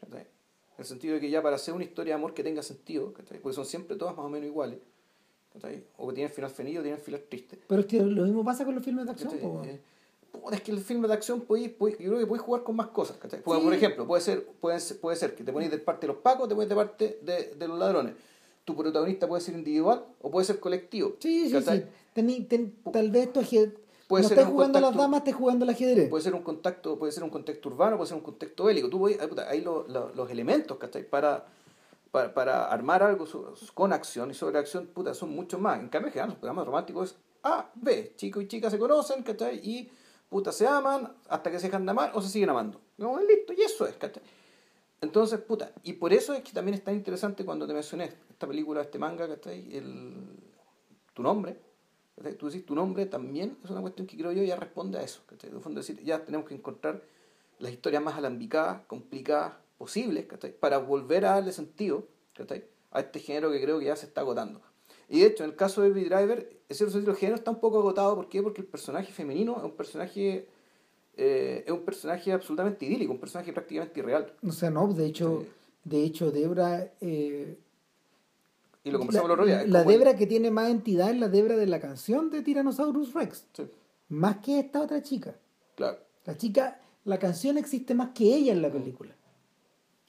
[0.00, 0.20] ¿cachai?
[0.20, 3.12] En el sentido de que ya para hacer una historia de amor que tenga sentido,
[3.12, 3.40] ¿cachai?
[3.40, 4.78] porque son siempre todas más o menos iguales,
[5.52, 5.84] ¿cachai?
[5.96, 7.58] o que tienen final feliz o tienen final triste.
[7.66, 9.80] Pero es que lo mismo pasa con los filmes de acción.
[10.52, 12.88] Es que el film de acción, podéis- podéis- yo creo que puedes jugar con más
[12.88, 13.16] cosas.
[13.18, 13.42] ¿cachai?
[13.42, 13.64] Porque, Sí.
[13.66, 16.22] Por ejemplo, puede ser, puede, ser, puede ser que te ponéis de parte de los
[16.22, 18.14] pacos, te ponéis de parte de, de los ladrones.
[18.64, 21.16] Tu protagonista puede ser individual o puede ser colectivo.
[21.18, 21.84] Sí, sí, sí.
[22.14, 23.40] Tení- ten- tal vez tu.
[24.08, 26.08] Puede no ser estás jugando a las damas, estás jugando al ajedrez.
[26.10, 28.88] Puede ser un contacto, puede ser un contexto urbano, puede ser un contexto bélico.
[28.90, 31.04] Tú puedes, puta, ahí lo- lo- los elementos, ¿cachai?
[31.08, 31.46] Para,
[32.10, 33.24] para, para armar algo
[33.72, 35.78] con acción y sobre acción, puta, son muchos más.
[35.78, 38.14] En cambio, en los programas románticos es A, B.
[38.16, 39.58] Chico y chica se conocen, ¿cachai?
[39.62, 39.88] Y
[40.30, 42.80] puta, se aman hasta que se dejan de amar o se siguen amando.
[42.96, 43.94] No, listo, y eso es.
[45.02, 48.46] Entonces, puta, y por eso es que también es tan interesante cuando te mencioné esta
[48.46, 49.76] película, este manga, ¿cachai?
[49.76, 50.14] El,
[51.12, 51.58] tu nombre,
[52.16, 52.34] ¿cachai?
[52.36, 55.20] Tú decís tu nombre también es una cuestión que creo yo ya responde a eso,
[55.26, 55.50] ¿cachai?
[55.50, 57.02] De fondo decir, ya tenemos que encontrar
[57.58, 60.26] las historias más alambicadas, complicadas posibles.
[60.60, 62.06] Para volver a darle sentido.
[62.92, 64.60] A este género que creo que ya se está agotando.
[65.10, 67.50] Y de hecho, en el caso de Baby Driver, en cierto sentido, el género está
[67.50, 68.14] un poco agotado.
[68.14, 68.42] ¿Por qué?
[68.42, 70.46] Porque el personaje femenino es un personaje,
[71.16, 74.32] eh, es un personaje absolutamente idílico, un personaje prácticamente irreal.
[74.46, 75.44] O sea, no, de hecho,
[75.84, 76.92] de hecho, Debra...
[77.00, 77.58] eh,
[78.84, 79.66] Y lo conversamos la, el otro día.
[79.66, 83.12] la el- Debra que tiene más entidad es la Debra de la canción de Tyrannosaurus
[83.12, 83.46] Rex.
[83.52, 83.64] Sí,
[84.10, 85.34] Más que esta otra chica.
[85.74, 85.98] claro.
[86.26, 89.16] La chica, la canción existe más que ella en la película.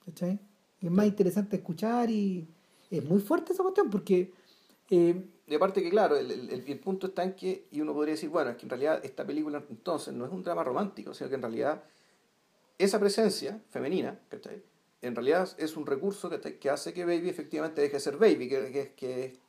[0.05, 0.39] ¿Cachai?
[0.81, 2.47] Es más interesante escuchar y
[2.91, 4.31] es muy fuerte esa cuestión porque
[4.91, 8.29] eh, Y aparte que, claro, el, el, punto está en que, y uno podría decir,
[8.29, 11.35] bueno, es que en realidad esta película entonces no es un drama romántico, sino que
[11.35, 11.83] en realidad
[12.77, 14.61] esa presencia femenina, ¿cachai?
[15.01, 16.59] En realidad es un recurso ¿cachai?
[16.59, 19.39] que hace que Baby efectivamente deje de ser Baby, que, que, que-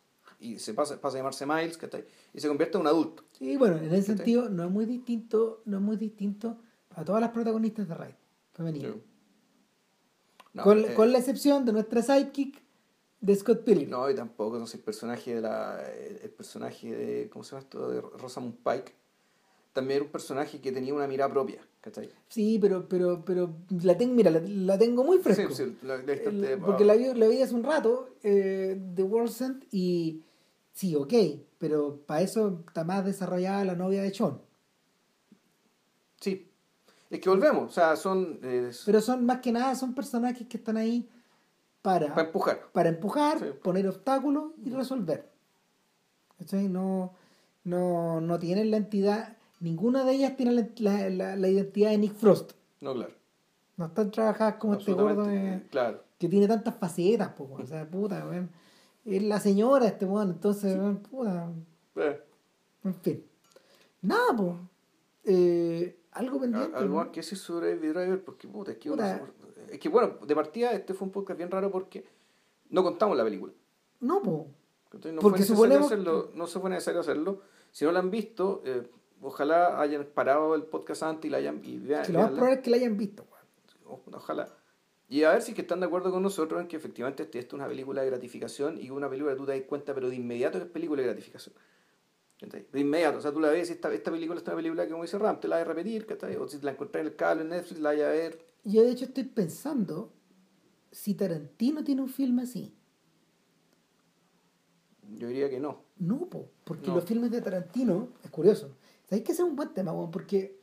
[0.40, 2.04] y se pasa, pasa a llamarse Miles, ¿cachai?
[2.32, 3.24] Y se convierte en un adulto.
[3.38, 6.58] y bueno, en ese sentido no es muy distinto, no es muy distinto
[6.90, 8.14] a todas las protagonistas de Raid
[8.52, 8.96] femeninas.
[10.54, 12.61] No, con, eh, con la excepción de nuestra sidekick
[13.22, 13.88] de Scott Pilgrim.
[13.88, 15.80] No, y tampoco, no sé, el personaje de la.
[16.22, 17.30] El, personaje de.
[17.30, 17.88] ¿Cómo se llama esto?
[17.90, 18.92] De Rosamund Pike.
[19.72, 22.10] También era un personaje que tenía una mirada propia, ¿cachai?
[22.28, 25.48] Sí, pero, pero, pero la tengo, mira, la, la tengo muy fresco.
[25.54, 29.02] Sí, sí, la- la- El- porque la vi, la vi hace un rato, eh, The
[29.02, 30.20] World's End, y
[30.74, 31.14] sí, ok,
[31.56, 34.38] pero para eso está más desarrollada la novia de Sean.
[36.20, 36.48] Sí.
[37.08, 38.38] Es que volvemos, o sea, son.
[38.42, 41.08] eh, Pero son más que nada, son personajes que están ahí
[41.82, 42.60] para, para empujar.
[42.72, 43.44] para empujar, Sí.
[43.62, 45.28] poner obstáculos y resolver.
[46.38, 46.68] ¿Cachai?
[46.68, 47.12] No,
[47.64, 51.98] no, no tienen la entidad, ninguna de ellas tiene la, la- la- la identidad de
[51.98, 52.52] Nick Frost.
[52.80, 53.12] No, claro.
[53.76, 56.02] No están trabajadas como este gordo de- Claro.
[56.18, 58.50] que tiene tantas facetas, po, o sea, puta, weón.
[59.04, 61.50] Es la señora este weón, entonces, weón, puta,
[61.96, 62.20] Eh,
[62.84, 63.24] en fin.
[64.02, 64.54] Nada, pues.
[65.24, 66.76] Eh, algo pendiente.
[66.76, 69.20] algo más que decir sobre Driver, porque puta, es que, Puta.
[69.70, 72.04] Es que bueno, de partida este fue un podcast bien raro porque
[72.70, 73.52] no contamos la película.
[74.00, 74.46] No, pues.
[74.90, 75.12] ¿cachai?
[75.12, 77.40] No Porque fue suponemos hacerlo, no se fue necesario hacerlo.
[77.70, 78.82] Si no la han visto, eh,
[79.20, 82.56] ojalá hayan parado el podcast antes y la hayan y vean, Si lo más probable
[82.56, 84.00] es que la hayan visto, weón.
[84.12, 84.48] Ojalá.
[85.08, 87.52] Y a ver si que están de acuerdo con nosotros en que efectivamente esta es
[87.52, 90.58] una película de gratificación y una película que tú te das cuenta, pero de inmediato
[90.58, 91.54] que es película de gratificación.
[92.40, 94.90] De inmediato, o sea, tú la ves y esta, esta película es una película que,
[94.90, 96.06] como dice Ram, te la vas a repetir,
[96.40, 98.51] o si la encontrás en el cable en Netflix, la vas a ver.
[98.64, 100.12] Yo, de hecho, estoy pensando
[100.90, 102.72] si Tarantino tiene un filme así.
[105.16, 105.82] Yo diría que no.
[105.98, 106.28] No,
[106.64, 108.76] porque los filmes de Tarantino, es curioso,
[109.08, 109.92] ¿sabéis que ese es un buen tema?
[110.10, 110.58] Porque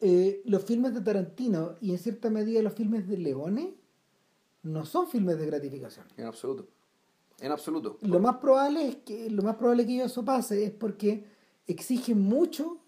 [0.00, 3.74] eh, los filmes de Tarantino y en cierta medida los filmes de Leone
[4.62, 6.06] no son filmes de gratificación.
[6.16, 6.68] En absoluto.
[7.40, 7.98] En absoluto.
[8.02, 11.24] Lo más probable es que lo más probable que eso pase es porque
[11.66, 12.78] exigen mucho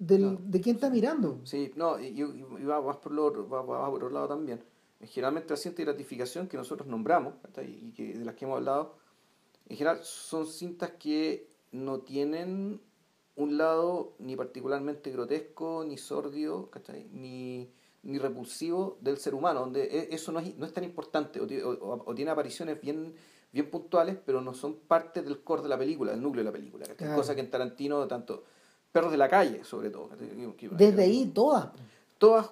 [0.00, 1.40] del, de quien está mirando.
[1.44, 2.22] Sí, no, y,
[2.64, 4.64] va, por lo otro, va, por otro lado también.
[5.02, 8.96] Generalmente la cinta de gratificación que nosotros nombramos y que, de las que hemos hablado,
[9.68, 12.80] en general son cintas que no tienen
[13.36, 16.70] un lado ni particularmente grotesco, ni sordio,
[17.12, 17.70] ni,
[18.02, 22.14] ni repulsivo del ser humano, donde e, eso no es, no es tan importante, o,
[22.14, 23.14] tiene apariciones bien,
[23.52, 26.52] bien puntuales, pero no son parte del core de la película, del núcleo de la
[26.52, 26.86] película.
[27.14, 28.44] Cosa que en Tarantino, tanto
[28.92, 30.10] Perros de la Calle, sobre todo.
[30.72, 31.68] Desde ahí, todas.
[32.18, 32.50] Todas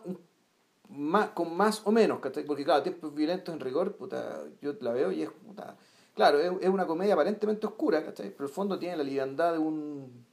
[0.88, 5.12] más, con más o menos, porque claro, tiempos violentos en rigor, puta, yo la veo
[5.12, 5.76] y es, puta,
[6.14, 10.26] claro, es, una comedia aparentemente oscura, pero el fondo tiene la liviandad de un...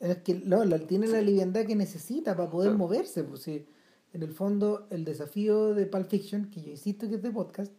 [0.00, 3.64] Es que no, tiene la liviandad que necesita para poder moverse, pues sí.
[4.12, 7.72] En el fondo, el desafío de Pulp Fiction, que yo insisto que es de podcast,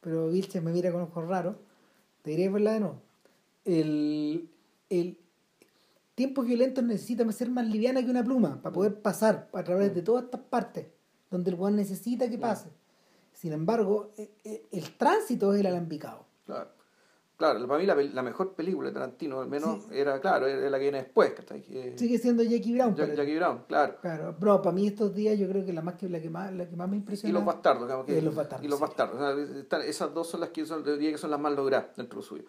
[0.00, 1.56] pero Vilche me mira con ojos raros,
[2.22, 3.00] te diré verla de nuevo.
[3.64, 4.50] El,
[4.90, 5.16] el
[6.14, 10.02] tiempos violentos necesita ser más liviana que una pluma para poder pasar a través de
[10.02, 10.86] todas estas partes
[11.30, 12.68] donde el weón necesita que pase.
[13.32, 16.26] Sin embargo, e, e, el, tránsito es el alambicado.
[16.46, 16.70] Claro.
[17.38, 20.84] Claro, para mí la, mejor película de Tarantino, al menos, era, claro, era la que
[20.84, 21.32] viene después.
[21.32, 22.94] Que, Sigue siendo Jackie Brown.
[22.94, 23.96] Jackie Brown, claro.
[24.00, 26.52] Claro, bro, para mí estos días yo creo que la, más que, la, que, más,
[26.52, 27.30] la que más me impresiona...
[27.30, 28.04] Y los bastardos.
[28.04, 28.64] que, los bastardos.
[28.64, 29.84] Y los bastardos.
[29.84, 32.44] esas dos son las que son, diría que son las más logradas dentro suyo.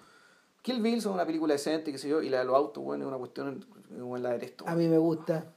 [0.63, 3.03] Kill Bill son una película decente, qué sé yo, y la de los autos, bueno,
[3.03, 4.63] es una cuestión en, la de esto.
[4.65, 5.53] A mí me gusta.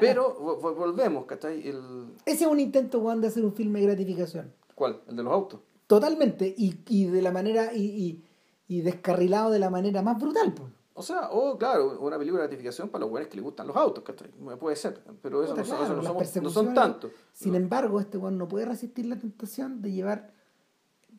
[0.00, 1.68] pero volvemos, ¿cachai?
[1.68, 2.06] El...
[2.24, 4.50] Ese es un intento, Juan, de hacer un filme de gratificación.
[4.74, 5.02] ¿Cuál?
[5.08, 5.60] ¿El de los autos?
[5.86, 8.24] Totalmente, y, y de la manera, y,
[8.66, 10.70] y, descarrilado de la manera más brutal, pues.
[10.94, 13.76] O sea, o claro, una película de gratificación para los buenos que les gustan los
[13.76, 14.30] autos, ¿cachai?
[14.58, 17.10] Puede ser, pero eso, no, son, no, son, tantos.
[17.34, 20.32] Sin embargo, este Juan no puede resistir la tentación de llevar,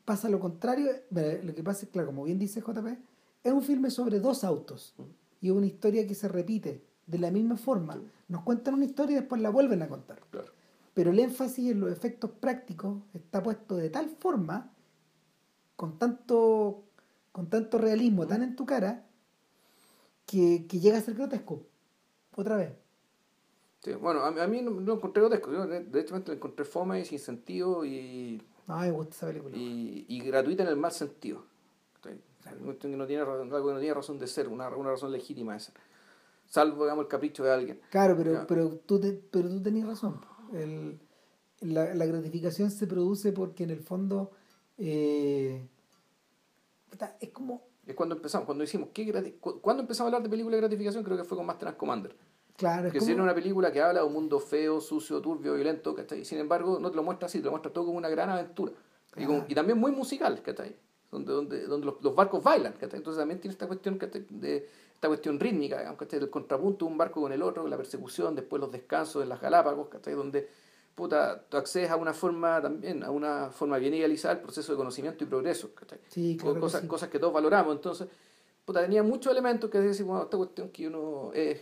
[0.05, 2.87] pasa lo contrario, lo que pasa es, claro, como bien dice JP,
[3.43, 4.95] es un filme sobre dos autos,
[5.39, 8.01] y es una historia que se repite de la misma forma.
[8.27, 10.21] Nos cuentan una historia y después la vuelven a contar.
[10.93, 14.71] Pero el énfasis en los efectos prácticos está puesto de tal forma,
[15.75, 16.83] con tanto,
[17.31, 19.07] con tanto realismo tan en tu cara,
[20.25, 21.65] que, llega a ser grotesco.
[22.35, 22.71] Otra vez.
[23.99, 25.51] bueno, a, mí no, lo encontré grotesco.
[25.51, 28.41] de, hecho, lo encontré fome y sin sentido y.
[28.67, 29.57] me gusta esa película.
[29.57, 31.43] Y, y gratuita en el mal sentido.
[32.61, 35.75] No tiene, no tiene razón de ser, una, una razón legítima de ser
[36.51, 37.81] salvo digamos el capricho de alguien.
[37.89, 40.19] Claro, pero, pero tú, te, pero tú tenés razón.
[40.53, 40.99] El,
[41.61, 44.31] la, la, gratificación se produce porque en el fondo
[44.77, 45.65] eh,
[47.19, 47.63] es como...
[47.87, 51.03] Es cuando empezamos, cuando decimos, ¿qué cuando empezamos a hablar de película de gratificación?
[51.03, 52.15] Creo que fue con Master and Commander.
[52.61, 55.95] Claro, que si era una película que habla de un mundo feo, sucio, turbio, violento,
[55.95, 56.23] ¿cachai?
[56.23, 58.71] Sin embargo, no te lo muestra así, te lo muestra todo como una gran aventura.
[59.17, 60.75] Y, y, también muy musical, ¿cachai?
[61.09, 62.97] Donde, donde, donde los, los barcos bailan, ¿cachai?
[62.97, 66.19] Entonces también tiene esta cuestión de, esta cuestión rítmica, digamos, ¿cachai?
[66.19, 69.41] El contrapunto de un barco con el otro, la persecución, después los descansos en las
[69.41, 70.13] Galápagos, ¿cachai?
[70.13, 70.47] Donde
[70.93, 74.77] puta, tú accedes a una forma también, a una forma bien idealizada el proceso de
[74.77, 75.97] conocimiento y progreso, ¿cachai?
[76.09, 77.75] Sí, claro cosas, cosas que todos valoramos.
[77.75, 78.07] Entonces,
[78.63, 81.59] puta, tenía muchos elementos que decir, bueno, esta cuestión que uno es,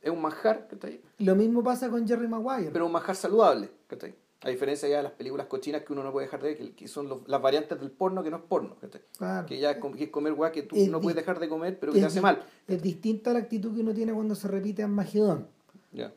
[0.00, 1.00] es un manjar, ¿cachai?
[1.18, 2.70] Lo mismo pasa con Jerry Maguire.
[2.70, 4.14] Pero un manjar saludable, ¿cachai?
[4.40, 6.86] A diferencia ya de las películas cochinas que uno no puede dejar de ver, que,
[6.86, 8.76] son las variantes del porno que no es porno.
[9.46, 9.78] Que ya es,
[10.10, 12.44] comer guay que tú no puedes dejar de comer, pero que te hace mal.
[12.68, 15.48] Es distinta la actitud que uno tiene cuando se repite en Magedón.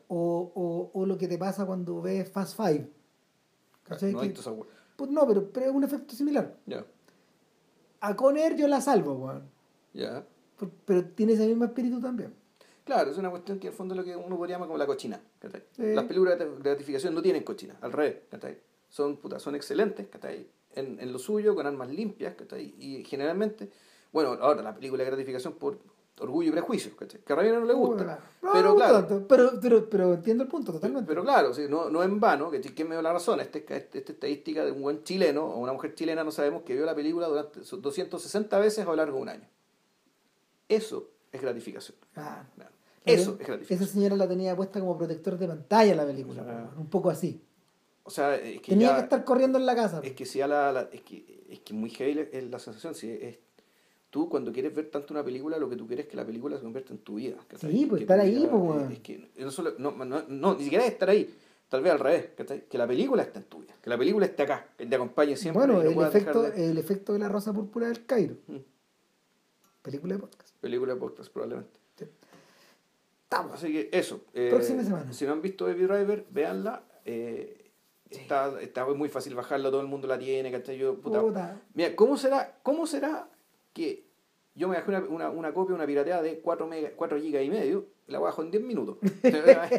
[0.06, 2.88] O, o, o, lo que te pasa cuando ves Fast Five.
[3.90, 6.56] No, pues no, pero, pero, es un efecto similar.
[8.00, 9.50] A Conner yo la salvo, weón.
[10.84, 12.32] Pero tiene ese mismo espíritu también.
[12.84, 14.78] Claro, es una cuestión que en el fondo es lo que uno podría llamar como
[14.78, 15.20] la cochina.
[15.76, 18.16] Las películas de gratificación no tienen cochina, al revés.
[18.88, 20.06] Son, puta, son excelentes
[20.74, 22.34] en, en lo suyo, con armas limpias.
[22.58, 23.70] Y generalmente,
[24.12, 25.78] bueno, ahora la película de gratificación por
[26.20, 28.18] orgullo y prejuicio, que a Ramiro no le gusta.
[28.52, 31.06] pero, claro, pero, pero, pero, entiendo el punto totalmente.
[31.06, 33.40] Pero, claro, no, no en vano, que ¿quién me dio la razón?
[33.40, 36.84] Esta, esta, estadística de un buen chileno o una mujer chilena, no sabemos, que vio
[36.84, 39.48] la película durante 260 veces a lo largo de un año.
[40.68, 41.96] Eso es gratificación.
[42.16, 42.44] Ah.
[43.04, 43.82] Eso es gratificación.
[43.82, 47.42] Esa señora la tenía puesta como protector de pantalla la película, un poco así.
[48.04, 50.00] O sea, es que Tenía ya- que estar corriendo en la casa.
[50.02, 52.58] Es que si ya la, la- es que es que muy heavy la- es la
[52.58, 53.38] sensación, si es
[54.10, 56.56] tú cuando quieres ver tanto una película, lo que tú quieres es que la película
[56.56, 57.36] se convierta en tu vida.
[57.48, 57.70] ¿cachai?
[57.72, 58.92] Sí, pues, Que estar ahí, pues, weón.
[58.92, 61.32] Es que no, solo, no, no, no, ni siquiera es estar ahí,
[61.68, 62.66] tal vez al revés, ¿cachai?
[62.68, 65.36] que la película esté en tu vida, que la película esté acá, que te acompañe
[65.36, 65.64] siempre.
[65.66, 68.34] bueno, el efecto, de- el efecto de la rosa púrpura del Cairo.
[68.48, 68.56] Mm.
[69.82, 70.56] Película de podcast.
[70.60, 71.80] Película de podcast probablemente.
[73.24, 73.52] Estamos.
[73.54, 74.20] Así que eso.
[74.34, 75.12] eh, Próxima semana.
[75.12, 76.84] Si no han visto Baby Driver, véanla.
[77.04, 77.70] eh,
[78.10, 80.76] está, está muy fácil bajarla, todo el mundo la tiene, ¿cachai?
[80.78, 81.60] Yo, puta, Puta.
[81.74, 83.28] Mira, ¿cómo será, ¿cómo será
[83.72, 84.06] que
[84.54, 87.48] yo me bajé una, una, una copia, una pirateada de 4, mega, 4 gigas y
[87.50, 88.96] medio la bajo en 10 minutos?
[89.22, 89.70] La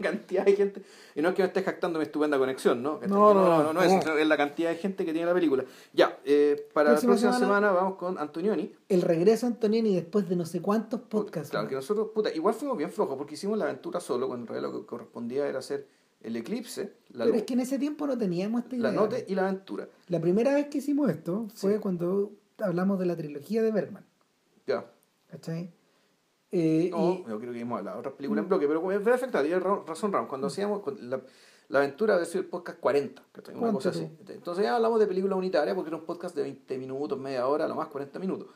[0.00, 0.82] cantidad de gente,
[1.16, 3.00] y no es que me estés jactando mi estupenda conexión, ¿no?
[3.08, 3.82] No, no, no, no, no.
[3.82, 5.64] es, la cantidad de gente que tiene la película.
[5.92, 8.72] Ya, eh, para Próxima la próxima semana- semana, vamos con Antonioni.
[8.88, 11.50] El regreso a Antonioni después de no sé cuántos podcasts.
[11.50, 11.68] Claro, ¿no?
[11.70, 14.72] que nosotros, puta, igual fuimos bien flojos porque hicimos la aventura solo, cuando en realidad
[14.72, 15.88] lo que correspondía era hacer
[16.22, 18.88] el eclipse, la, Pero luz, es que en ese tiempo no teníamos esta idea.
[18.90, 19.88] la note y la aventura.
[20.08, 21.78] La primera vez que hicimos esto fue Sí.
[21.80, 24.04] cuando hablamos de la trilogía de Bergman.
[24.66, 24.84] Ya.
[25.28, 25.72] ¿Cachai?
[26.52, 29.00] Eh, No, y- yo creo que vimos a la otra película en bloque, pero es
[29.00, 30.26] perfecto, tiene ra- razón Ram.
[30.26, 31.20] Cuando hacíamos con la,
[31.68, 33.54] la aventura de ser el podcast 40, ¿cachai?
[33.54, 34.10] una ¿Cuánto cosa así.
[34.28, 37.68] Entonces ya hablamos de película unitaria porque era un podcast de 20 minutos, media hora,
[37.68, 38.48] lo más 40 minutos.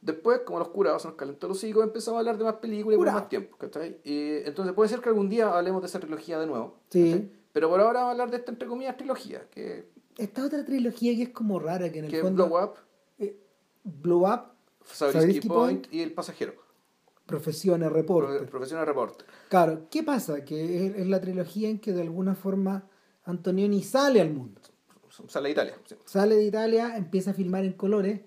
[0.00, 2.94] Después, como los curados se nos calentó los hocico, empezamos a hablar de más películas
[2.96, 4.00] y por más tiempo, ¿cachai?
[4.04, 6.76] Y entonces puede ser que algún día hablemos de esa trilogía de nuevo.
[6.88, 7.10] Sí.
[7.10, 7.30] ¿cachai?
[7.52, 11.14] Pero por ahora vamos a hablar de esta, entre comillas, trilogía, que, esta otra trilogía
[11.16, 12.46] que es como rara, que en el que fondo...
[12.46, 12.74] Blow Up,
[13.18, 13.36] eh,
[13.84, 14.40] Blow Up,
[14.84, 16.54] Sabrisky Point, Point, y El Pasajero.
[17.26, 18.42] Profesiones, Reporter.
[18.42, 19.26] Profe- Profesional Reporter.
[19.48, 20.44] Claro, ¿qué pasa?
[20.44, 22.88] Que es, es la trilogía en que de alguna forma
[23.24, 24.60] Antonioni sale al mundo.
[25.28, 25.74] Sale de Italia.
[25.86, 25.94] sí.
[26.06, 28.20] Sale de Italia, empieza a filmar en colores.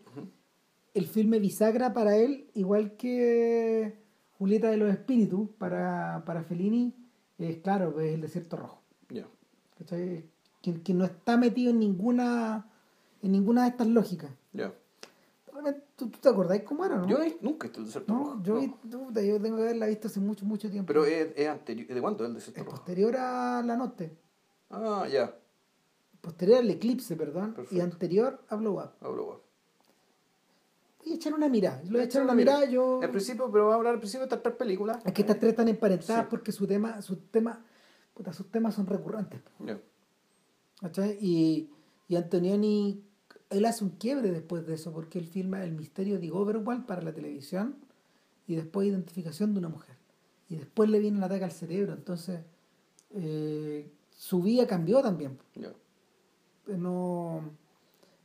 [0.94, 3.98] El filme bisagra para él, igual que
[4.38, 6.94] Julieta de los Espíritus, para, para Fellini,
[7.40, 8.82] es claro, es el desierto rojo.
[9.10, 9.28] Ya.
[9.80, 10.24] ¿cachai?
[10.62, 12.70] Que, que no está metido en ninguna
[13.22, 14.32] en ninguna de estas lógicas.
[14.52, 14.74] Ya.
[15.96, 17.08] ¿Tú, tú te acordás cómo era, no?
[17.08, 18.40] Yo nunca he visto el desierto no, rojo.
[18.44, 18.60] yo, no.
[18.62, 20.88] vi- puta, yo tengo que haberla visto hace mucho, mucho tiempo.
[20.88, 21.88] Pero es, es anterior.
[21.88, 22.78] ¿De cuándo es el desierto es rojo?
[22.78, 24.12] posterior a la noche.
[24.70, 25.36] Ah, ya.
[26.22, 27.56] Posterior al eclipse, perdón.
[27.72, 28.92] Y anterior a Blow Up.
[29.02, 29.42] Ah, bro, bueno.
[31.04, 31.82] Voy a echar una mirada.
[31.84, 32.60] Lo voy a Echar una mirada.
[32.60, 32.72] mirada.
[32.74, 33.02] Yo...
[33.02, 35.00] Al principio, pero vamos a hablar al principio de estas tres películas.
[35.06, 36.28] Es que estas tres están emparentadas Sí.
[36.30, 37.58] porque su tema, sus temas,
[38.14, 39.42] puta, sus temas son recurrentes.
[40.80, 41.18] ¿cachai?
[41.20, 41.70] Y,
[42.08, 43.04] y Antonioni,
[43.54, 47.02] él hace un quiebre después de eso, porque él filma El misterio de Overwall para
[47.02, 47.76] la televisión
[48.48, 49.96] y después Identificación de una mujer.
[50.50, 51.94] Y después le viene el ataque al cerebro.
[51.94, 52.42] Entonces,
[53.12, 55.38] eh, su vida cambió también.
[55.56, 57.42] Eh, No,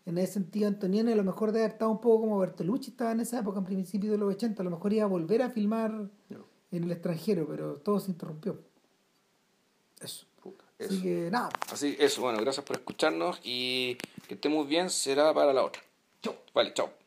[0.07, 3.13] en ese sentido, Antonioni a lo mejor debe haber estado un poco como Bertolucci estaba
[3.13, 4.63] en esa época, en principio de los 80.
[4.63, 6.09] A lo mejor iba a volver a filmar
[6.71, 8.61] en el extranjero, pero todo se interrumpió.
[10.01, 10.27] Eso.
[10.43, 11.03] Puta, Así eso.
[11.03, 11.49] que nada.
[11.73, 12.21] Así, eso.
[12.23, 13.97] Bueno, gracias por escucharnos y
[14.29, 14.91] que estemos bien.
[14.91, 15.83] Será para la otra.
[16.23, 16.37] Chao.
[16.55, 16.98] Vale, chao.